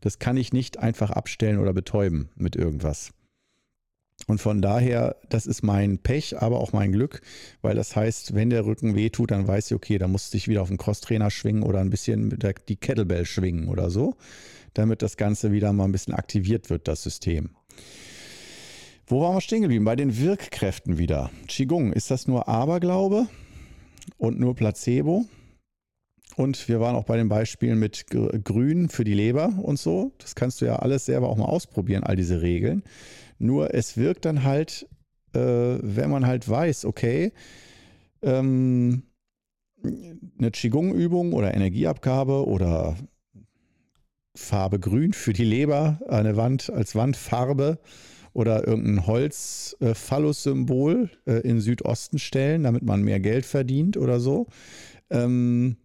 Das 0.00 0.18
kann 0.18 0.36
ich 0.36 0.52
nicht 0.52 0.78
einfach 0.78 1.10
abstellen 1.10 1.58
oder 1.58 1.72
betäuben 1.72 2.30
mit 2.36 2.56
irgendwas. 2.56 3.12
Und 4.26 4.40
von 4.40 4.60
daher, 4.60 5.16
das 5.28 5.46
ist 5.46 5.62
mein 5.62 5.98
Pech, 5.98 6.42
aber 6.42 6.58
auch 6.60 6.72
mein 6.72 6.92
Glück, 6.92 7.22
weil 7.62 7.76
das 7.76 7.94
heißt, 7.94 8.34
wenn 8.34 8.50
der 8.50 8.66
Rücken 8.66 8.96
wehtut, 8.96 9.30
dann 9.30 9.46
weiß 9.46 9.70
ich, 9.70 9.74
okay, 9.74 9.96
da 9.98 10.08
musste 10.08 10.36
ich 10.36 10.48
wieder 10.48 10.62
auf 10.62 10.68
den 10.68 10.76
Crosstrainer 10.76 11.30
schwingen 11.30 11.62
oder 11.62 11.78
ein 11.78 11.90
bisschen 11.90 12.30
der, 12.30 12.54
die 12.54 12.76
Kettlebell 12.76 13.24
schwingen 13.24 13.68
oder 13.68 13.90
so, 13.90 14.16
damit 14.74 15.02
das 15.02 15.16
Ganze 15.16 15.52
wieder 15.52 15.72
mal 15.72 15.84
ein 15.84 15.92
bisschen 15.92 16.14
aktiviert 16.14 16.68
wird, 16.68 16.88
das 16.88 17.02
System. 17.02 17.50
Wo 19.06 19.22
waren 19.22 19.36
wir 19.36 19.40
stehen 19.40 19.62
geblieben? 19.62 19.84
Bei 19.84 19.96
den 19.96 20.18
Wirkkräften 20.18 20.98
wieder. 20.98 21.30
Qigong, 21.46 21.92
ist 21.92 22.10
das 22.10 22.26
nur 22.26 22.48
Aberglaube 22.48 23.28
und 24.18 24.38
nur 24.38 24.54
Placebo? 24.54 25.24
Und 26.38 26.68
wir 26.68 26.78
waren 26.78 26.94
auch 26.94 27.02
bei 27.02 27.16
den 27.16 27.28
Beispielen 27.28 27.80
mit 27.80 28.06
Grün 28.06 28.88
für 28.88 29.02
die 29.02 29.14
Leber 29.14 29.58
und 29.60 29.76
so. 29.76 30.12
Das 30.18 30.36
kannst 30.36 30.60
du 30.60 30.66
ja 30.66 30.76
alles 30.76 31.06
selber 31.06 31.28
auch 31.28 31.36
mal 31.36 31.46
ausprobieren, 31.46 32.04
all 32.04 32.14
diese 32.14 32.42
Regeln. 32.42 32.84
Nur 33.40 33.74
es 33.74 33.96
wirkt 33.96 34.24
dann 34.24 34.44
halt, 34.44 34.86
äh, 35.34 35.40
wenn 35.40 36.10
man 36.10 36.28
halt 36.28 36.48
weiß, 36.48 36.84
okay, 36.84 37.32
ähm, 38.22 39.02
eine 39.82 40.52
Qigong-Übung 40.52 41.32
oder 41.32 41.54
Energieabgabe 41.54 42.46
oder 42.46 42.94
Farbe 44.36 44.78
Grün 44.78 45.14
für 45.14 45.32
die 45.32 45.42
Leber, 45.42 45.98
eine 46.08 46.36
Wand 46.36 46.70
als 46.70 46.94
Wandfarbe 46.94 47.80
oder 48.32 48.64
irgendein 48.64 49.08
Holz-Phallus-Symbol 49.08 51.10
äh, 51.26 51.40
in 51.40 51.60
Südosten 51.60 52.20
stellen, 52.20 52.62
damit 52.62 52.84
man 52.84 53.02
mehr 53.02 53.18
Geld 53.18 53.44
verdient 53.44 53.96
oder 53.96 54.20
so. 54.20 54.46
Ähm, 55.10 55.78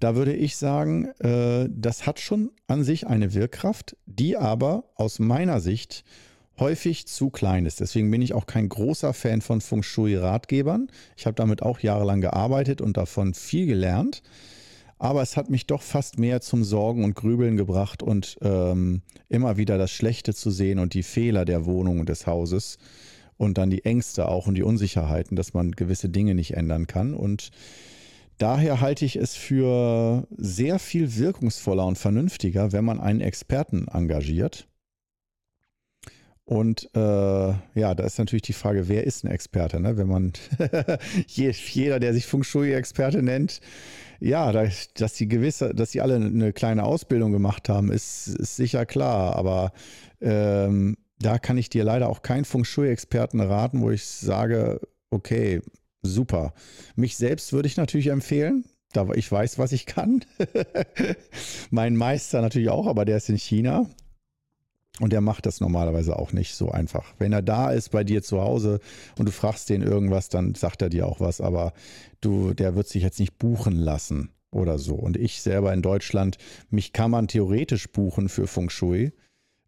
da 0.00 0.16
würde 0.16 0.34
ich 0.34 0.56
sagen, 0.56 1.06
äh, 1.20 1.68
das 1.70 2.06
hat 2.06 2.18
schon 2.18 2.50
an 2.66 2.82
sich 2.82 3.06
eine 3.06 3.34
Wirkkraft, 3.34 3.96
die 4.06 4.36
aber 4.36 4.84
aus 4.96 5.18
meiner 5.18 5.60
Sicht 5.60 6.04
häufig 6.58 7.06
zu 7.06 7.30
klein 7.30 7.66
ist. 7.66 7.80
Deswegen 7.80 8.10
bin 8.10 8.22
ich 8.22 8.34
auch 8.34 8.46
kein 8.46 8.68
großer 8.68 9.14
Fan 9.14 9.40
von 9.40 9.60
Feng 9.60 9.82
Shui-Ratgebern. 9.82 10.88
Ich 11.16 11.26
habe 11.26 11.34
damit 11.34 11.62
auch 11.62 11.80
jahrelang 11.80 12.20
gearbeitet 12.20 12.80
und 12.80 12.96
davon 12.96 13.34
viel 13.34 13.66
gelernt. 13.66 14.22
Aber 14.98 15.22
es 15.22 15.38
hat 15.38 15.48
mich 15.48 15.66
doch 15.66 15.80
fast 15.80 16.18
mehr 16.18 16.42
zum 16.42 16.62
Sorgen 16.62 17.04
und 17.04 17.14
Grübeln 17.14 17.56
gebracht 17.56 18.02
und 18.02 18.36
ähm, 18.42 19.00
immer 19.30 19.56
wieder 19.56 19.78
das 19.78 19.90
Schlechte 19.90 20.34
zu 20.34 20.50
sehen 20.50 20.78
und 20.78 20.92
die 20.92 21.02
Fehler 21.02 21.46
der 21.46 21.64
Wohnung 21.64 22.00
und 22.00 22.10
des 22.10 22.26
Hauses 22.26 22.76
und 23.38 23.56
dann 23.56 23.70
die 23.70 23.86
Ängste 23.86 24.28
auch 24.28 24.46
und 24.46 24.56
die 24.56 24.62
Unsicherheiten, 24.62 25.36
dass 25.36 25.54
man 25.54 25.72
gewisse 25.72 26.10
Dinge 26.10 26.34
nicht 26.34 26.52
ändern 26.54 26.86
kann. 26.86 27.14
Und 27.14 27.50
daher 28.40 28.80
halte 28.80 29.04
ich 29.04 29.16
es 29.16 29.34
für 29.34 30.26
sehr 30.36 30.78
viel 30.78 31.16
wirkungsvoller 31.16 31.86
und 31.86 31.98
vernünftiger, 31.98 32.72
wenn 32.72 32.84
man 32.84 33.00
einen 33.00 33.20
Experten 33.20 33.86
engagiert 33.88 34.66
und 36.50 36.90
äh, 36.96 36.98
ja, 36.98 37.94
da 37.94 38.02
ist 38.02 38.18
natürlich 38.18 38.42
die 38.42 38.54
Frage, 38.54 38.88
wer 38.88 39.06
ist 39.06 39.22
ein 39.22 39.30
Experte? 39.30 39.78
Ne? 39.78 39.96
Wenn 39.96 40.08
man 40.08 40.32
jeder, 41.28 42.00
der 42.00 42.12
sich 42.12 42.26
Feng 42.26 42.42
Shui-Experte 42.42 43.22
nennt, 43.22 43.60
ja, 44.18 44.50
dass 44.50 45.12
die 45.14 45.28
gewisse, 45.28 45.72
dass 45.72 45.92
die 45.92 46.00
alle 46.00 46.16
eine 46.16 46.52
kleine 46.52 46.82
Ausbildung 46.82 47.30
gemacht 47.30 47.68
haben, 47.68 47.92
ist, 47.92 48.26
ist 48.26 48.56
sicher 48.56 48.84
klar. 48.84 49.36
Aber 49.36 49.72
ähm, 50.20 50.96
da 51.20 51.38
kann 51.38 51.56
ich 51.56 51.68
dir 51.68 51.84
leider 51.84 52.08
auch 52.08 52.22
keinen 52.22 52.44
Feng 52.44 52.64
Shui-Experten 52.64 53.40
raten, 53.40 53.80
wo 53.80 53.92
ich 53.92 54.04
sage, 54.04 54.80
okay, 55.10 55.60
super. 56.02 56.52
Mich 56.96 57.16
selbst 57.16 57.52
würde 57.52 57.68
ich 57.68 57.76
natürlich 57.76 58.08
empfehlen. 58.08 58.64
Da 58.92 59.08
ich 59.14 59.30
weiß, 59.30 59.58
was 59.58 59.72
ich 59.72 59.86
kann. 59.86 60.24
mein 61.70 61.96
Meister 61.96 62.40
natürlich 62.40 62.70
auch, 62.70 62.86
aber 62.86 63.04
der 63.04 63.18
ist 63.18 63.28
in 63.28 63.38
China. 63.38 63.86
Und 64.98 65.12
der 65.12 65.20
macht 65.20 65.46
das 65.46 65.60
normalerweise 65.60 66.18
auch 66.18 66.32
nicht 66.32 66.54
so 66.54 66.70
einfach. 66.70 67.14
Wenn 67.18 67.32
er 67.32 67.42
da 67.42 67.70
ist 67.70 67.90
bei 67.90 68.04
dir 68.04 68.22
zu 68.22 68.42
Hause 68.42 68.80
und 69.16 69.26
du 69.26 69.32
fragst 69.32 69.70
den 69.70 69.82
irgendwas, 69.82 70.28
dann 70.28 70.54
sagt 70.54 70.82
er 70.82 70.90
dir 70.90 71.06
auch 71.06 71.20
was, 71.20 71.40
aber 71.40 71.72
du, 72.20 72.52
der 72.52 72.74
wird 72.74 72.88
sich 72.88 73.02
jetzt 73.02 73.18
nicht 73.18 73.38
buchen 73.38 73.76
lassen 73.76 74.30
oder 74.50 74.78
so. 74.78 74.96
Und 74.96 75.16
ich 75.16 75.40
selber 75.40 75.72
in 75.72 75.80
Deutschland, 75.80 76.36
mich 76.68 76.92
kann 76.92 77.10
man 77.10 77.28
theoretisch 77.28 77.90
buchen 77.90 78.28
für 78.28 78.46
Feng 78.46 78.68
Shui. 78.68 79.12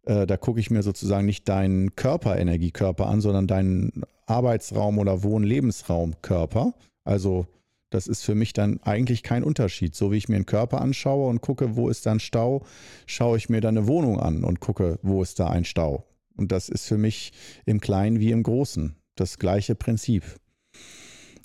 Äh, 0.05 0.27
da 0.27 0.37
gucke 0.37 0.59
ich 0.59 0.69
mir 0.69 0.83
sozusagen 0.83 1.25
nicht 1.25 1.47
deinen 1.47 1.95
Körperenergiekörper 1.95 3.07
an, 3.07 3.21
sondern 3.21 3.47
deinen 3.47 4.03
Arbeitsraum 4.25 4.97
oder 4.97 5.23
Wohn-Lebensraumkörper. 5.23 6.73
Also 7.03 7.47
das 7.89 8.07
ist 8.07 8.23
für 8.23 8.35
mich 8.35 8.53
dann 8.53 8.81
eigentlich 8.81 9.21
kein 9.21 9.43
Unterschied. 9.43 9.95
So 9.95 10.11
wie 10.11 10.17
ich 10.17 10.27
mir 10.27 10.37
einen 10.37 10.45
Körper 10.45 10.81
anschaue 10.81 11.29
und 11.29 11.41
gucke, 11.41 11.75
wo 11.75 11.89
ist 11.89 12.05
da 12.05 12.13
ein 12.13 12.19
Stau, 12.19 12.65
schaue 13.05 13.37
ich 13.37 13.49
mir 13.49 13.61
dann 13.61 13.77
eine 13.77 13.87
Wohnung 13.87 14.19
an 14.19 14.43
und 14.43 14.59
gucke, 14.59 14.97
wo 15.03 15.21
ist 15.21 15.39
da 15.39 15.47
ein 15.47 15.65
Stau. 15.65 16.05
Und 16.35 16.51
das 16.51 16.69
ist 16.69 16.87
für 16.87 16.97
mich 16.97 17.33
im 17.65 17.79
Kleinen 17.79 18.19
wie 18.19 18.31
im 18.31 18.43
Großen 18.43 18.95
das 19.15 19.37
gleiche 19.37 19.75
Prinzip. 19.75 20.23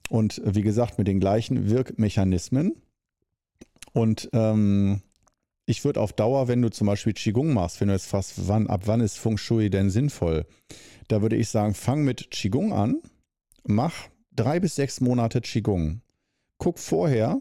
Und 0.08 0.40
wie 0.44 0.62
gesagt, 0.62 0.96
mit 0.96 1.06
den 1.06 1.20
gleichen 1.20 1.68
Wirkmechanismen. 1.68 2.76
Und 3.92 4.30
ähm, 4.32 5.02
ich 5.68 5.84
würde 5.84 6.00
auf 6.00 6.12
Dauer, 6.12 6.48
wenn 6.48 6.62
du 6.62 6.70
zum 6.70 6.86
Beispiel 6.86 7.12
Qigong 7.12 7.52
machst, 7.52 7.80
wenn 7.80 7.88
du 7.88 7.94
jetzt 7.94 8.06
fast, 8.06 8.48
wann, 8.48 8.66
ab 8.66 8.82
wann 8.86 9.00
ist 9.00 9.18
Feng 9.18 9.36
Shui 9.36 9.70
denn 9.70 9.90
sinnvoll? 9.90 10.46
Da 11.08 11.22
würde 11.22 11.36
ich 11.36 11.48
sagen, 11.48 11.74
fang 11.74 12.02
mit 12.04 12.30
Qigong 12.30 12.72
an, 12.72 13.02
mach 13.64 13.94
drei 14.34 14.60
bis 14.60 14.76
sechs 14.76 15.00
Monate 15.00 15.40
Qigong 15.40 16.02
guck 16.58 16.78
vorher, 16.78 17.40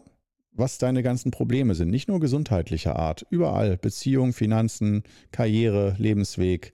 was 0.52 0.78
deine 0.78 1.02
ganzen 1.02 1.30
Probleme 1.30 1.74
sind. 1.74 1.90
Nicht 1.90 2.08
nur 2.08 2.20
gesundheitlicher 2.20 2.96
Art, 2.96 3.26
überall. 3.30 3.76
Beziehung, 3.76 4.32
Finanzen, 4.32 5.02
Karriere, 5.30 5.94
Lebensweg, 5.98 6.72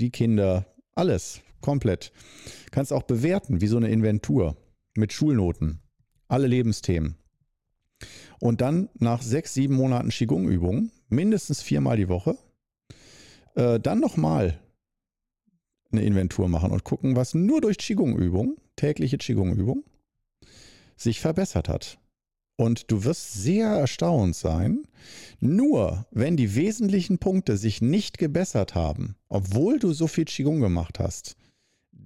die 0.00 0.10
Kinder, 0.10 0.66
alles, 0.94 1.40
komplett. 1.60 2.12
Kannst 2.70 2.92
auch 2.92 3.04
bewerten, 3.04 3.60
wie 3.60 3.68
so 3.68 3.76
eine 3.76 3.88
Inventur 3.88 4.56
mit 4.94 5.12
Schulnoten. 5.12 5.80
Alle 6.28 6.46
Lebensthemen. 6.46 7.16
Und 8.42 8.60
dann 8.60 8.88
nach 8.94 9.22
sechs, 9.22 9.54
sieben 9.54 9.76
Monaten 9.76 10.08
Qigong-Übung, 10.08 10.90
mindestens 11.08 11.62
viermal 11.62 11.96
die 11.96 12.08
Woche, 12.08 12.36
äh, 13.54 13.78
dann 13.78 14.00
nochmal 14.00 14.58
eine 15.92 16.02
Inventur 16.02 16.48
machen 16.48 16.72
und 16.72 16.82
gucken, 16.82 17.14
was 17.14 17.34
nur 17.34 17.60
durch 17.60 17.78
Qigong-Übung, 17.78 18.56
tägliche 18.74 19.16
Qigong-Übung, 19.16 19.84
sich 20.96 21.20
verbessert 21.20 21.68
hat. 21.68 22.00
Und 22.56 22.90
du 22.90 23.04
wirst 23.04 23.32
sehr 23.34 23.68
erstaunt 23.68 24.34
sein, 24.34 24.88
nur 25.38 26.04
wenn 26.10 26.36
die 26.36 26.56
wesentlichen 26.56 27.18
Punkte 27.18 27.56
sich 27.56 27.80
nicht 27.80 28.18
gebessert 28.18 28.74
haben, 28.74 29.14
obwohl 29.28 29.78
du 29.78 29.92
so 29.92 30.08
viel 30.08 30.24
Qigong 30.24 30.58
gemacht 30.58 30.98
hast, 30.98 31.36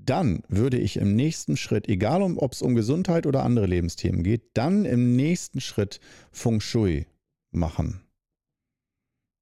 dann 0.09 0.43
würde 0.49 0.79
ich 0.79 0.97
im 0.97 1.15
nächsten 1.15 1.57
Schritt, 1.57 1.89
egal 1.89 2.23
ob 2.23 2.53
es 2.53 2.63
um 2.63 2.75
Gesundheit 2.75 3.27
oder 3.27 3.43
andere 3.45 3.67
Lebensthemen 3.67 4.23
geht, 4.23 4.43
dann 4.55 4.85
im 4.85 5.17
nächsten 5.17 5.61
Schritt 5.61 6.01
Feng 6.33 6.61
Shui 6.61 7.07
machen. 7.51 8.01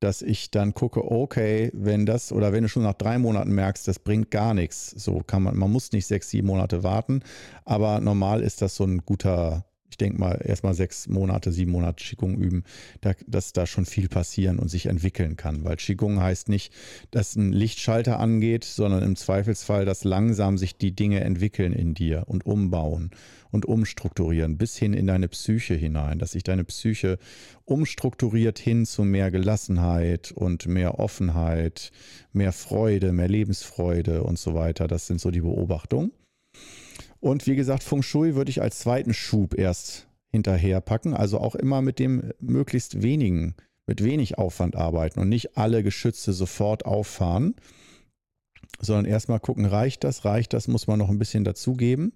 Dass 0.01 0.23
ich 0.23 0.51
dann 0.51 0.75
gucke, 0.75 1.11
okay, 1.11 1.71
wenn 1.73 2.05
das 2.05 2.33
oder 2.33 2.53
wenn 2.53 2.65
du 2.65 2.69
schon 2.69 2.83
nach 2.83 2.95
drei 2.95 3.19
Monaten 3.19 3.55
merkst, 3.55 3.87
das 3.89 3.99
bringt 3.99 4.31
gar 4.31 4.53
nichts, 4.53 4.91
so 4.91 5.21
kann 5.21 5.43
man, 5.43 5.57
man 5.57 5.73
muss 5.73 5.93
nicht 5.93 6.07
sechs, 6.07 6.31
sieben 6.31 6.49
Monate 6.49 6.83
warten, 6.83 7.23
aber 7.65 8.01
normal 8.01 8.43
ist 8.43 8.61
das 8.61 8.77
so 8.77 8.85
ein 8.85 8.99
guter 8.99 9.65
ich 9.91 9.99
denke 9.99 10.19
mal, 10.19 10.41
erstmal 10.45 10.75
sechs 10.75 11.07
Monate, 11.07 11.53
sieben 11.53 11.71
Monate 11.71 12.03
Qigong 12.03 12.37
üben, 12.37 12.65
da, 13.01 13.13
dass 13.29 13.53
da 13.53 13.65
schon 13.65 13.87
viel 13.87 14.09
passieren 14.09 14.59
und 14.59 14.69
sich 14.69 14.87
entwickeln 14.87 15.37
kann. 15.37 15.65
Weil 15.65 15.77
Qigong 15.77 16.21
heißt 16.21 16.49
nicht, 16.49 16.73
dass 17.13 17.37
ein 17.37 17.53
Lichtschalter 17.53 18.19
angeht, 18.19 18.65
sondern 18.65 19.05
im 19.05 19.15
Zweifelsfall, 19.15 19.85
dass 19.85 20.03
langsam 20.03 20.59
sich 20.59 20.77
die 20.77 20.97
Dinge 20.97 21.21
entwickeln 21.21 21.73
in 21.73 21.95
dir 21.95 22.25
und 22.27 22.45
umbauen 22.45 23.11
und 23.53 23.67
umstrukturieren, 23.67 24.59
bis 24.59 24.77
hin 24.77 24.95
in 24.95 25.07
deine 25.07 25.29
Psyche 25.29 25.75
hinein, 25.75 26.19
dass 26.19 26.33
sich 26.33 26.43
deine 26.43 26.65
Psyche 26.65 27.19
umstrukturiert 27.65 28.59
hin 28.59 28.87
zu 28.87 29.05
mehr 29.05 29.31
Gelassenheit 29.31 30.33
und 30.33 30.67
mehr 30.67 30.99
Offenheit, 30.99 31.93
mehr 32.33 32.53
Freude, 32.53 33.13
mehr 33.13 33.29
Lebensfreude 33.29 34.25
und 34.25 34.41
so 34.41 34.55
weiter. 34.55 34.89
Das 34.89 35.07
sind 35.07 35.21
so 35.21 35.31
die 35.31 35.43
Beobachtungen. 35.43 36.11
Und 37.25 37.47
wie 37.47 37.57
gesagt, 37.57 37.83
Feng 37.83 38.03
Shui 38.03 38.35
würde 38.35 38.51
ich 38.51 38.61
als 38.61 38.81
zweiten 38.81 39.15
Schub 39.15 39.55
erst 39.55 40.09
hinterher 40.31 40.83
packen. 40.83 41.15
Also 41.15 41.39
auch 41.41 41.55
immer 41.55 41.81
mit 41.81 41.99
dem 41.99 42.35
möglichst 42.39 43.03
wenigen, 43.03 43.55
mit 43.87 44.05
wenig 44.05 44.37
Aufwand 44.37 44.77
arbeiten 44.77 45.21
und 45.21 45.31
nicht 45.31 45.57
alle 45.57 45.83
Geschütze 45.83 46.35
sofort 46.35 46.85
auffahren, 46.85 47.55
sondern 48.79 49.07
erstmal 49.07 49.41
gucken, 49.41 49.65
reicht 49.65 50.05
das, 50.05 50.27
reicht 50.27 50.53
das, 50.53 50.69
muss 50.69 50.87
man 50.87 50.99
noch 50.99 51.09
ein 51.09 51.19
bisschen 51.19 51.45
dazugeben. 51.45 52.13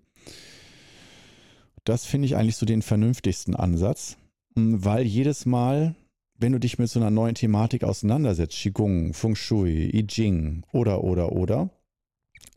Das 1.85 2.05
finde 2.05 2.27
ich 2.27 2.37
eigentlich 2.37 2.57
so 2.57 2.67
den 2.67 2.83
vernünftigsten 2.83 3.57
Ansatz, 3.57 4.19
weil 4.57 5.07
jedes 5.07 5.47
Mal, 5.47 5.95
wenn 6.35 6.53
du 6.53 6.61
dich 6.61 6.79
mit 6.79 6.91
so 6.91 7.01
einer 7.01 7.11
neuen 7.11 7.35
Thematik 7.35 7.83
auseinandersetzt, 7.83 8.59
Qigong, 8.59 9.15
Feng 9.15 9.37
Shui, 9.37 9.89
I 9.91 10.07
Ching 10.07 10.65
oder, 10.71 11.03
oder, 11.03 11.33
oder, 11.33 11.71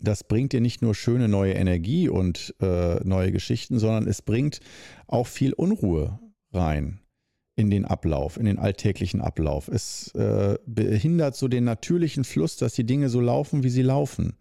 das 0.02 0.24
bringt 0.24 0.54
dir 0.54 0.62
nicht 0.62 0.82
nur 0.82 0.96
schöne 0.96 1.28
neue 1.28 1.54
Energie 1.54 2.10
und 2.10 2.56
äh, 2.62 2.96
neue 3.04 3.32
Geschichten, 3.32 3.80
sondern 3.80 4.08
es 4.08 4.22
bringt 4.22 4.60
auch 5.08 5.28
viel 5.28 5.54
Unruhe 5.54 6.20
rein 6.52 7.00
in 7.56 7.70
den 7.70 7.86
Ablauf, 7.86 8.38
in 8.38 8.46
den 8.46 8.60
alltäglichen 8.60 9.22
Ablauf. 9.22 9.68
Es 9.68 10.14
äh, 10.16 10.58
behindert 10.66 11.36
so 11.36 11.48
den 11.48 11.64
natürlichen 11.64 12.24
Fluss, 12.24 12.58
dass 12.58 12.74
die 12.74 12.86
Dinge 12.86 13.10
so 13.10 13.22
laufen, 13.22 13.64
wie 13.64 13.70
sie 13.70 13.84
laufen. 13.84 14.34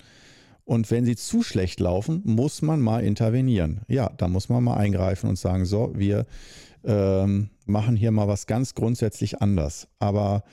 Und 0.64 0.90
wenn 0.90 1.04
sie 1.04 1.16
zu 1.16 1.42
schlecht 1.42 1.80
laufen, 1.80 2.22
muss 2.24 2.62
man 2.62 2.80
mal 2.80 3.02
intervenieren. 3.02 3.80
Ja, 3.88 4.10
da 4.16 4.28
muss 4.28 4.48
man 4.48 4.62
mal 4.62 4.76
eingreifen 4.76 5.28
und 5.28 5.36
sagen, 5.36 5.64
so, 5.64 5.92
wir 5.96 6.26
ähm, 6.84 7.50
machen 7.66 7.96
hier 7.96 8.12
mal 8.12 8.28
was 8.28 8.46
ganz 8.46 8.74
grundsätzlich 8.74 9.42
anders. 9.42 9.88
Aber 9.98 10.44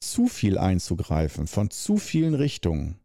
zu 0.00 0.28
viel 0.28 0.58
einzugreifen 0.58 1.46
von 1.46 1.70
zu 1.70 1.98
vielen 1.98 2.34
Richtungen, 2.34 2.96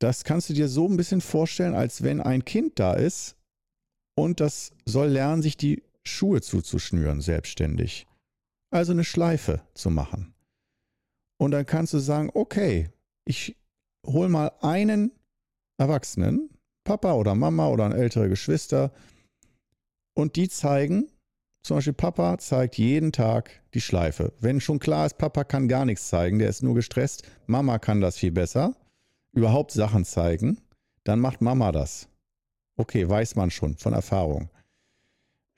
das 0.00 0.24
kannst 0.24 0.48
du 0.48 0.54
dir 0.54 0.68
so 0.68 0.88
ein 0.88 0.96
bisschen 0.96 1.20
vorstellen, 1.20 1.74
als 1.74 2.02
wenn 2.02 2.20
ein 2.20 2.44
Kind 2.44 2.78
da 2.78 2.94
ist 2.94 3.36
und 4.18 4.40
das 4.40 4.72
soll 4.86 5.08
lernen, 5.08 5.42
sich 5.42 5.56
die 5.56 5.82
Schuhe 6.04 6.40
zuzuschnüren, 6.40 7.20
selbstständig. 7.20 8.06
Also 8.72 8.92
eine 8.92 9.04
Schleife 9.04 9.62
zu 9.74 9.90
machen. 9.90 10.34
Und 11.38 11.52
dann 11.52 11.66
kannst 11.66 11.92
du 11.92 11.98
sagen, 11.98 12.30
okay, 12.34 12.90
ich 13.26 13.56
hol 14.06 14.28
mal 14.28 14.52
einen 14.60 15.12
Erwachsenen, 15.78 16.50
Papa 16.84 17.14
oder 17.14 17.34
Mama 17.34 17.68
oder 17.68 17.84
ein 17.84 17.92
ältere 17.92 18.28
Geschwister, 18.28 18.92
und 20.14 20.36
die 20.36 20.48
zeigen, 20.48 21.08
zum 21.62 21.76
Beispiel 21.76 21.92
Papa 21.92 22.38
zeigt 22.38 22.78
jeden 22.78 23.12
Tag 23.12 23.62
die 23.74 23.80
Schleife. 23.80 24.32
Wenn 24.40 24.60
schon 24.60 24.78
klar 24.78 25.06
ist, 25.06 25.18
Papa 25.18 25.44
kann 25.44 25.68
gar 25.68 25.84
nichts 25.84 26.08
zeigen, 26.08 26.38
der 26.38 26.48
ist 26.48 26.62
nur 26.62 26.74
gestresst, 26.74 27.22
Mama 27.46 27.78
kann 27.78 28.00
das 28.00 28.16
viel 28.16 28.32
besser, 28.32 28.74
überhaupt 29.32 29.72
Sachen 29.72 30.04
zeigen, 30.04 30.60
dann 31.04 31.20
macht 31.20 31.40
Mama 31.40 31.72
das. 31.72 32.08
Okay, 32.76 33.08
weiß 33.08 33.36
man 33.36 33.50
schon 33.50 33.76
von 33.76 33.92
Erfahrung. 33.92 34.50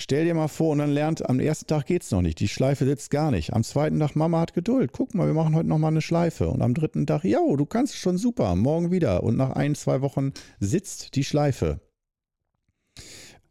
Stell 0.00 0.24
dir 0.24 0.34
mal 0.34 0.48
vor, 0.48 0.70
und 0.70 0.78
dann 0.78 0.90
lernt, 0.90 1.28
am 1.28 1.38
ersten 1.38 1.68
Tag 1.68 1.86
geht 1.86 2.02
es 2.02 2.10
noch 2.10 2.22
nicht. 2.22 2.40
Die 2.40 2.48
Schleife 2.48 2.84
sitzt 2.84 3.10
gar 3.12 3.30
nicht. 3.30 3.52
Am 3.52 3.62
zweiten 3.62 4.00
Tag, 4.00 4.16
Mama 4.16 4.40
hat 4.40 4.52
Geduld. 4.52 4.90
Guck 4.92 5.14
mal, 5.14 5.28
wir 5.28 5.34
machen 5.34 5.54
heute 5.54 5.68
nochmal 5.68 5.92
eine 5.92 6.02
Schleife. 6.02 6.48
Und 6.48 6.60
am 6.60 6.74
dritten 6.74 7.06
Tag, 7.06 7.22
ja, 7.22 7.38
du 7.38 7.66
kannst 7.66 7.94
schon 7.96 8.18
super, 8.18 8.56
morgen 8.56 8.90
wieder. 8.90 9.22
Und 9.22 9.36
nach 9.36 9.50
ein, 9.50 9.76
zwei 9.76 10.00
Wochen 10.00 10.32
sitzt 10.58 11.14
die 11.14 11.22
Schleife. 11.22 11.80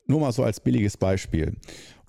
Nur 0.08 0.20
mal 0.20 0.34
so 0.34 0.44
als 0.44 0.60
billiges 0.60 0.98
Beispiel. 0.98 1.56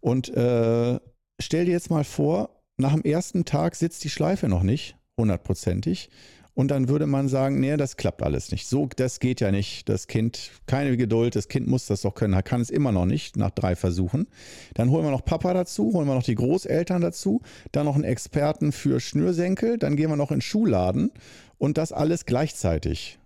Und 0.01 0.29
äh, 0.31 0.99
stell 1.39 1.65
dir 1.67 1.71
jetzt 1.71 1.91
mal 1.91 2.03
vor, 2.03 2.63
nach 2.77 2.95
dem 2.95 3.03
ersten 3.03 3.45
Tag 3.45 3.77
sitzt 3.77 4.03
die 4.03 4.11
Schleife 4.11 4.49
noch 4.49 4.65
nicht, 4.65 4.97
hundertprozentig. 5.17 6.11
Und 6.55 6.70
dann 6.70 6.88
würde 6.88 7.07
man 7.07 7.28
sagen, 7.28 7.61
nee, 7.61 7.76
das 7.78 7.96
klappt 7.96 8.22
alles 8.22 8.53
nicht. 8.53 8.66
So, 8.66 8.88
das 8.96 9.20
geht 9.20 9.40
ja 9.40 9.50
nicht. 9.50 9.88
Das 9.88 10.07
Kind, 10.07 10.50
keine 10.66 10.96
Geduld, 10.98 11.34
das 11.34 11.48
Kind 11.48 11.66
muss 11.66 11.86
das 11.86 12.03
doch 12.03 12.14
können. 12.14 12.34
Er 12.34 12.42
kann 12.42 12.61
es 12.61 12.68
immer 12.68 12.92
noch 12.92 13.07
nicht 13.07 13.36
nach 13.36 13.50
drei 13.50 13.74
Versuchen. 13.74 14.26
Dann 14.74 14.90
holen 14.90 15.05
wir 15.05 15.11
noch 15.11 15.24
Papa 15.24 15.55
dazu, 15.55 15.92
holen 15.94 16.07
wir 16.07 16.14
noch 16.14 16.22
die 16.22 16.34
Großeltern 16.34 17.00
dazu, 17.00 17.40
dann 17.72 17.86
noch 17.86 17.94
einen 17.94 18.05
Experten 18.05 18.72
für 18.72 19.00
Schnürsenkel, 19.00 19.78
dann 19.78 19.96
gehen 19.96 20.11
wir 20.11 20.16
noch 20.16 20.30
in 20.30 20.36
den 20.36 20.42
Schuhladen 20.42 21.11
und 21.57 21.78
das 21.78 21.92
alles 21.92 22.26
gleichzeitig 22.26 23.18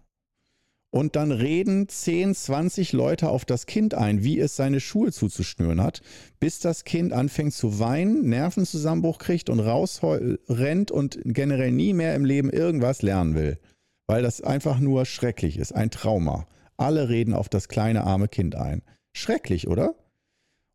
und 0.97 1.15
dann 1.15 1.31
reden 1.31 1.91
10, 1.91 2.35
20 2.35 2.95
Leute 2.95 3.29
auf 3.29 3.45
das 3.45 3.67
Kind 3.67 3.93
ein, 3.93 4.25
wie 4.25 4.41
es 4.41 4.57
seine 4.57 4.81
Schuhe 4.81 5.13
zuzuschnüren 5.13 5.83
hat, 5.83 6.01
bis 6.41 6.59
das 6.59 6.85
Kind 6.85 7.13
anfängt 7.13 7.53
zu 7.53 7.79
weinen, 7.79 8.27
Nervenzusammenbruch 8.31 9.19
kriegt 9.19 9.51
und 9.51 9.61
rausrennt 9.61 10.91
und 10.91 11.19
generell 11.23 11.71
nie 11.71 11.93
mehr 11.93 12.15
im 12.15 12.25
Leben 12.25 12.49
irgendwas 12.49 13.03
lernen 13.03 13.35
will. 13.35 13.59
Weil 14.07 14.23
das 14.23 14.41
einfach 14.41 14.79
nur 14.79 15.05
schrecklich 15.05 15.59
ist, 15.59 15.73
ein 15.73 15.91
Trauma. 15.91 16.47
Alle 16.79 17.11
reden 17.11 17.35
auf 17.35 17.51
das 17.51 17.69
kleine 17.69 18.05
arme 18.05 18.29
Kind 18.29 18.55
ein. 18.55 18.81
Schrecklich, 19.15 19.69
oder? 19.69 19.97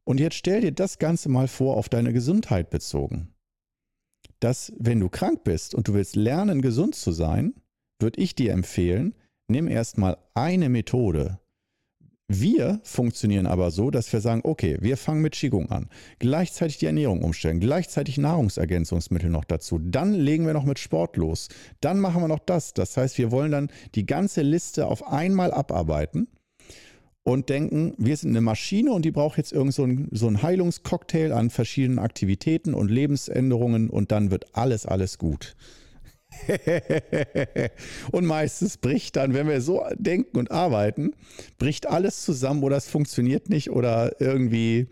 Und 0.04 0.20
jetzt 0.20 0.36
stell 0.36 0.62
dir 0.62 0.72
das 0.72 1.00
Ganze 1.00 1.30
mal 1.30 1.48
vor 1.48 1.78
auf 1.78 1.90
deine 1.90 2.14
Gesundheit 2.14 2.70
bezogen. 2.70 3.34
Dass, 4.40 4.72
wenn 4.78 5.00
du 5.00 5.10
krank 5.10 5.44
bist 5.44 5.74
und 5.74 5.88
du 5.88 5.96
willst 5.96 6.16
lernen, 6.16 6.62
gesund 6.62 6.94
zu 6.94 7.12
sein, 7.12 7.56
würde 8.00 8.22
ich 8.22 8.36
dir 8.36 8.54
empfehlen, 8.54 9.16
nimm 9.52 9.68
erstmal 9.68 10.18
eine 10.34 10.70
Methode. 10.70 11.40
Wir 12.34 12.80
funktionieren 12.84 13.46
aber 13.46 13.72
so, 13.72 13.92
dass 13.92 14.14
wir 14.14 14.22
sagen, 14.22 14.42
okay, 14.46 14.78
wir 14.80 14.96
fangen 14.96 15.22
mit 15.22 15.34
Qigong 15.34 15.70
an, 15.70 15.90
gleichzeitig 16.20 16.78
die 16.78 16.86
Ernährung 16.86 17.24
umstellen, 17.24 17.60
gleichzeitig 17.60 18.18
Nahrungsergänzungsmittel 18.18 19.30
noch 19.30 19.44
dazu, 19.44 19.80
dann 19.80 20.14
legen 20.14 20.46
wir 20.46 20.54
noch 20.54 20.64
mit 20.64 20.80
Sport 20.80 21.18
los, 21.18 21.50
dann 21.82 22.00
machen 22.00 22.22
wir 22.22 22.30
noch 22.30 22.40
das. 22.40 22.74
Das 22.74 22.96
heißt, 22.96 23.18
wir 23.18 23.32
wollen 23.32 23.52
dann 23.52 23.70
die 23.96 24.06
ganze 24.06 24.44
Liste 24.44 24.88
auf 24.88 25.06
einmal 25.12 25.52
abarbeiten 25.52 26.30
und 27.24 27.50
denken, 27.50 27.96
wir 27.98 28.16
sind 28.16 28.30
eine 28.30 28.42
Maschine 28.42 28.94
und 28.94 29.04
die 29.04 29.12
braucht 29.12 29.38
jetzt 29.38 29.52
irgend 29.52 29.74
so 29.74 29.84
ein, 29.84 30.08
so 30.12 30.32
Heilungscocktail 30.32 31.34
an 31.34 31.50
verschiedenen 31.50 32.00
Aktivitäten 32.00 32.74
und 32.74 32.90
Lebensänderungen 32.90 33.90
und 33.90 34.14
dann 34.14 34.32
wird 34.32 34.56
alles, 34.56 34.86
alles 34.86 35.18
gut. 35.18 35.58
und 38.12 38.26
meistens 38.26 38.78
bricht 38.78 39.16
dann, 39.16 39.34
wenn 39.34 39.48
wir 39.48 39.62
so 39.62 39.84
denken 39.96 40.38
und 40.38 40.52
arbeiten, 40.52 41.14
bricht 41.58 41.88
alles 41.88 42.24
zusammen 42.24 42.64
oder 42.64 42.78
es 42.78 42.88
funktioniert 42.88 43.50
nicht 43.50 43.72
oder 43.72 44.20
irgendwie, 44.20 44.88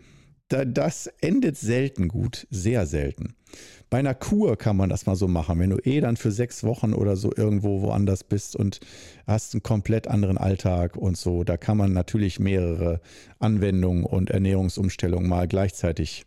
das 0.48 1.06
endet 1.20 1.56
selten 1.56 2.08
gut, 2.08 2.46
sehr 2.50 2.86
selten. 2.86 3.34
Bei 3.90 3.98
einer 3.98 4.14
Kur 4.14 4.56
kann 4.56 4.76
man 4.76 4.88
das 4.88 5.06
mal 5.06 5.16
so 5.16 5.26
machen, 5.26 5.58
wenn 5.58 5.70
du 5.70 5.78
eh 5.78 6.00
dann 6.00 6.16
für 6.16 6.30
sechs 6.30 6.62
Wochen 6.62 6.94
oder 6.94 7.16
so 7.16 7.32
irgendwo 7.36 7.82
woanders 7.82 8.22
bist 8.22 8.54
und 8.54 8.78
hast 9.26 9.52
einen 9.52 9.64
komplett 9.64 10.06
anderen 10.06 10.38
Alltag 10.38 10.96
und 10.96 11.16
so, 11.16 11.42
da 11.42 11.56
kann 11.56 11.76
man 11.76 11.92
natürlich 11.92 12.38
mehrere 12.38 13.00
Anwendungen 13.40 14.04
und 14.04 14.30
Ernährungsumstellungen 14.30 15.28
mal 15.28 15.48
gleichzeitig 15.48 16.24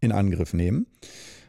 in 0.00 0.10
Angriff 0.10 0.54
nehmen. 0.54 0.86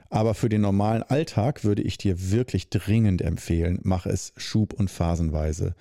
Aber 0.10 0.34
für 0.34 0.49
den 0.49 0.62
normalen 0.62 1.03
Alltag 1.03 1.64
würde 1.64 1.82
ich 1.82 1.97
dir 1.97 2.32
wirklich 2.32 2.70
dringend 2.70 3.22
empfehlen, 3.22 3.80
mach 3.84 4.05
es 4.05 4.34
schub- 4.38 4.74
und 4.74 4.89
phasenweise, 4.89 5.76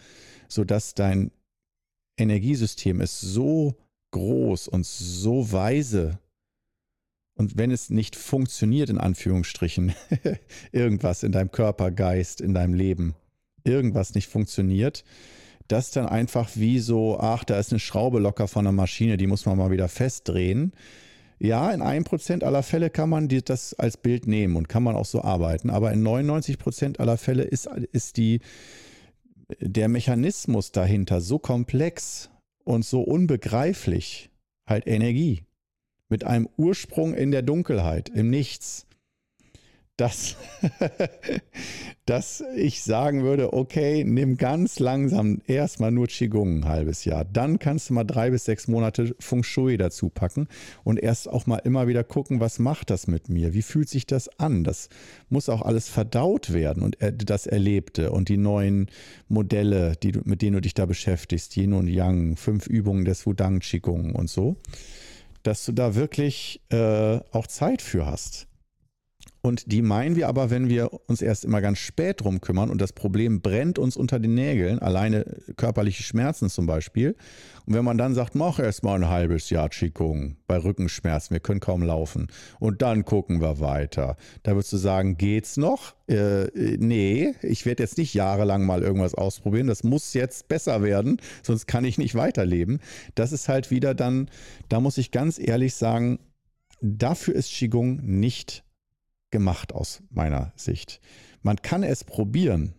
sodass 0.48 0.94
dein 0.94 1.30
Energiesystem 2.16 3.00
ist 3.00 3.20
so 3.20 3.76
groß 4.10 4.68
und 4.68 4.86
so 4.86 5.52
weise. 5.52 6.18
Und 7.34 7.58
wenn 7.58 7.70
es 7.70 7.90
nicht 7.90 8.16
funktioniert, 8.16 8.88
in 8.88 8.98
Anführungsstrichen, 8.98 9.94
irgendwas 10.72 11.22
in 11.22 11.32
deinem 11.32 11.50
Körper, 11.50 11.90
Geist, 11.90 12.40
in 12.40 12.54
deinem 12.54 12.74
Leben, 12.74 13.14
irgendwas 13.62 14.14
nicht 14.14 14.28
funktioniert, 14.28 15.04
das 15.68 15.90
dann 15.90 16.06
einfach 16.06 16.50
wie 16.54 16.78
so, 16.78 17.18
ach, 17.20 17.44
da 17.44 17.58
ist 17.58 17.72
eine 17.72 17.80
Schraube 17.80 18.20
locker 18.20 18.48
von 18.48 18.64
der 18.64 18.72
Maschine, 18.72 19.16
die 19.16 19.26
muss 19.26 19.44
man 19.46 19.58
mal 19.58 19.70
wieder 19.70 19.88
festdrehen 19.88 20.72
ja, 21.38 21.70
in 21.70 21.82
einem 21.82 22.04
Prozent 22.04 22.44
aller 22.44 22.62
Fälle 22.62 22.90
kann 22.90 23.10
man 23.10 23.28
das 23.28 23.74
als 23.74 23.96
Bild 23.96 24.26
nehmen 24.26 24.56
und 24.56 24.68
kann 24.68 24.82
man 24.82 24.96
auch 24.96 25.04
so 25.04 25.22
arbeiten, 25.22 25.70
aber 25.70 25.92
in 25.92 26.02
99 26.02 26.58
Prozent 26.58 27.00
aller 27.00 27.18
Fälle 27.18 27.42
ist, 27.42 27.66
ist 27.92 28.16
die, 28.16 28.40
der 29.60 29.88
Mechanismus 29.88 30.72
dahinter 30.72 31.20
so 31.20 31.38
komplex 31.38 32.30
und 32.64 32.84
so 32.84 33.02
unbegreiflich, 33.02 34.30
halt 34.66 34.86
Energie, 34.86 35.42
mit 36.08 36.24
einem 36.24 36.48
Ursprung 36.56 37.14
in 37.14 37.30
der 37.30 37.42
Dunkelheit, 37.42 38.08
im 38.08 38.30
Nichts 38.30 38.85
dass, 39.96 40.36
dass 42.06 42.44
ich 42.54 42.82
sagen 42.82 43.22
würde, 43.22 43.54
okay, 43.54 44.04
nimm 44.04 44.36
ganz 44.36 44.78
langsam 44.78 45.40
erstmal 45.46 45.90
nur 45.90 46.06
Qigong 46.06 46.58
ein 46.58 46.64
halbes 46.66 47.04
Jahr. 47.06 47.24
Dann 47.24 47.58
kannst 47.58 47.88
du 47.88 47.94
mal 47.94 48.04
drei 48.04 48.30
bis 48.30 48.44
sechs 48.44 48.68
Monate 48.68 49.16
Feng 49.18 49.42
Shui 49.42 49.78
dazu 49.78 50.10
packen 50.10 50.48
und 50.84 50.98
erst 50.98 51.28
auch 51.28 51.46
mal 51.46 51.58
immer 51.58 51.88
wieder 51.88 52.04
gucken, 52.04 52.40
was 52.40 52.58
macht 52.58 52.90
das 52.90 53.06
mit 53.06 53.28
mir? 53.30 53.54
Wie 53.54 53.62
fühlt 53.62 53.88
sich 53.88 54.06
das 54.06 54.28
an? 54.38 54.64
Das 54.64 54.90
muss 55.30 55.48
auch 55.48 55.62
alles 55.62 55.88
verdaut 55.88 56.52
werden 56.52 56.82
und 56.82 56.98
das 57.00 57.46
Erlebte 57.46 58.12
und 58.12 58.28
die 58.28 58.36
neuen 58.36 58.88
Modelle, 59.28 59.96
die 60.02 60.12
du, 60.12 60.20
mit 60.24 60.42
denen 60.42 60.54
du 60.54 60.60
dich 60.60 60.74
da 60.74 60.84
beschäftigst, 60.84 61.56
Yin 61.56 61.72
und 61.72 61.88
Yang, 61.88 62.36
fünf 62.36 62.66
Übungen 62.66 63.06
des 63.06 63.26
Wudang 63.26 63.60
Qigong 63.60 64.14
und 64.14 64.28
so, 64.28 64.56
dass 65.42 65.64
du 65.64 65.72
da 65.72 65.94
wirklich 65.94 66.60
äh, 66.70 67.18
auch 67.30 67.46
Zeit 67.46 67.80
für 67.80 68.04
hast. 68.04 68.45
Und 69.46 69.70
die 69.70 69.80
meinen 69.80 70.16
wir 70.16 70.26
aber, 70.26 70.50
wenn 70.50 70.68
wir 70.68 70.90
uns 71.06 71.22
erst 71.22 71.44
immer 71.44 71.60
ganz 71.60 71.78
spät 71.78 72.20
drum 72.20 72.40
kümmern 72.40 72.68
und 72.68 72.80
das 72.80 72.92
Problem 72.92 73.42
brennt 73.42 73.78
uns 73.78 73.96
unter 73.96 74.18
den 74.18 74.34
Nägeln, 74.34 74.80
alleine 74.80 75.24
körperliche 75.56 76.02
Schmerzen 76.02 76.50
zum 76.50 76.66
Beispiel. 76.66 77.14
Und 77.64 77.74
wenn 77.74 77.84
man 77.84 77.96
dann 77.96 78.12
sagt, 78.12 78.34
mach 78.34 78.58
erst 78.58 78.82
mal 78.82 78.96
ein 78.96 79.08
halbes 79.08 79.48
Jahr 79.50 79.68
Qigong 79.68 80.36
bei 80.48 80.58
Rückenschmerzen, 80.58 81.32
wir 81.32 81.38
können 81.38 81.60
kaum 81.60 81.82
laufen. 81.82 82.26
Und 82.58 82.82
dann 82.82 83.04
gucken 83.04 83.40
wir 83.40 83.60
weiter. 83.60 84.16
Da 84.42 84.56
würdest 84.56 84.72
du 84.72 84.78
sagen, 84.78 85.16
geht's 85.16 85.56
noch? 85.56 85.94
Äh, 86.08 86.46
nee, 86.78 87.34
ich 87.40 87.66
werde 87.66 87.84
jetzt 87.84 87.98
nicht 87.98 88.14
jahrelang 88.14 88.66
mal 88.66 88.82
irgendwas 88.82 89.14
ausprobieren. 89.14 89.68
Das 89.68 89.84
muss 89.84 90.12
jetzt 90.12 90.48
besser 90.48 90.82
werden, 90.82 91.20
sonst 91.44 91.68
kann 91.68 91.84
ich 91.84 91.98
nicht 91.98 92.16
weiterleben. 92.16 92.80
Das 93.14 93.30
ist 93.30 93.48
halt 93.48 93.70
wieder 93.70 93.94
dann, 93.94 94.28
da 94.68 94.80
muss 94.80 94.98
ich 94.98 95.12
ganz 95.12 95.38
ehrlich 95.38 95.76
sagen, 95.76 96.18
dafür 96.80 97.36
ist 97.36 97.52
Qigong 97.52 98.00
nicht 98.02 98.65
gemacht 99.30 99.72
aus 99.72 100.02
meiner 100.10 100.52
Sicht. 100.56 101.00
Man 101.42 101.56
kann 101.56 101.82
es 101.82 102.04
probieren. 102.04 102.74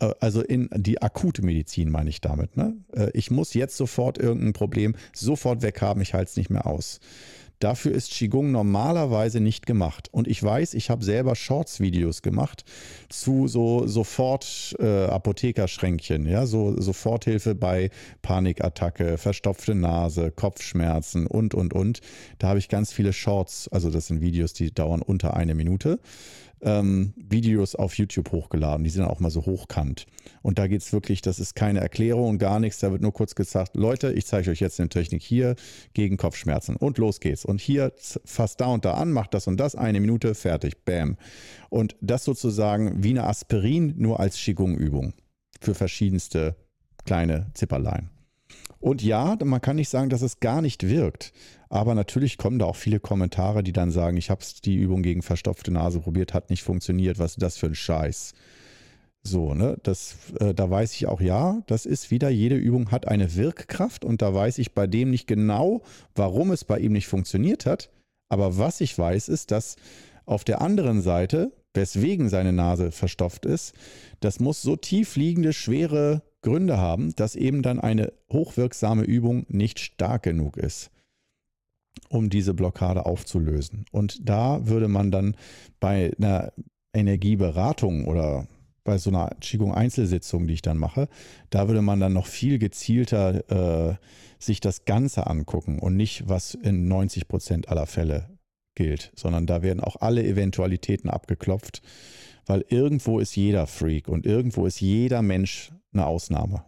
Äh, 0.00 0.14
also 0.20 0.42
in 0.42 0.68
die 0.74 1.02
akute 1.02 1.42
Medizin 1.42 1.90
meine 1.90 2.10
ich 2.10 2.20
damit. 2.20 2.56
Ne? 2.56 2.76
Äh, 2.92 3.10
ich 3.14 3.30
muss 3.30 3.54
jetzt 3.54 3.76
sofort 3.76 4.18
irgendein 4.18 4.52
Problem 4.52 4.96
sofort 5.12 5.62
weghaben, 5.62 6.02
ich 6.02 6.14
halte 6.14 6.30
es 6.30 6.36
nicht 6.36 6.50
mehr 6.50 6.66
aus. 6.66 7.00
Dafür 7.64 7.92
ist 7.92 8.10
Qigong 8.10 8.52
normalerweise 8.52 9.40
nicht 9.40 9.64
gemacht. 9.64 10.10
Und 10.12 10.28
ich 10.28 10.42
weiß, 10.42 10.74
ich 10.74 10.90
habe 10.90 11.02
selber 11.02 11.34
Shorts-Videos 11.34 12.20
gemacht 12.20 12.66
zu 13.08 13.48
so 13.48 13.86
Sofort-Apothekerschränkchen, 13.86 16.26
äh, 16.26 16.32
ja, 16.32 16.44
so 16.44 16.78
Soforthilfe 16.78 17.54
bei 17.54 17.88
Panikattacke, 18.20 19.16
verstopfte 19.16 19.74
Nase, 19.74 20.30
Kopfschmerzen 20.30 21.26
und, 21.26 21.54
und, 21.54 21.72
und. 21.72 22.02
Da 22.38 22.48
habe 22.48 22.58
ich 22.58 22.68
ganz 22.68 22.92
viele 22.92 23.14
Shorts, 23.14 23.68
also 23.68 23.90
das 23.90 24.08
sind 24.08 24.20
Videos, 24.20 24.52
die 24.52 24.70
dauern 24.70 25.00
unter 25.00 25.34
eine 25.34 25.54
Minute 25.54 26.00
ähm, 26.64 27.12
Videos 27.16 27.74
auf 27.74 27.96
YouTube 27.96 28.32
hochgeladen. 28.32 28.84
Die 28.84 28.90
sind 28.90 29.04
auch 29.04 29.20
mal 29.20 29.30
so 29.30 29.46
hochkant. 29.46 30.06
Und 30.42 30.58
da 30.58 30.66
geht 30.66 30.80
es 30.80 30.92
wirklich, 30.92 31.22
das 31.22 31.38
ist 31.38 31.54
keine 31.54 31.80
Erklärung 31.80 32.38
gar 32.38 32.58
nichts. 32.58 32.80
Da 32.80 32.90
wird 32.90 33.02
nur 33.02 33.12
kurz 33.12 33.34
gesagt, 33.34 33.76
Leute, 33.76 34.12
ich 34.12 34.26
zeige 34.26 34.50
euch 34.50 34.60
jetzt 34.60 34.80
eine 34.80 34.88
Technik 34.88 35.22
hier 35.22 35.54
gegen 35.92 36.16
Kopfschmerzen. 36.16 36.76
Und 36.76 36.98
los 36.98 37.20
geht's. 37.20 37.44
Und 37.44 37.60
hier 37.60 37.92
fasst 38.24 38.60
da 38.60 38.66
und 38.66 38.84
da 38.84 38.94
an, 38.94 39.12
macht 39.12 39.34
das 39.34 39.46
und 39.46 39.58
das, 39.58 39.74
eine 39.74 40.00
Minute, 40.00 40.34
fertig, 40.34 40.84
bam. 40.84 41.16
Und 41.68 41.96
das 42.00 42.24
sozusagen 42.24 43.02
wie 43.04 43.10
eine 43.10 43.24
Aspirin, 43.24 43.94
nur 43.96 44.20
als 44.20 44.36
Qigong-Übung 44.36 45.12
für 45.60 45.74
verschiedenste 45.74 46.56
kleine 47.04 47.50
Zipperlein. 47.54 48.10
Und 48.84 49.02
ja, 49.02 49.38
man 49.42 49.62
kann 49.62 49.76
nicht 49.76 49.88
sagen, 49.88 50.10
dass 50.10 50.20
es 50.20 50.40
gar 50.40 50.60
nicht 50.60 50.86
wirkt. 50.86 51.32
Aber 51.70 51.94
natürlich 51.94 52.36
kommen 52.36 52.58
da 52.58 52.66
auch 52.66 52.76
viele 52.76 53.00
Kommentare, 53.00 53.62
die 53.62 53.72
dann 53.72 53.90
sagen, 53.90 54.18
ich 54.18 54.28
habe 54.28 54.44
die 54.62 54.76
Übung 54.76 55.02
gegen 55.02 55.22
verstopfte 55.22 55.70
Nase 55.70 56.00
probiert, 56.00 56.34
hat 56.34 56.50
nicht 56.50 56.62
funktioniert. 56.62 57.18
Was 57.18 57.30
ist 57.30 57.42
das 57.42 57.56
für 57.56 57.64
ein 57.64 57.74
Scheiß? 57.74 58.34
So, 59.22 59.54
ne, 59.54 59.78
das, 59.84 60.16
äh, 60.38 60.52
da 60.52 60.68
weiß 60.68 60.92
ich 60.92 61.06
auch, 61.06 61.22
ja, 61.22 61.62
das 61.66 61.86
ist 61.86 62.10
wieder, 62.10 62.28
jede 62.28 62.56
Übung 62.56 62.90
hat 62.90 63.08
eine 63.08 63.36
Wirkkraft 63.36 64.04
und 64.04 64.20
da 64.20 64.34
weiß 64.34 64.58
ich 64.58 64.74
bei 64.74 64.86
dem 64.86 65.10
nicht 65.10 65.26
genau, 65.26 65.80
warum 66.14 66.50
es 66.50 66.66
bei 66.66 66.78
ihm 66.78 66.92
nicht 66.92 67.06
funktioniert 67.06 67.64
hat. 67.64 67.88
Aber 68.28 68.58
was 68.58 68.82
ich 68.82 68.98
weiß, 68.98 69.30
ist, 69.30 69.50
dass 69.50 69.76
auf 70.26 70.44
der 70.44 70.60
anderen 70.60 71.00
Seite, 71.00 71.52
weswegen 71.72 72.28
seine 72.28 72.52
Nase 72.52 72.92
verstopft 72.92 73.46
ist, 73.46 73.72
das 74.20 74.40
muss 74.40 74.60
so 74.60 74.76
tief 74.76 75.16
liegende, 75.16 75.54
schwere 75.54 76.20
Gründe 76.44 76.76
haben, 76.76 77.16
dass 77.16 77.34
eben 77.34 77.62
dann 77.62 77.80
eine 77.80 78.12
hochwirksame 78.30 79.02
Übung 79.02 79.46
nicht 79.48 79.80
stark 79.80 80.22
genug 80.22 80.56
ist, 80.56 80.90
um 82.08 82.30
diese 82.30 82.54
Blockade 82.54 83.06
aufzulösen. 83.06 83.86
Und 83.90 84.28
da 84.28 84.66
würde 84.68 84.86
man 84.86 85.10
dann 85.10 85.36
bei 85.80 86.12
einer 86.18 86.52
Energieberatung 86.92 88.06
oder 88.06 88.46
bei 88.84 88.98
so 88.98 89.10
einer 89.10 89.30
Qigong-Einzelsitzung, 89.40 90.46
die 90.46 90.54
ich 90.54 90.62
dann 90.62 90.76
mache, 90.76 91.08
da 91.48 91.66
würde 91.68 91.80
man 91.80 91.98
dann 91.98 92.12
noch 92.12 92.26
viel 92.26 92.58
gezielter 92.58 93.90
äh, 93.90 93.96
sich 94.38 94.60
das 94.60 94.84
Ganze 94.84 95.26
angucken 95.26 95.78
und 95.78 95.96
nicht, 95.96 96.28
was 96.28 96.54
in 96.54 96.86
90 96.86 97.26
Prozent 97.26 97.68
aller 97.70 97.86
Fälle 97.86 98.28
gilt, 98.74 99.12
sondern 99.14 99.46
da 99.46 99.62
werden 99.62 99.80
auch 99.80 99.96
alle 100.00 100.24
Eventualitäten 100.24 101.10
abgeklopft, 101.10 101.82
weil 102.46 102.64
irgendwo 102.68 103.18
ist 103.18 103.36
jeder 103.36 103.66
Freak 103.66 104.08
und 104.08 104.26
irgendwo 104.26 104.66
ist 104.66 104.80
jeder 104.80 105.22
Mensch 105.22 105.72
eine 105.92 106.06
Ausnahme. 106.06 106.64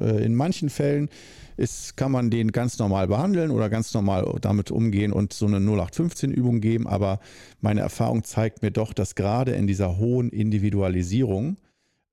Äh, 0.00 0.24
in 0.24 0.34
manchen 0.34 0.70
Fällen 0.70 1.08
ist, 1.56 1.96
kann 1.96 2.10
man 2.10 2.30
den 2.30 2.52
ganz 2.52 2.78
normal 2.78 3.06
behandeln 3.06 3.50
oder 3.50 3.68
ganz 3.68 3.92
normal 3.92 4.38
damit 4.40 4.70
umgehen 4.70 5.12
und 5.12 5.32
so 5.32 5.46
eine 5.46 5.58
0815-Übung 5.58 6.60
geben. 6.60 6.86
Aber 6.86 7.20
meine 7.60 7.80
Erfahrung 7.80 8.24
zeigt 8.24 8.62
mir 8.62 8.70
doch, 8.70 8.92
dass 8.92 9.14
gerade 9.14 9.52
in 9.52 9.66
dieser 9.66 9.98
hohen 9.98 10.30
Individualisierung 10.30 11.58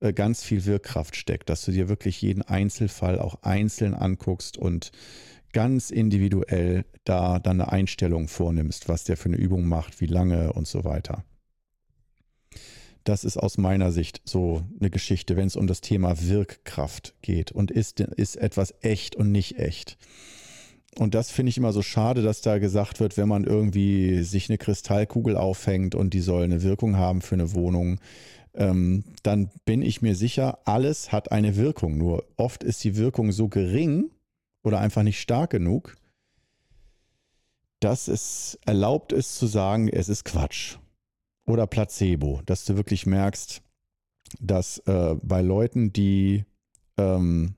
äh, 0.00 0.12
ganz 0.12 0.44
viel 0.44 0.66
Wirkkraft 0.66 1.16
steckt, 1.16 1.48
dass 1.48 1.64
du 1.64 1.72
dir 1.72 1.88
wirklich 1.88 2.20
jeden 2.20 2.42
Einzelfall 2.42 3.18
auch 3.18 3.42
einzeln 3.42 3.94
anguckst 3.94 4.58
und 4.58 4.92
ganz 5.52 5.90
individuell 5.90 6.84
da 7.04 7.38
dann 7.38 7.60
eine 7.60 7.72
Einstellung 7.72 8.28
vornimmst, 8.28 8.88
was 8.88 9.04
der 9.04 9.16
für 9.16 9.28
eine 9.28 9.36
Übung 9.36 9.66
macht, 9.66 10.00
wie 10.00 10.06
lange 10.06 10.52
und 10.52 10.66
so 10.66 10.84
weiter. 10.84 11.24
Das 13.04 13.24
ist 13.24 13.38
aus 13.38 13.56
meiner 13.56 13.90
Sicht 13.90 14.20
so 14.24 14.62
eine 14.78 14.90
Geschichte, 14.90 15.36
wenn 15.36 15.46
es 15.46 15.56
um 15.56 15.66
das 15.66 15.80
Thema 15.80 16.20
Wirkkraft 16.20 17.14
geht. 17.22 17.52
Und 17.52 17.70
ist, 17.70 18.00
ist 18.00 18.36
etwas 18.36 18.74
echt 18.82 19.16
und 19.16 19.32
nicht 19.32 19.58
echt? 19.58 19.96
Und 20.98 21.14
das 21.14 21.30
finde 21.30 21.50
ich 21.50 21.56
immer 21.56 21.72
so 21.72 21.80
schade, 21.80 22.22
dass 22.22 22.40
da 22.40 22.58
gesagt 22.58 23.00
wird, 23.00 23.16
wenn 23.16 23.28
man 23.28 23.44
irgendwie 23.44 24.22
sich 24.24 24.50
eine 24.50 24.58
Kristallkugel 24.58 25.36
aufhängt 25.36 25.94
und 25.94 26.12
die 26.12 26.20
soll 26.20 26.44
eine 26.44 26.62
Wirkung 26.62 26.96
haben 26.96 27.22
für 27.22 27.36
eine 27.36 27.54
Wohnung, 27.54 27.98
ähm, 28.54 29.04
dann 29.22 29.50
bin 29.64 29.80
ich 29.80 30.02
mir 30.02 30.14
sicher, 30.14 30.58
alles 30.64 31.12
hat 31.12 31.32
eine 31.32 31.56
Wirkung. 31.56 31.96
Nur 31.96 32.24
oft 32.36 32.64
ist 32.64 32.82
die 32.84 32.96
Wirkung 32.96 33.32
so 33.32 33.48
gering 33.48 34.10
oder 34.68 34.80
einfach 34.80 35.02
nicht 35.02 35.20
stark 35.20 35.50
genug, 35.50 35.96
dass 37.80 38.06
es 38.06 38.58
erlaubt 38.66 39.12
ist 39.12 39.36
zu 39.36 39.46
sagen, 39.46 39.88
es 39.88 40.08
ist 40.08 40.24
Quatsch 40.24 40.76
oder 41.46 41.66
Placebo, 41.66 42.42
dass 42.44 42.64
du 42.64 42.76
wirklich 42.76 43.06
merkst, 43.06 43.62
dass 44.40 44.78
äh, 44.86 45.16
bei 45.22 45.40
Leuten, 45.40 45.92
die 45.92 46.44
ähm, 46.98 47.54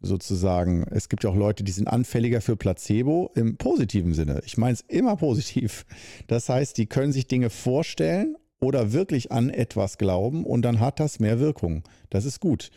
sozusagen, 0.00 0.84
es 0.90 1.08
gibt 1.08 1.24
ja 1.24 1.30
auch 1.30 1.36
Leute, 1.36 1.64
die 1.64 1.72
sind 1.72 1.88
anfälliger 1.88 2.40
für 2.40 2.56
Placebo 2.56 3.32
im 3.34 3.56
positiven 3.56 4.14
Sinne. 4.14 4.40
Ich 4.46 4.56
meine 4.56 4.74
es 4.74 4.82
immer 4.82 5.16
positiv. 5.16 5.84
Das 6.28 6.48
heißt, 6.48 6.78
die 6.78 6.86
können 6.86 7.12
sich 7.12 7.26
Dinge 7.26 7.50
vorstellen 7.50 8.36
oder 8.60 8.92
wirklich 8.92 9.32
an 9.32 9.50
etwas 9.50 9.98
glauben 9.98 10.44
und 10.44 10.62
dann 10.62 10.78
hat 10.78 11.00
das 11.00 11.18
mehr 11.18 11.40
Wirkung. 11.40 11.82
Das 12.10 12.24
ist 12.24 12.38
gut. 12.38 12.70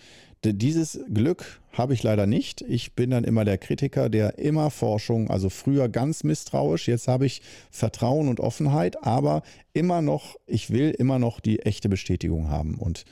Dieses 0.43 0.99
Glück 1.13 1.61
habe 1.71 1.93
ich 1.93 2.01
leider 2.01 2.25
nicht. 2.25 2.61
Ich 2.61 2.95
bin 2.95 3.11
dann 3.11 3.23
immer 3.23 3.45
der 3.45 3.59
Kritiker, 3.59 4.09
der 4.09 4.39
immer 4.39 4.71
Forschung, 4.71 5.29
also 5.29 5.49
früher 5.49 5.87
ganz 5.87 6.23
misstrauisch, 6.23 6.87
jetzt 6.87 7.07
habe 7.07 7.27
ich 7.27 7.43
Vertrauen 7.69 8.27
und 8.27 8.39
Offenheit, 8.39 9.03
aber 9.03 9.43
immer 9.73 10.01
noch, 10.01 10.35
ich 10.47 10.71
will 10.71 10.89
immer 10.89 11.19
noch 11.19 11.41
die 11.41 11.59
echte 11.59 11.89
Bestätigung 11.89 12.49
haben 12.49 12.75
und 12.75 13.05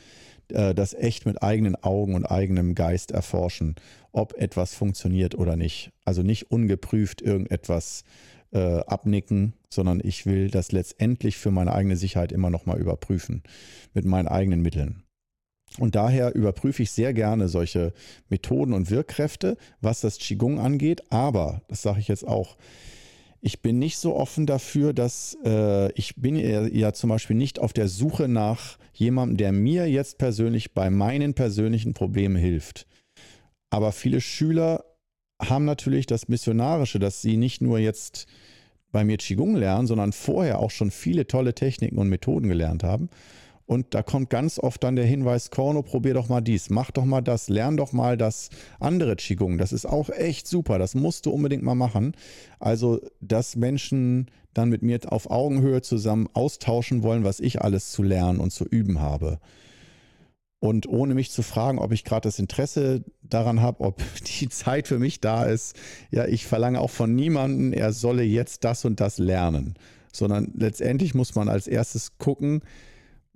äh, 0.48 0.74
das 0.74 0.96
echt 0.96 1.28
mit 1.28 1.44
eigenen 1.44 1.76
Augen 1.76 2.16
und 2.16 2.26
eigenem 2.26 2.74
Geist 2.74 3.12
erforschen, 3.12 3.76
ob 4.12 4.34
etwas 4.34 4.74
funktioniert 4.74 5.36
oder 5.36 5.56
nicht. 5.56 5.92
Also 6.06 6.24
nicht 6.24 6.50
ungeprüft 6.50 7.22
irgendetwas 7.22 8.06
äh, 8.52 8.80
abnicken, 8.80 9.54
sondern 9.70 10.02
ich 10.04 10.26
will 10.26 10.50
das 10.50 10.72
letztendlich 10.72 11.38
für 11.38 11.52
meine 11.52 11.74
eigene 11.74 11.96
Sicherheit 11.96 12.32
immer 12.32 12.50
noch 12.50 12.66
mal 12.66 12.80
überprüfen 12.80 13.44
mit 13.94 14.06
meinen 14.06 14.28
eigenen 14.28 14.64
Mitteln. 14.64 15.04
Und 15.80 15.96
daher 15.96 16.36
überprüfe 16.36 16.84
ich 16.84 16.92
sehr 16.92 17.14
gerne 17.14 17.48
solche 17.48 17.94
Methoden 18.30 18.74
und 18.74 18.90
Wirkkräfte, 18.90 19.58
was 19.82 20.02
das 20.02 20.18
Qigong 20.18 20.60
angeht. 20.60 21.04
Aber, 21.12 21.62
das 21.68 21.82
sage 21.82 22.00
ich 22.00 22.08
jetzt 22.08 22.28
auch, 22.28 22.58
ich 23.42 23.62
bin 23.62 23.80
nicht 23.80 23.98
so 23.98 24.16
offen 24.16 24.46
dafür, 24.46 24.94
dass 24.94 25.38
äh, 25.46 25.92
ich 25.94 26.16
bin 26.16 26.36
ja, 26.36 26.68
ja 26.68 26.94
zum 26.94 27.10
Beispiel 27.10 27.36
nicht 27.36 27.60
auf 27.60 27.72
der 27.74 27.88
Suche 27.88 28.28
nach 28.28 28.78
jemandem, 28.94 29.38
der 29.38 29.52
mir 29.54 29.90
jetzt 29.90 30.18
persönlich 30.18 30.74
bei 30.74 30.90
meinen 30.90 31.34
persönlichen 31.34 31.94
Problemen 31.94 32.36
hilft. 32.36 32.86
Aber 33.70 33.92
viele 33.92 34.20
Schüler 34.20 34.84
haben 35.42 35.64
natürlich 35.64 36.06
das 36.06 36.28
Missionarische, 36.28 37.00
dass 37.00 37.22
sie 37.22 37.38
nicht 37.38 37.62
nur 37.62 37.80
jetzt 37.80 38.28
bei 38.92 39.04
mir 39.04 39.18
Qigong 39.18 39.56
lernen, 39.56 39.88
sondern 39.88 40.12
vorher 40.12 40.60
auch 40.60 40.72
schon 40.72 40.92
viele 40.92 41.28
tolle 41.28 41.54
Techniken 41.54 41.98
und 41.98 42.10
Methoden 42.10 42.50
gelernt 42.50 42.84
haben. 42.84 43.10
Und 43.70 43.94
da 43.94 44.02
kommt 44.02 44.32
ganz 44.32 44.58
oft 44.58 44.84
dann 44.84 44.96
der 44.96 45.06
Hinweis, 45.06 45.52
Korno, 45.52 45.84
probier 45.84 46.16
doch 46.16 46.28
mal 46.28 46.42
dies, 46.42 46.72
mach 46.72 46.90
doch 46.90 47.06
mal 47.06 47.22
das, 47.22 47.50
lern 47.50 47.78
doch 47.78 47.94
mal 47.94 48.18
das 48.18 48.50
andere 48.80 49.16
Qigong. 49.16 49.60
Das 49.60 49.74
ist 49.74 49.86
auch 49.86 50.10
echt 50.10 50.48
super, 50.48 50.80
das 50.80 50.96
musst 50.96 51.28
du 51.28 51.30
unbedingt 51.30 51.62
mal 51.62 51.76
machen. 51.76 52.14
Also, 52.58 53.00
dass 53.22 53.56
Menschen 53.56 54.32
dann 54.56 54.70
mit 54.70 54.82
mir 54.82 55.00
auf 55.06 55.30
Augenhöhe 55.30 55.84
zusammen 55.84 56.28
austauschen 56.34 57.04
wollen, 57.04 57.24
was 57.24 57.40
ich 57.40 57.62
alles 57.62 57.92
zu 57.92 58.02
lernen 58.02 58.40
und 58.40 58.50
zu 58.50 58.66
üben 58.66 59.02
habe. 59.02 59.38
Und 60.58 60.90
ohne 60.90 61.14
mich 61.14 61.30
zu 61.30 61.44
fragen, 61.44 61.78
ob 61.78 61.92
ich 61.92 62.04
gerade 62.04 62.28
das 62.28 62.40
Interesse 62.40 63.04
daran 63.22 63.62
habe, 63.62 63.84
ob 63.84 64.02
die 64.40 64.50
Zeit 64.50 64.88
für 64.88 64.98
mich 64.98 65.22
da 65.22 65.44
ist. 65.44 65.76
Ja, 66.10 66.26
ich 66.26 66.48
verlange 66.48 66.82
auch 66.82 66.90
von 66.90 67.14
niemandem, 67.14 67.74
er 67.74 67.94
solle 67.94 68.24
jetzt 68.24 68.64
das 68.64 68.84
und 68.84 69.00
das 69.00 69.20
lernen. 69.20 69.76
Sondern 70.12 70.54
letztendlich 70.56 71.14
muss 71.14 71.36
man 71.36 71.50
als 71.50 71.68
erstes 71.68 72.18
gucken, 72.18 72.64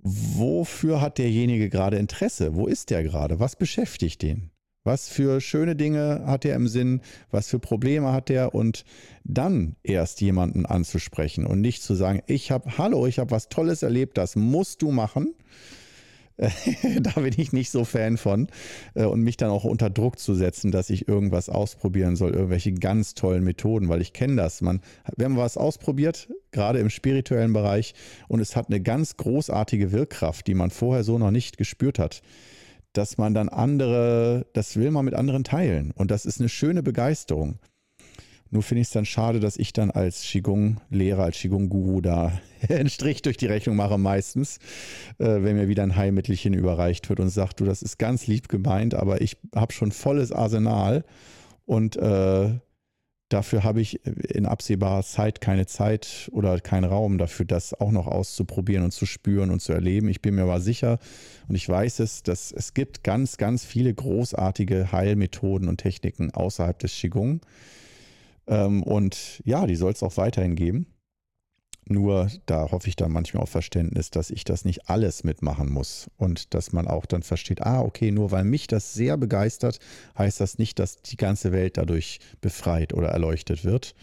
wofür 0.04 1.00
hat 1.00 1.18
derjenige 1.18 1.68
gerade 1.68 1.96
Interesse? 1.96 2.54
Wo 2.54 2.66
ist 2.66 2.90
der 2.90 3.02
gerade? 3.02 3.40
Was 3.40 3.56
beschäftigt 3.56 4.22
den? 4.22 4.50
Was 4.84 5.08
für 5.08 5.40
schöne 5.40 5.76
Dinge 5.76 6.24
hat 6.26 6.44
er 6.44 6.54
im 6.54 6.68
Sinn? 6.68 7.00
Was 7.30 7.48
für 7.48 7.58
Probleme 7.58 8.12
hat 8.12 8.28
er? 8.28 8.54
Und 8.54 8.84
dann 9.24 9.76
erst 9.82 10.20
jemanden 10.20 10.66
anzusprechen 10.66 11.46
und 11.46 11.62
nicht 11.62 11.82
zu 11.82 11.94
sagen, 11.94 12.22
ich 12.26 12.50
habe, 12.50 12.76
hallo, 12.76 13.06
ich 13.06 13.18
habe 13.18 13.30
was 13.30 13.48
Tolles 13.48 13.82
erlebt, 13.82 14.18
das 14.18 14.36
musst 14.36 14.82
du 14.82 14.90
machen 14.90 15.34
da 16.36 17.20
bin 17.20 17.34
ich 17.36 17.52
nicht 17.52 17.70
so 17.70 17.84
Fan 17.84 18.16
von. 18.16 18.48
Äh, 18.94 19.04
und 19.04 19.20
mich 19.22 19.36
dann 19.36 19.50
auch 19.50 19.64
unter 19.64 19.90
Druck 19.90 20.18
zu 20.18 20.34
setzen, 20.34 20.70
dass 20.70 20.90
ich 20.90 21.08
irgendwas 21.08 21.48
ausprobieren 21.48 22.16
soll, 22.16 22.32
irgendwelche 22.32 22.72
ganz 22.72 23.14
tollen 23.14 23.44
Methoden, 23.44 23.88
weil 23.88 24.00
ich 24.00 24.12
kenne 24.12 24.36
das. 24.36 24.60
Man, 24.60 24.80
wenn 25.16 25.32
man 25.32 25.40
was 25.40 25.56
ausprobiert, 25.56 26.28
gerade 26.50 26.80
im 26.80 26.90
spirituellen 26.90 27.52
Bereich, 27.52 27.94
und 28.28 28.40
es 28.40 28.56
hat 28.56 28.68
eine 28.68 28.80
ganz 28.80 29.16
großartige 29.16 29.92
Wirkkraft, 29.92 30.46
die 30.46 30.54
man 30.54 30.70
vorher 30.70 31.04
so 31.04 31.18
noch 31.18 31.30
nicht 31.30 31.56
gespürt 31.56 31.98
hat, 31.98 32.22
dass 32.92 33.18
man 33.18 33.34
dann 33.34 33.48
andere, 33.48 34.46
das 34.52 34.76
will 34.76 34.90
man 34.90 35.04
mit 35.04 35.14
anderen 35.14 35.44
teilen. 35.44 35.92
Und 35.92 36.10
das 36.10 36.26
ist 36.26 36.40
eine 36.40 36.48
schöne 36.48 36.82
Begeisterung. 36.82 37.58
Nur 38.54 38.62
finde 38.62 38.82
ich 38.82 38.86
es 38.86 38.92
dann 38.92 39.04
schade, 39.04 39.40
dass 39.40 39.56
ich 39.56 39.72
dann 39.72 39.90
als 39.90 40.22
Qigong-Lehrer, 40.22 41.24
als 41.24 41.38
Qigong-Guru 41.38 42.00
da 42.00 42.40
einen 42.68 42.88
Strich 42.88 43.20
durch 43.20 43.36
die 43.36 43.46
Rechnung 43.46 43.74
mache 43.74 43.98
meistens, 43.98 44.58
äh, 45.18 45.42
wenn 45.42 45.56
mir 45.56 45.66
wieder 45.66 45.82
ein 45.82 45.96
Heilmittelchen 45.96 46.54
überreicht 46.54 47.08
wird 47.08 47.18
und 47.18 47.30
sagt, 47.30 47.58
du, 47.58 47.64
das 47.64 47.82
ist 47.82 47.98
ganz 47.98 48.28
lieb 48.28 48.48
gemeint, 48.48 48.94
aber 48.94 49.20
ich 49.20 49.38
habe 49.56 49.72
schon 49.72 49.90
volles 49.90 50.30
Arsenal 50.30 51.04
und 51.66 51.96
äh, 51.96 52.60
dafür 53.28 53.64
habe 53.64 53.80
ich 53.80 54.06
in 54.06 54.46
absehbarer 54.46 55.02
Zeit 55.02 55.40
keine 55.40 55.66
Zeit 55.66 56.30
oder 56.30 56.60
keinen 56.60 56.84
Raum 56.84 57.18
dafür, 57.18 57.46
das 57.46 57.74
auch 57.74 57.90
noch 57.90 58.06
auszuprobieren 58.06 58.84
und 58.84 58.92
zu 58.92 59.04
spüren 59.04 59.50
und 59.50 59.62
zu 59.62 59.72
erleben. 59.72 60.08
Ich 60.08 60.22
bin 60.22 60.36
mir 60.36 60.42
aber 60.42 60.60
sicher 60.60 61.00
und 61.48 61.56
ich 61.56 61.68
weiß 61.68 61.98
es, 61.98 62.22
dass 62.22 62.52
es 62.52 62.72
gibt 62.72 63.02
ganz, 63.02 63.36
ganz 63.36 63.64
viele 63.64 63.92
großartige 63.92 64.92
Heilmethoden 64.92 65.66
und 65.66 65.78
Techniken 65.78 66.30
außerhalb 66.30 66.78
des 66.78 66.92
Qigong 66.92 67.40
ähm, 68.46 68.82
und 68.82 69.42
ja, 69.44 69.66
die 69.66 69.76
soll 69.76 69.92
es 69.92 70.02
auch 70.02 70.16
weiterhin 70.16 70.56
geben. 70.56 70.86
Nur 71.86 72.30
da 72.46 72.70
hoffe 72.70 72.88
ich 72.88 72.96
dann 72.96 73.12
manchmal 73.12 73.42
auf 73.42 73.50
Verständnis, 73.50 74.10
dass 74.10 74.30
ich 74.30 74.44
das 74.44 74.64
nicht 74.64 74.88
alles 74.88 75.22
mitmachen 75.22 75.70
muss 75.70 76.10
und 76.16 76.54
dass 76.54 76.72
man 76.72 76.88
auch 76.88 77.04
dann 77.04 77.22
versteht, 77.22 77.60
ah, 77.62 77.82
okay, 77.82 78.10
nur 78.10 78.30
weil 78.30 78.44
mich 78.44 78.66
das 78.66 78.94
sehr 78.94 79.18
begeistert, 79.18 79.80
heißt 80.16 80.40
das 80.40 80.56
nicht, 80.56 80.78
dass 80.78 81.02
die 81.02 81.18
ganze 81.18 81.52
Welt 81.52 81.76
dadurch 81.76 82.20
befreit 82.40 82.94
oder 82.94 83.08
erleuchtet 83.08 83.64
wird. 83.64 83.94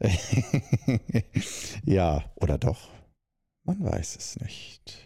ja, 1.84 2.24
oder 2.36 2.58
doch? 2.58 2.90
Man 3.64 3.82
weiß 3.82 4.16
es 4.16 4.38
nicht. 4.40 4.98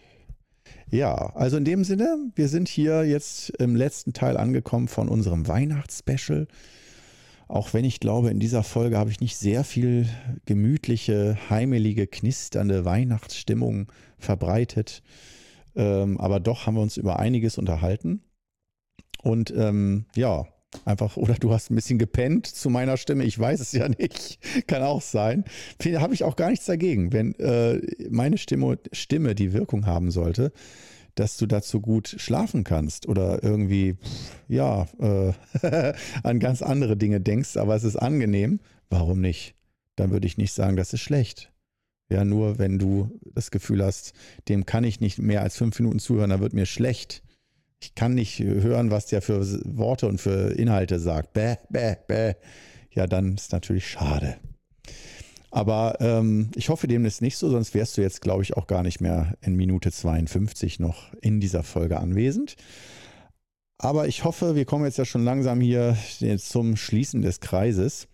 Ja, 0.91 1.35
also 1.35 1.57
in 1.57 1.65
dem 1.65 1.85
Sinne, 1.85 2.31
wir 2.35 2.49
sind 2.49 2.69
hier 2.69 3.05
jetzt 3.05 3.51
im 3.59 3.75
letzten 3.75 4.13
Teil 4.13 4.37
angekommen 4.37 4.89
von 4.89 5.09
unserem 5.09 5.47
Weihnachtsspecial. 5.49 6.47
Auch 7.49 7.75
wenn 7.75 7.85
ich 7.85 8.01
glaube, 8.01 8.31
in 8.31 8.41
dieser 8.41 8.63
Folge 8.63 8.99
habe 8.99 9.11
ich 9.11 9.21
nicht 9.21 9.37
sehr 9.37 9.65
viel 9.65 10.09
gemütliche, 10.47 11.37
heimelige, 11.51 12.07
knisternde 12.07 12.85
Weihnachtsstimmung 12.85 13.93
verbreitet. 14.19 15.03
Ähm, 15.77 16.19
aber 16.21 16.41
doch 16.41 16.67
haben 16.67 16.75
wir 16.75 16.83
uns 16.83 16.97
über 16.97 17.19
einiges 17.19 17.59
unterhalten. 17.59 18.23
Und 19.23 19.53
ähm, 19.57 20.07
ja, 20.15 20.47
einfach, 20.85 21.17
oder 21.17 21.35
du 21.35 21.53
hast 21.53 21.71
ein 21.71 21.75
bisschen 21.75 21.99
gepennt 21.99 22.47
zu 22.47 22.71
meiner 22.71 22.97
Stimme. 22.97 23.25
Ich 23.25 23.39
weiß 23.39 23.61
es 23.61 23.73
ja 23.73 23.89
nicht. 23.89 24.39
Kann 24.67 24.83
auch 24.83 25.03
sein. 25.03 25.45
Habe 25.83 26.15
ich 26.15 26.25
auch 26.25 26.37
gar 26.37 26.51
nichts 26.51 26.67
dagegen, 26.67 27.13
wenn 27.13 27.35
äh, 27.37 27.81
meine 28.11 28.39
Stimme, 28.39 28.79
Stimme 28.93 29.35
die 29.35 29.53
Wirkung 29.53 29.87
haben 29.87 30.11
sollte 30.11 30.53
dass 31.15 31.37
du 31.37 31.47
dazu 31.47 31.81
gut 31.81 32.15
schlafen 32.19 32.65
kannst 32.65 33.07
oder 33.09 33.43
irgendwie, 33.43 33.97
ja, 34.49 34.87
äh, 34.99 35.33
an 36.23 36.41
ganz 36.41 36.63
andere 36.63 36.97
Dinge 36.97 37.21
denkst, 37.21 37.57
aber 37.57 37.75
es 37.75 37.85
ist 37.85 37.97
angenehm, 37.97 38.61
warum 38.91 39.21
nicht? 39.21 39.55
Dann 39.97 40.11
würde 40.11 40.27
ich 40.27 40.39
nicht 40.39 40.53
sagen, 40.53 40.77
das 40.77 40.93
ist 40.93 41.01
schlecht. 41.01 41.53
Ja, 42.11 42.25
nur 42.25 42.59
wenn 42.59 42.79
du 42.79 43.19
das 43.35 43.51
Gefühl 43.51 43.83
hast, 43.83 44.13
dem 44.49 44.67
kann 44.67 44.85
ich 44.85 45.01
nicht 45.01 45.19
mehr 45.19 45.43
als 45.43 45.57
fünf 45.57 45.79
Minuten 45.79 45.99
zuhören, 45.99 46.31
dann 46.31 46.41
wird 46.41 46.53
mir 46.53 46.67
schlecht. 46.67 47.23
Ich 47.81 47.95
kann 47.95 48.15
nicht 48.15 48.39
hören, 48.39 48.91
was 48.91 49.07
der 49.07 49.23
für 49.23 49.41
Worte 49.65 50.07
und 50.07 50.21
für 50.21 50.53
Inhalte 50.53 51.01
sagt. 51.01 51.33
Bäh, 51.33 51.57
bäh, 51.71 51.97
bäh. 52.07 52.35
Ja, 52.91 53.07
dann 53.07 53.35
ist 53.35 53.53
natürlich 53.53 53.89
schade. 53.89 54.37
Aber 55.55 55.99
ähm, 56.01 56.51
ich 56.57 56.69
hoffe, 56.69 56.89
dem 56.89 57.05
ist 57.05 57.23
nicht 57.23 57.37
so, 57.37 57.49
sonst 57.49 57.75
wärst 57.75 57.97
du 57.97 58.03
jetzt, 58.03 58.21
glaube 58.21 58.43
ich, 58.43 58.57
auch 58.57 58.67
gar 58.67 58.83
nicht 58.83 59.01
mehr 59.01 59.37
in 59.41 59.55
Minute 59.55 59.93
52 59.93 60.81
noch 60.81 61.13
in 61.21 61.39
dieser 61.39 61.63
Folge 61.63 62.01
anwesend. 62.01 62.57
Aber 63.79 64.09
ich 64.09 64.25
hoffe, 64.25 64.57
wir 64.57 64.65
kommen 64.65 64.85
jetzt 64.85 64.99
ja 64.99 65.05
schon 65.05 65.23
langsam 65.23 65.61
hier 65.61 65.97
zum 66.39 66.75
Schließen 66.75 67.23
des 67.23 67.39
Kreises, 67.39 68.09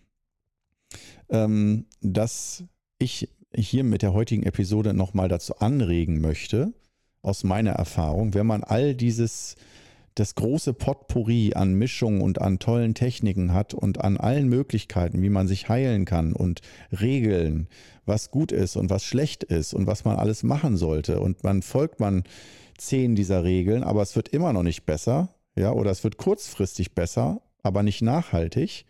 ähm, 1.31 1.87
dass 2.03 2.65
ich 2.99 3.31
hier 3.55 3.85
mit 3.85 4.03
der 4.03 4.13
heutigen 4.13 4.43
Episode 4.43 4.93
nochmal 4.93 5.29
dazu 5.29 5.57
anregen 5.61 6.21
möchte, 6.21 6.75
aus 7.23 7.43
meiner 7.43 7.73
Erfahrung, 7.73 8.35
wenn 8.35 8.47
man 8.47 8.65
all 8.65 8.95
dieses 8.95 9.57
das 10.21 10.35
große 10.35 10.75
Potpourri 10.75 11.55
an 11.55 11.73
Mischungen 11.73 12.21
und 12.21 12.43
an 12.43 12.59
tollen 12.59 12.93
Techniken 12.93 13.55
hat 13.55 13.73
und 13.73 14.03
an 14.03 14.19
allen 14.19 14.51
Möglichkeiten, 14.51 15.23
wie 15.23 15.31
man 15.31 15.49
sich 15.49 15.71
heilen 15.71 16.05
kann 16.05 16.35
und 16.35 16.61
Regeln, 16.93 17.69
was 18.05 18.31
gut 18.31 18.53
ist 18.53 18.77
und 18.77 18.91
was 18.91 19.03
schlecht 19.03 19.45
ist 19.45 19.73
und 19.73 19.87
was 19.87 20.05
man 20.05 20.17
alles 20.17 20.43
machen 20.43 20.77
sollte. 20.77 21.21
Und 21.21 21.43
man 21.43 21.63
folgt 21.63 22.01
man 22.01 22.25
zehn 22.77 23.17
dieser 23.17 23.45
Regeln, 23.45 23.83
aber 23.83 24.03
es 24.03 24.15
wird 24.15 24.29
immer 24.29 24.53
noch 24.53 24.63
nicht 24.63 24.85
besser, 24.85 25.31
ja, 25.57 25.73
oder 25.73 25.91
es 25.91 26.05
wird 26.05 26.19
kurzfristig 26.19 26.95
besser, 26.95 27.41
aber 27.63 27.83
nicht 27.83 28.03
nachhaltig. 28.03 28.85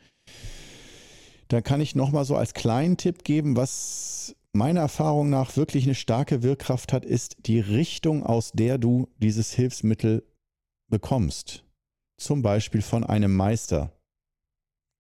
Da 1.47 1.61
kann 1.61 1.81
ich 1.81 1.95
nochmal 1.95 2.25
so 2.25 2.35
als 2.35 2.55
kleinen 2.55 2.97
Tipp 2.97 3.23
geben, 3.23 3.57
was 3.57 4.35
meiner 4.53 4.81
Erfahrung 4.81 5.31
nach 5.31 5.57
wirklich 5.57 5.85
eine 5.85 5.95
starke 5.95 6.43
Wirkkraft 6.43 6.93
hat, 6.93 7.05
ist 7.05 7.37
die 7.47 7.61
Richtung, 7.61 8.27
aus 8.27 8.51
der 8.51 8.79
du 8.79 9.09
dieses 9.19 9.53
Hilfsmittel 9.53 10.25
bekommst, 10.91 11.65
zum 12.19 12.43
Beispiel 12.43 12.83
von 12.83 13.05
einem 13.05 13.35
Meister, 13.35 13.93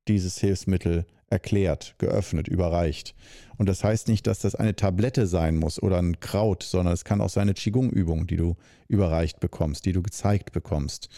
dieses 0.08 0.38
Hilfsmittel 0.38 1.06
erklärt, 1.28 1.94
geöffnet, 1.98 2.48
überreicht. 2.48 3.14
Und 3.56 3.68
das 3.68 3.84
heißt 3.84 4.08
nicht, 4.08 4.26
dass 4.26 4.40
das 4.40 4.54
eine 4.54 4.74
Tablette 4.74 5.26
sein 5.26 5.56
muss 5.56 5.80
oder 5.80 5.98
ein 5.98 6.18
Kraut, 6.18 6.62
sondern 6.62 6.94
es 6.94 7.04
kann 7.04 7.20
auch 7.20 7.28
seine 7.28 7.54
Qigong-Übung, 7.54 8.26
die 8.26 8.36
du 8.36 8.56
überreicht 8.88 9.38
bekommst, 9.38 9.84
die 9.84 9.92
du 9.92 10.02
gezeigt 10.02 10.52
bekommst. 10.52 11.08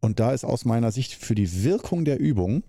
Und 0.00 0.18
da 0.18 0.32
ist 0.32 0.44
aus 0.44 0.64
meiner 0.64 0.90
Sicht 0.92 1.14
für 1.14 1.34
die 1.34 1.62
Wirkung 1.62 2.04
der 2.04 2.18
Übung 2.18 2.64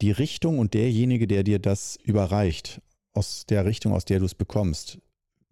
die 0.00 0.12
Richtung 0.12 0.58
und 0.58 0.74
derjenige, 0.74 1.26
der 1.26 1.42
dir 1.42 1.58
das 1.58 1.98
überreicht, 2.04 2.80
aus 3.14 3.46
der 3.46 3.64
Richtung, 3.64 3.92
aus 3.92 4.04
der 4.04 4.20
du 4.20 4.26
es 4.26 4.34
bekommst, 4.34 4.98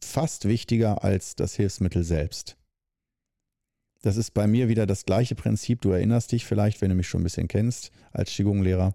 fast 0.01 0.47
wichtiger 0.47 1.03
als 1.03 1.35
das 1.35 1.57
Hilfsmittel 1.57 2.05
selbst. 2.05 2.57
Das 4.07 4.17
ist 4.17 4.35
bei 4.35 4.47
mir 4.47 4.69
wieder 4.69 4.87
das 4.87 5.05
gleiche 5.05 5.35
Prinzip. 5.35 5.81
Du 5.81 5.91
erinnerst 5.91 6.31
dich 6.31 6.45
vielleicht, 6.45 6.81
wenn 6.81 6.91
du 6.91 6.95
mich 6.95 7.09
schon 7.09 7.23
ein 7.23 7.25
bisschen 7.25 7.49
kennst 7.49 7.91
als 8.13 8.31
Qigong-Lehrer, 8.31 8.95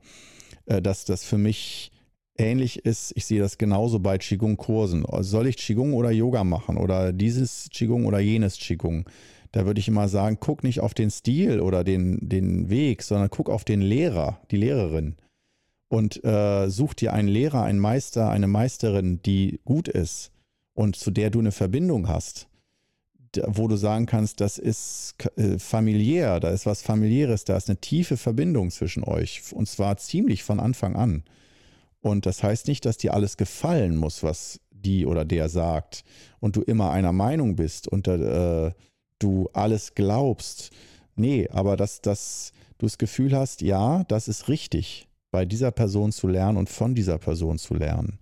äh, 0.67 0.81
dass 0.81 1.03
das 1.03 1.25
für 1.25 1.37
mich 1.37 1.91
ähnlich 2.37 2.85
ist. 2.85 3.11
Ich 3.17 3.25
sehe 3.25 3.41
das 3.41 3.57
genauso 3.57 3.99
bei 3.99 4.17
Qigong-Kursen. 4.17 5.03
Soll 5.19 5.47
ich 5.47 5.57
Qigong 5.57 5.95
oder 5.95 6.11
Yoga 6.11 6.45
machen 6.45 6.77
oder 6.77 7.11
dieses 7.11 7.67
Qigong 7.73 8.05
oder 8.05 8.19
jenes 8.19 8.57
Qigong? 8.57 9.03
Da 9.51 9.65
würde 9.65 9.81
ich 9.81 9.89
immer 9.89 10.07
sagen, 10.07 10.37
guck 10.39 10.63
nicht 10.63 10.79
auf 10.79 10.93
den 10.93 11.11
Stil 11.11 11.59
oder 11.59 11.83
den, 11.83 12.29
den 12.29 12.69
Weg, 12.69 13.03
sondern 13.03 13.29
guck 13.29 13.49
auf 13.49 13.65
den 13.65 13.81
Lehrer, 13.81 14.39
die 14.49 14.55
Lehrerin. 14.55 15.17
Und 15.89 16.23
äh, 16.23 16.69
such 16.69 16.93
dir 16.93 17.11
einen 17.11 17.27
Lehrer, 17.27 17.63
einen 17.63 17.79
Meister, 17.79 18.29
eine 18.29 18.47
Meisterin, 18.47 19.21
die 19.23 19.59
gut 19.65 19.89
ist 19.89 20.31
und 20.73 20.95
zu 20.95 21.11
der 21.11 21.31
du 21.31 21.39
eine 21.39 21.51
Verbindung 21.51 22.07
hast 22.07 22.47
wo 23.47 23.67
du 23.67 23.75
sagen 23.75 24.05
kannst, 24.05 24.41
das 24.41 24.57
ist 24.57 25.15
äh, 25.35 25.57
familiär, 25.57 26.39
da 26.39 26.49
ist 26.49 26.65
was 26.65 26.81
familiäres, 26.81 27.45
da 27.45 27.57
ist 27.57 27.69
eine 27.69 27.79
tiefe 27.79 28.17
Verbindung 28.17 28.71
zwischen 28.71 29.03
euch 29.03 29.41
und 29.53 29.67
zwar 29.67 29.97
ziemlich 29.97 30.43
von 30.43 30.59
Anfang 30.59 30.95
an. 30.95 31.23
Und 32.01 32.25
das 32.25 32.43
heißt 32.43 32.67
nicht, 32.67 32.85
dass 32.85 32.97
dir 32.97 33.13
alles 33.13 33.37
gefallen 33.37 33.95
muss, 33.95 34.23
was 34.23 34.59
die 34.71 35.05
oder 35.05 35.25
der 35.25 35.49
sagt 35.49 36.03
und 36.39 36.55
du 36.55 36.61
immer 36.61 36.91
einer 36.91 37.13
Meinung 37.13 37.55
bist 37.55 37.87
und 37.87 38.07
äh, 38.07 38.71
du 39.19 39.49
alles 39.53 39.93
glaubst. 39.93 40.71
Nee, 41.15 41.47
aber 41.51 41.77
dass, 41.77 42.01
dass 42.01 42.51
du 42.79 42.87
das 42.87 42.97
Gefühl 42.97 43.35
hast, 43.35 43.61
ja, 43.61 44.03
das 44.07 44.27
ist 44.27 44.49
richtig, 44.49 45.07
bei 45.29 45.45
dieser 45.45 45.71
Person 45.71 46.11
zu 46.11 46.27
lernen 46.27 46.57
und 46.57 46.69
von 46.69 46.95
dieser 46.95 47.17
Person 47.17 47.57
zu 47.57 47.75
lernen. 47.75 48.19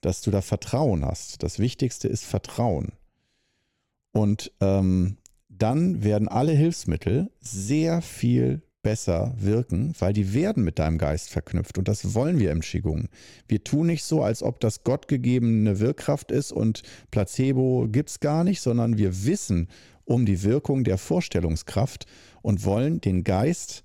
Dass 0.00 0.22
du 0.22 0.30
da 0.30 0.40
Vertrauen 0.40 1.04
hast. 1.04 1.42
Das 1.42 1.58
Wichtigste 1.58 2.08
ist 2.08 2.24
Vertrauen. 2.24 2.92
Und 4.12 4.52
ähm, 4.60 5.16
dann 5.48 6.02
werden 6.04 6.28
alle 6.28 6.52
Hilfsmittel 6.52 7.30
sehr 7.40 8.00
viel 8.02 8.62
besser 8.82 9.34
wirken, 9.36 9.92
weil 9.98 10.12
die 10.12 10.32
werden 10.32 10.64
mit 10.64 10.78
deinem 10.78 10.98
Geist 10.98 11.30
verknüpft. 11.30 11.78
Und 11.78 11.88
das 11.88 12.14
wollen 12.14 12.38
wir 12.38 12.52
im 12.52 12.60
Qigong. 12.60 13.08
Wir 13.46 13.62
tun 13.64 13.88
nicht 13.88 14.04
so, 14.04 14.22
als 14.22 14.42
ob 14.42 14.60
das 14.60 14.84
gottgegebene 14.84 15.80
Wirkkraft 15.80 16.30
ist 16.30 16.52
und 16.52 16.82
Placebo 17.10 17.88
gibt 17.90 18.10
es 18.10 18.20
gar 18.20 18.44
nicht, 18.44 18.60
sondern 18.60 18.96
wir 18.96 19.24
wissen 19.24 19.68
um 20.04 20.24
die 20.24 20.42
Wirkung 20.42 20.84
der 20.84 20.96
Vorstellungskraft 20.96 22.06
und 22.40 22.64
wollen 22.64 23.00
den 23.00 23.24
Geist, 23.24 23.84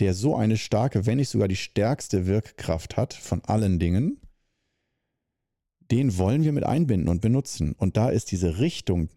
der 0.00 0.14
so 0.14 0.34
eine 0.34 0.56
starke, 0.56 1.06
wenn 1.06 1.18
nicht 1.18 1.28
sogar 1.28 1.46
die 1.46 1.56
stärkste 1.56 2.26
Wirkkraft 2.26 2.96
hat 2.96 3.14
von 3.14 3.44
allen 3.44 3.78
Dingen, 3.78 4.18
den 5.90 6.16
wollen 6.18 6.44
wir 6.44 6.52
mit 6.52 6.64
einbinden 6.64 7.08
und 7.08 7.20
benutzen. 7.20 7.74
Und 7.74 7.96
da 7.96 8.08
ist 8.10 8.32
diese 8.32 8.58
Richtung 8.58 9.10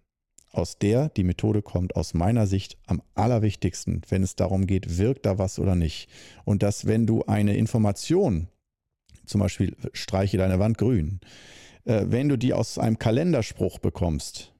aus 0.54 0.78
der 0.78 1.10
die 1.10 1.26
Methode 1.26 1.62
kommt, 1.62 1.97
aus 1.97 2.14
meiner 2.14 2.47
Sicht 2.47 2.78
am 2.86 3.01
allerwichtigsten, 3.16 4.01
wenn 4.08 4.24
es 4.24 4.38
darum 4.38 4.66
geht, 4.66 4.97
wirkt 4.97 5.26
da 5.26 5.38
was 5.38 5.60
oder 5.60 5.76
nicht. 5.76 6.08
Und 6.45 6.64
dass, 6.64 6.86
wenn 6.86 7.06
du 7.06 7.24
eine 7.26 7.58
Information, 7.58 8.47
zum 9.26 9.41
Beispiel 9.41 9.76
streiche 9.91 10.38
deine 10.38 10.60
Wand 10.60 10.78
grün, 10.78 11.20
äh, 11.84 12.06
wenn 12.08 12.30
du 12.30 12.38
die 12.38 12.54
aus 12.54 12.78
einem 12.78 12.97
Kalenderspruch 12.97 13.80
bekommst, 13.80 14.54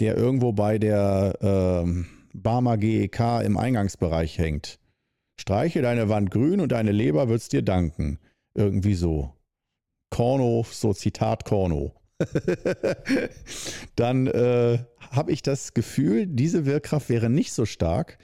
der 0.00 0.16
irgendwo 0.16 0.52
bei 0.52 0.78
der 0.78 1.84
äh, 1.86 2.04
Barmer 2.32 2.78
GEK 2.78 3.42
im 3.44 3.56
Eingangsbereich 3.56 4.38
hängt, 4.38 4.80
Streiche 5.36 5.82
deine 5.82 6.08
Wand 6.08 6.30
grün 6.30 6.60
und 6.60 6.72
deine 6.72 6.92
Leber 6.92 7.28
wird's 7.28 7.48
dir 7.48 7.62
danken. 7.62 8.18
Irgendwie 8.54 8.94
so. 8.94 9.34
Korno, 10.10 10.64
so 10.70 10.92
Zitat 10.92 11.44
Korno. 11.44 11.92
Dann 13.96 14.26
äh, 14.26 14.78
habe 15.10 15.32
ich 15.32 15.42
das 15.42 15.74
Gefühl, 15.74 16.26
diese 16.26 16.66
Wirkkraft 16.66 17.08
wäre 17.08 17.28
nicht 17.28 17.52
so 17.52 17.66
stark, 17.66 18.18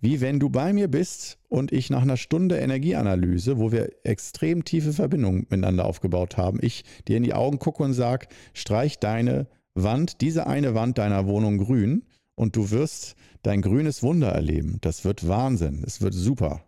wie 0.00 0.20
wenn 0.20 0.40
du 0.40 0.50
bei 0.50 0.72
mir 0.72 0.88
bist 0.88 1.38
und 1.48 1.72
ich 1.72 1.90
nach 1.90 2.02
einer 2.02 2.16
Stunde 2.16 2.58
Energieanalyse, 2.58 3.58
wo 3.58 3.72
wir 3.72 3.90
extrem 4.04 4.64
tiefe 4.64 4.92
Verbindungen 4.92 5.46
miteinander 5.48 5.84
aufgebaut 5.84 6.36
haben, 6.36 6.58
ich 6.60 6.84
dir 7.08 7.16
in 7.16 7.22
die 7.22 7.34
Augen 7.34 7.58
gucke 7.58 7.82
und 7.82 7.92
sage, 7.92 8.28
streich 8.52 8.98
deine 8.98 9.46
Wand, 9.74 10.20
diese 10.20 10.46
eine 10.46 10.74
Wand 10.74 10.98
deiner 10.98 11.26
Wohnung 11.26 11.58
grün 11.58 12.04
und 12.34 12.56
du 12.56 12.70
wirst 12.70 13.16
dein 13.42 13.62
grünes 13.62 14.02
Wunder 14.02 14.28
erleben. 14.28 14.78
Das 14.80 15.04
wird 15.04 15.26
Wahnsinn, 15.26 15.82
es 15.86 16.00
wird 16.00 16.14
super. 16.14 16.62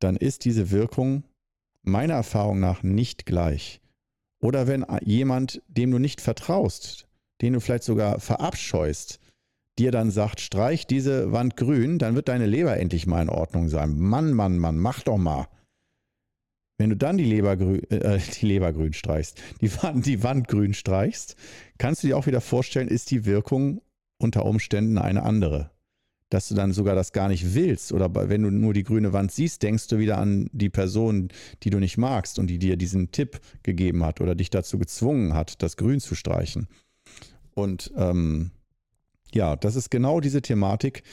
Dann 0.00 0.16
ist 0.16 0.44
diese 0.44 0.70
Wirkung 0.70 1.24
meiner 1.82 2.14
Erfahrung 2.14 2.60
nach 2.60 2.82
nicht 2.82 3.26
gleich. 3.26 3.80
Oder 4.44 4.66
wenn 4.66 4.84
jemand, 5.02 5.62
dem 5.68 5.90
du 5.90 5.98
nicht 5.98 6.20
vertraust, 6.20 7.08
den 7.40 7.54
du 7.54 7.60
vielleicht 7.60 7.84
sogar 7.84 8.20
verabscheust, 8.20 9.18
dir 9.78 9.90
dann 9.90 10.10
sagt, 10.10 10.38
streich 10.38 10.86
diese 10.86 11.32
Wand 11.32 11.56
grün, 11.56 11.98
dann 11.98 12.14
wird 12.14 12.28
deine 12.28 12.44
Leber 12.44 12.76
endlich 12.76 13.06
mal 13.06 13.22
in 13.22 13.30
Ordnung 13.30 13.70
sein. 13.70 13.98
Mann, 13.98 14.34
Mann, 14.34 14.58
Mann, 14.58 14.76
mach 14.76 15.00
doch 15.00 15.16
mal. 15.16 15.48
Wenn 16.76 16.90
du 16.90 16.96
dann 16.96 17.16
die 17.16 17.24
Leber, 17.24 17.56
grün, 17.56 17.90
äh, 17.90 18.18
die 18.18 18.46
Leber 18.46 18.74
grün 18.74 18.92
streichst, 18.92 19.40
die 19.62 19.74
Wand, 19.82 20.04
die 20.04 20.22
Wand 20.22 20.46
grün 20.46 20.74
streichst, 20.74 21.36
kannst 21.78 22.02
du 22.02 22.08
dir 22.08 22.18
auch 22.18 22.26
wieder 22.26 22.42
vorstellen, 22.42 22.88
ist 22.88 23.10
die 23.12 23.24
Wirkung 23.24 23.80
unter 24.18 24.44
Umständen 24.44 24.98
eine 24.98 25.22
andere. 25.22 25.70
Dass 26.34 26.48
du 26.48 26.56
dann 26.56 26.72
sogar 26.72 26.96
das 26.96 27.12
gar 27.12 27.28
nicht 27.28 27.54
willst 27.54 27.92
oder 27.92 28.12
wenn 28.28 28.42
du 28.42 28.50
nur 28.50 28.74
die 28.74 28.82
grüne 28.82 29.12
Wand 29.12 29.30
siehst, 29.30 29.62
denkst 29.62 29.86
du 29.86 30.00
wieder 30.00 30.18
an 30.18 30.50
die 30.50 30.68
Person, 30.68 31.28
die 31.62 31.70
du 31.70 31.78
nicht 31.78 31.96
magst 31.96 32.40
und 32.40 32.48
die 32.48 32.58
dir 32.58 32.76
diesen 32.76 33.12
Tipp 33.12 33.38
gegeben 33.62 34.04
hat 34.04 34.20
oder 34.20 34.34
dich 34.34 34.50
dazu 34.50 34.76
gezwungen 34.76 35.34
hat, 35.34 35.62
das 35.62 35.76
Grün 35.76 36.00
zu 36.00 36.16
streichen. 36.16 36.66
Und 37.54 37.92
ähm, 37.96 38.50
ja, 39.32 39.54
das 39.54 39.76
ist 39.76 39.92
genau 39.92 40.18
diese 40.18 40.42
Thematik, 40.42 41.04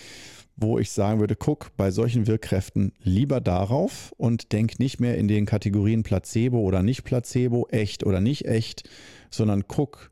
wo 0.55 0.79
ich 0.79 0.89
sagen 0.89 1.19
würde, 1.19 1.35
guck 1.35 1.69
bei 1.77 1.91
solchen 1.91 2.25
Wirkkräften 2.25 2.91
lieber 3.03 3.41
darauf 3.41 4.15
und 4.17 4.51
denk 4.51 4.79
nicht 4.79 4.99
mehr 4.99 5.19
in 5.19 5.27
den 5.27 5.45
Kategorien 5.45 6.01
Placebo 6.01 6.61
oder 6.61 6.81
nicht 6.81 7.03
Placebo, 7.03 7.67
echt 7.69 8.03
oder 8.07 8.21
nicht 8.21 8.47
echt, 8.47 8.89
sondern 9.29 9.67
guck 9.67 10.11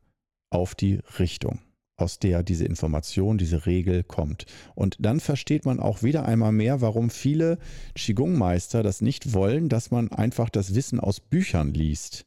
auf 0.51 0.75
die 0.75 0.99
Richtung, 1.17 1.61
aus 2.01 2.19
der 2.19 2.43
diese 2.43 2.65
Information, 2.65 3.37
diese 3.37 3.65
Regel 3.65 4.03
kommt. 4.03 4.45
Und 4.75 4.97
dann 4.99 5.19
versteht 5.19 5.65
man 5.65 5.79
auch 5.79 6.03
wieder 6.03 6.25
einmal 6.25 6.51
mehr, 6.51 6.81
warum 6.81 7.09
viele 7.09 7.57
Qigong-Meister 7.95 8.83
das 8.83 9.01
nicht 9.01 9.33
wollen, 9.33 9.69
dass 9.69 9.91
man 9.91 10.11
einfach 10.11 10.49
das 10.49 10.75
Wissen 10.75 10.99
aus 10.99 11.19
Büchern 11.19 11.73
liest. 11.73 12.25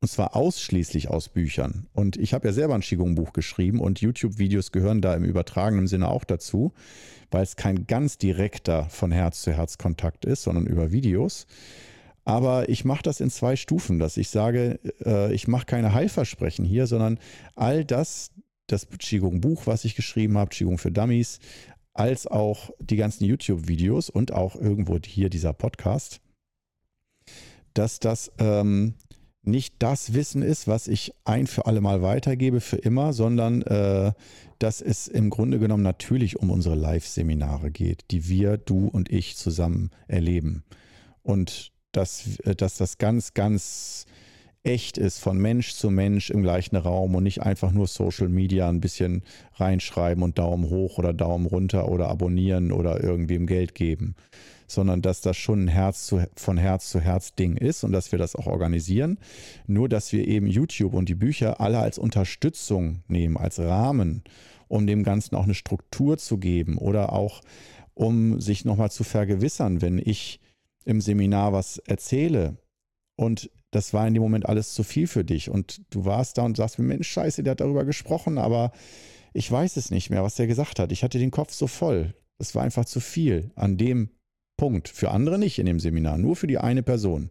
Und 0.00 0.08
zwar 0.08 0.36
ausschließlich 0.36 1.08
aus 1.08 1.30
Büchern. 1.30 1.86
Und 1.94 2.18
ich 2.18 2.34
habe 2.34 2.48
ja 2.48 2.52
selber 2.52 2.74
ein 2.74 2.82
Qigong-Buch 2.82 3.32
geschrieben 3.32 3.80
und 3.80 4.02
YouTube-Videos 4.02 4.70
gehören 4.70 5.00
da 5.00 5.14
im 5.14 5.24
übertragenen 5.24 5.86
Sinne 5.86 6.08
auch 6.08 6.24
dazu, 6.24 6.72
weil 7.30 7.42
es 7.42 7.56
kein 7.56 7.86
ganz 7.86 8.18
direkter 8.18 8.84
von 8.90 9.10
Herz 9.12 9.40
zu 9.40 9.52
Herz 9.52 9.78
Kontakt 9.78 10.26
ist, 10.26 10.42
sondern 10.42 10.66
über 10.66 10.92
Videos. 10.92 11.46
Aber 12.24 12.68
ich 12.68 12.84
mache 12.84 13.02
das 13.02 13.20
in 13.20 13.30
zwei 13.30 13.56
Stufen, 13.56 13.98
dass 13.98 14.16
ich 14.16 14.30
sage, 14.30 14.78
äh, 15.04 15.32
ich 15.34 15.46
mache 15.46 15.66
keine 15.66 15.92
Heilversprechen 15.92 16.64
hier, 16.64 16.86
sondern 16.86 17.18
all 17.54 17.84
das, 17.84 18.30
das 18.66 18.88
Qigong-Buch, 18.88 19.66
was 19.66 19.84
ich 19.84 19.94
geschrieben 19.94 20.38
habe, 20.38 20.50
Qigong 20.50 20.78
für 20.78 20.92
Dummies, 20.92 21.38
als 21.92 22.26
auch 22.26 22.70
die 22.80 22.96
ganzen 22.96 23.24
YouTube-Videos 23.24 24.10
und 24.10 24.32
auch 24.32 24.56
irgendwo 24.56 24.98
hier 25.04 25.30
dieser 25.30 25.52
Podcast, 25.52 26.20
dass 27.72 28.00
das 28.00 28.32
ähm, 28.38 28.94
nicht 29.42 29.76
das 29.78 30.14
Wissen 30.14 30.42
ist, 30.42 30.66
was 30.66 30.88
ich 30.88 31.12
ein 31.24 31.46
für 31.46 31.66
alle 31.66 31.80
Mal 31.80 32.02
weitergebe 32.02 32.60
für 32.60 32.76
immer, 32.76 33.12
sondern 33.12 33.62
äh, 33.62 34.12
dass 34.58 34.80
es 34.80 35.06
im 35.06 35.30
Grunde 35.30 35.58
genommen 35.58 35.82
natürlich 35.82 36.38
um 36.38 36.50
unsere 36.50 36.74
Live-Seminare 36.74 37.70
geht, 37.70 38.10
die 38.10 38.28
wir, 38.28 38.56
du 38.56 38.88
und 38.88 39.10
ich 39.10 39.36
zusammen 39.36 39.90
erleben. 40.08 40.64
Und 41.22 41.72
dass, 41.92 42.38
äh, 42.40 42.56
dass 42.56 42.76
das 42.76 42.98
ganz, 42.98 43.34
ganz 43.34 44.06
echt 44.64 44.96
ist, 44.96 45.18
von 45.18 45.38
Mensch 45.38 45.74
zu 45.74 45.90
Mensch 45.90 46.30
im 46.30 46.42
gleichen 46.42 46.76
Raum 46.76 47.14
und 47.14 47.22
nicht 47.22 47.42
einfach 47.42 47.70
nur 47.70 47.86
Social 47.86 48.28
Media 48.28 48.68
ein 48.68 48.80
bisschen 48.80 49.22
reinschreiben 49.56 50.24
und 50.24 50.38
Daumen 50.38 50.70
hoch 50.70 50.98
oder 50.98 51.12
Daumen 51.12 51.46
runter 51.46 51.88
oder 51.88 52.08
abonnieren 52.08 52.72
oder 52.72 53.04
irgendwem 53.04 53.46
Geld 53.46 53.74
geben, 53.74 54.14
sondern 54.66 55.02
dass 55.02 55.20
das 55.20 55.36
schon 55.36 55.64
ein 55.64 55.68
Herz 55.68 56.06
zu, 56.06 56.24
von 56.34 56.56
Herz 56.56 56.88
zu 56.90 56.98
Herz 56.98 57.34
Ding 57.34 57.58
ist 57.58 57.84
und 57.84 57.92
dass 57.92 58.10
wir 58.10 58.18
das 58.18 58.34
auch 58.34 58.46
organisieren. 58.46 59.18
Nur, 59.66 59.90
dass 59.90 60.12
wir 60.12 60.26
eben 60.26 60.46
YouTube 60.46 60.94
und 60.94 61.10
die 61.10 61.14
Bücher 61.14 61.60
alle 61.60 61.78
als 61.78 61.98
Unterstützung 61.98 63.02
nehmen, 63.06 63.36
als 63.36 63.58
Rahmen, 63.58 64.24
um 64.68 64.86
dem 64.86 65.04
Ganzen 65.04 65.36
auch 65.36 65.44
eine 65.44 65.54
Struktur 65.54 66.16
zu 66.16 66.38
geben 66.38 66.78
oder 66.78 67.12
auch 67.12 67.42
um 67.92 68.40
sich 68.40 68.64
nochmal 68.64 68.90
zu 68.90 69.04
vergewissern, 69.04 69.82
wenn 69.82 69.98
ich 69.98 70.40
im 70.86 71.02
Seminar 71.02 71.52
was 71.52 71.78
erzähle 71.78 72.56
und 73.16 73.50
das 73.74 73.92
war 73.92 74.06
in 74.06 74.14
dem 74.14 74.22
Moment 74.22 74.48
alles 74.48 74.72
zu 74.72 74.84
viel 74.84 75.08
für 75.08 75.24
dich 75.24 75.50
und 75.50 75.82
du 75.90 76.04
warst 76.04 76.38
da 76.38 76.42
und 76.42 76.56
sagst 76.56 76.78
mir, 76.78 76.84
Mensch, 76.84 77.08
scheiße, 77.08 77.42
der 77.42 77.52
hat 77.52 77.60
darüber 77.60 77.84
gesprochen, 77.84 78.38
aber 78.38 78.70
ich 79.32 79.50
weiß 79.50 79.76
es 79.76 79.90
nicht 79.90 80.10
mehr, 80.10 80.22
was 80.22 80.36
der 80.36 80.46
gesagt 80.46 80.78
hat. 80.78 80.92
Ich 80.92 81.02
hatte 81.02 81.18
den 81.18 81.32
Kopf 81.32 81.52
so 81.52 81.66
voll. 81.66 82.14
Es 82.38 82.54
war 82.54 82.62
einfach 82.62 82.84
zu 82.84 83.00
viel 83.00 83.50
an 83.56 83.76
dem 83.76 84.10
Punkt. 84.56 84.88
Für 84.88 85.10
andere 85.10 85.40
nicht 85.40 85.58
in 85.58 85.66
dem 85.66 85.80
Seminar, 85.80 86.18
nur 86.18 86.36
für 86.36 86.46
die 86.46 86.58
eine 86.58 86.84
Person. 86.84 87.30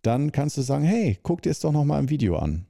Dann 0.00 0.32
kannst 0.32 0.56
du 0.56 0.62
sagen, 0.62 0.84
hey, 0.84 1.18
guck 1.22 1.42
dir 1.42 1.50
es 1.50 1.60
doch 1.60 1.72
nochmal 1.72 2.00
im 2.00 2.08
Video 2.08 2.36
an. 2.36 2.66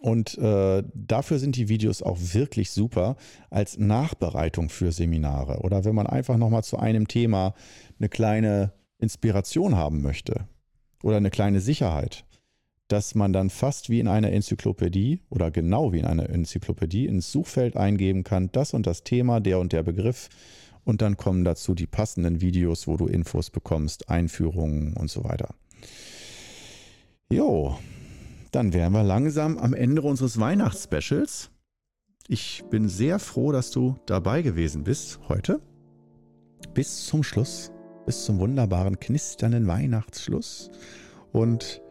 Und 0.00 0.36
äh, 0.38 0.82
dafür 0.92 1.38
sind 1.38 1.54
die 1.54 1.68
Videos 1.68 2.02
auch 2.02 2.18
wirklich 2.20 2.72
super 2.72 3.16
als 3.48 3.78
Nachbereitung 3.78 4.70
für 4.70 4.90
Seminare. 4.90 5.60
Oder 5.60 5.84
wenn 5.84 5.94
man 5.94 6.08
einfach 6.08 6.36
nochmal 6.36 6.64
zu 6.64 6.78
einem 6.78 7.06
Thema 7.06 7.54
eine 8.00 8.08
kleine 8.08 8.72
Inspiration 8.98 9.76
haben 9.76 10.02
möchte 10.02 10.48
oder 11.04 11.18
eine 11.18 11.30
kleine 11.30 11.60
Sicherheit, 11.60 12.24
dass 12.88 13.14
man 13.14 13.32
dann 13.32 13.50
fast 13.50 13.90
wie 13.90 14.00
in 14.00 14.08
einer 14.08 14.32
Enzyklopädie 14.32 15.20
oder 15.28 15.50
genau 15.50 15.92
wie 15.92 15.98
in 15.98 16.06
einer 16.06 16.30
Enzyklopädie 16.30 17.06
ins 17.06 17.30
Suchfeld 17.30 17.76
eingeben 17.76 18.24
kann, 18.24 18.50
das 18.52 18.72
und 18.72 18.86
das 18.86 19.04
Thema, 19.04 19.40
der 19.40 19.58
und 19.58 19.72
der 19.72 19.82
Begriff 19.82 20.30
und 20.84 21.02
dann 21.02 21.16
kommen 21.16 21.44
dazu 21.44 21.74
die 21.74 21.86
passenden 21.86 22.40
Videos, 22.40 22.86
wo 22.86 22.96
du 22.96 23.06
Infos 23.06 23.50
bekommst, 23.50 24.08
Einführungen 24.08 24.94
und 24.94 25.10
so 25.10 25.24
weiter. 25.24 25.54
Jo, 27.30 27.78
dann 28.50 28.72
wären 28.72 28.92
wir 28.92 29.02
langsam 29.02 29.58
am 29.58 29.74
Ende 29.74 30.02
unseres 30.02 30.38
Weihnachtsspecials. 30.38 31.50
Ich 32.28 32.64
bin 32.70 32.88
sehr 32.88 33.18
froh, 33.18 33.52
dass 33.52 33.70
du 33.70 33.96
dabei 34.06 34.40
gewesen 34.40 34.84
bist 34.84 35.20
heute. 35.28 35.60
Bis 36.72 37.04
zum 37.06 37.22
Schluss, 37.22 37.70
bis 38.06 38.24
zum 38.24 38.38
wunderbaren, 38.38 39.00
knisternden 39.00 39.66
Weihnachtsschluss. 39.66 40.70
Und 41.32 41.82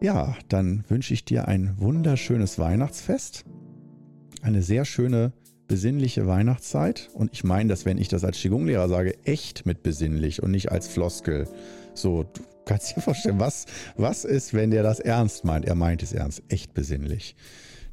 ja, 0.00 0.34
dann 0.48 0.84
wünsche 0.88 1.14
ich 1.14 1.24
dir 1.24 1.48
ein 1.48 1.74
wunderschönes 1.78 2.58
Weihnachtsfest, 2.58 3.44
eine 4.42 4.62
sehr 4.62 4.84
schöne 4.84 5.32
besinnliche 5.68 6.26
Weihnachtszeit. 6.26 7.10
Und 7.14 7.32
ich 7.32 7.44
meine 7.44 7.68
das, 7.68 7.84
wenn 7.84 7.98
ich 7.98 8.08
das 8.08 8.24
als 8.24 8.38
Qigong-Lehrer 8.38 8.88
sage, 8.88 9.14
echt 9.24 9.66
mit 9.66 9.82
besinnlich 9.82 10.42
und 10.42 10.50
nicht 10.50 10.72
als 10.72 10.88
Floskel. 10.88 11.46
So, 11.94 12.24
du 12.24 12.40
kannst 12.64 12.96
dir 12.96 13.00
vorstellen, 13.00 13.38
was, 13.38 13.66
was 13.96 14.24
ist, 14.24 14.54
wenn 14.54 14.70
der 14.70 14.82
das 14.82 15.00
ernst 15.00 15.44
meint? 15.44 15.64
Er 15.64 15.74
meint 15.74 16.02
es 16.02 16.12
ernst, 16.12 16.42
echt 16.48 16.74
besinnlich. 16.74 17.36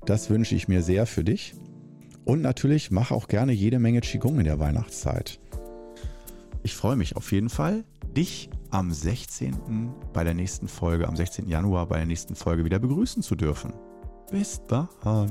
Das 0.06 0.30
wünsche 0.30 0.56
ich 0.56 0.68
mir 0.68 0.82
sehr 0.82 1.06
für 1.06 1.24
dich. 1.24 1.54
Und 2.26 2.42
natürlich 2.42 2.92
mach 2.92 3.12
auch 3.12 3.28
gerne 3.28 3.54
jede 3.54 3.80
Menge 3.80 4.02
Qigong 4.02 4.40
in 4.40 4.46
der 4.46 4.60
Weihnachtszeit. 4.60 5.40
Ich 6.68 6.76
freue 6.76 6.98
mich 6.98 7.16
auf 7.16 7.32
jeden 7.32 7.48
Fall, 7.48 7.86
dich 8.12 8.50
am 8.72 8.92
16. 8.92 9.94
bei 10.12 10.26
der 10.26 10.34
nächsten 10.34 10.68
Folge, 10.68 11.08
am 11.08 11.16
16. 11.16 11.48
Januar 11.48 11.86
bei 11.86 11.96
der 11.96 12.06
nächsten 12.06 12.36
Folge 12.36 12.66
wieder 12.66 12.78
begrüßen 12.78 13.24
zu 13.24 13.36
dürfen. 13.36 13.72
Bis 14.32 14.62
dann. 14.68 15.30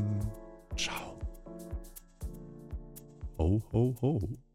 Ciao. 0.78 1.18
Ho, 3.36 3.62
ho, 3.70 3.94
ho. 4.00 4.45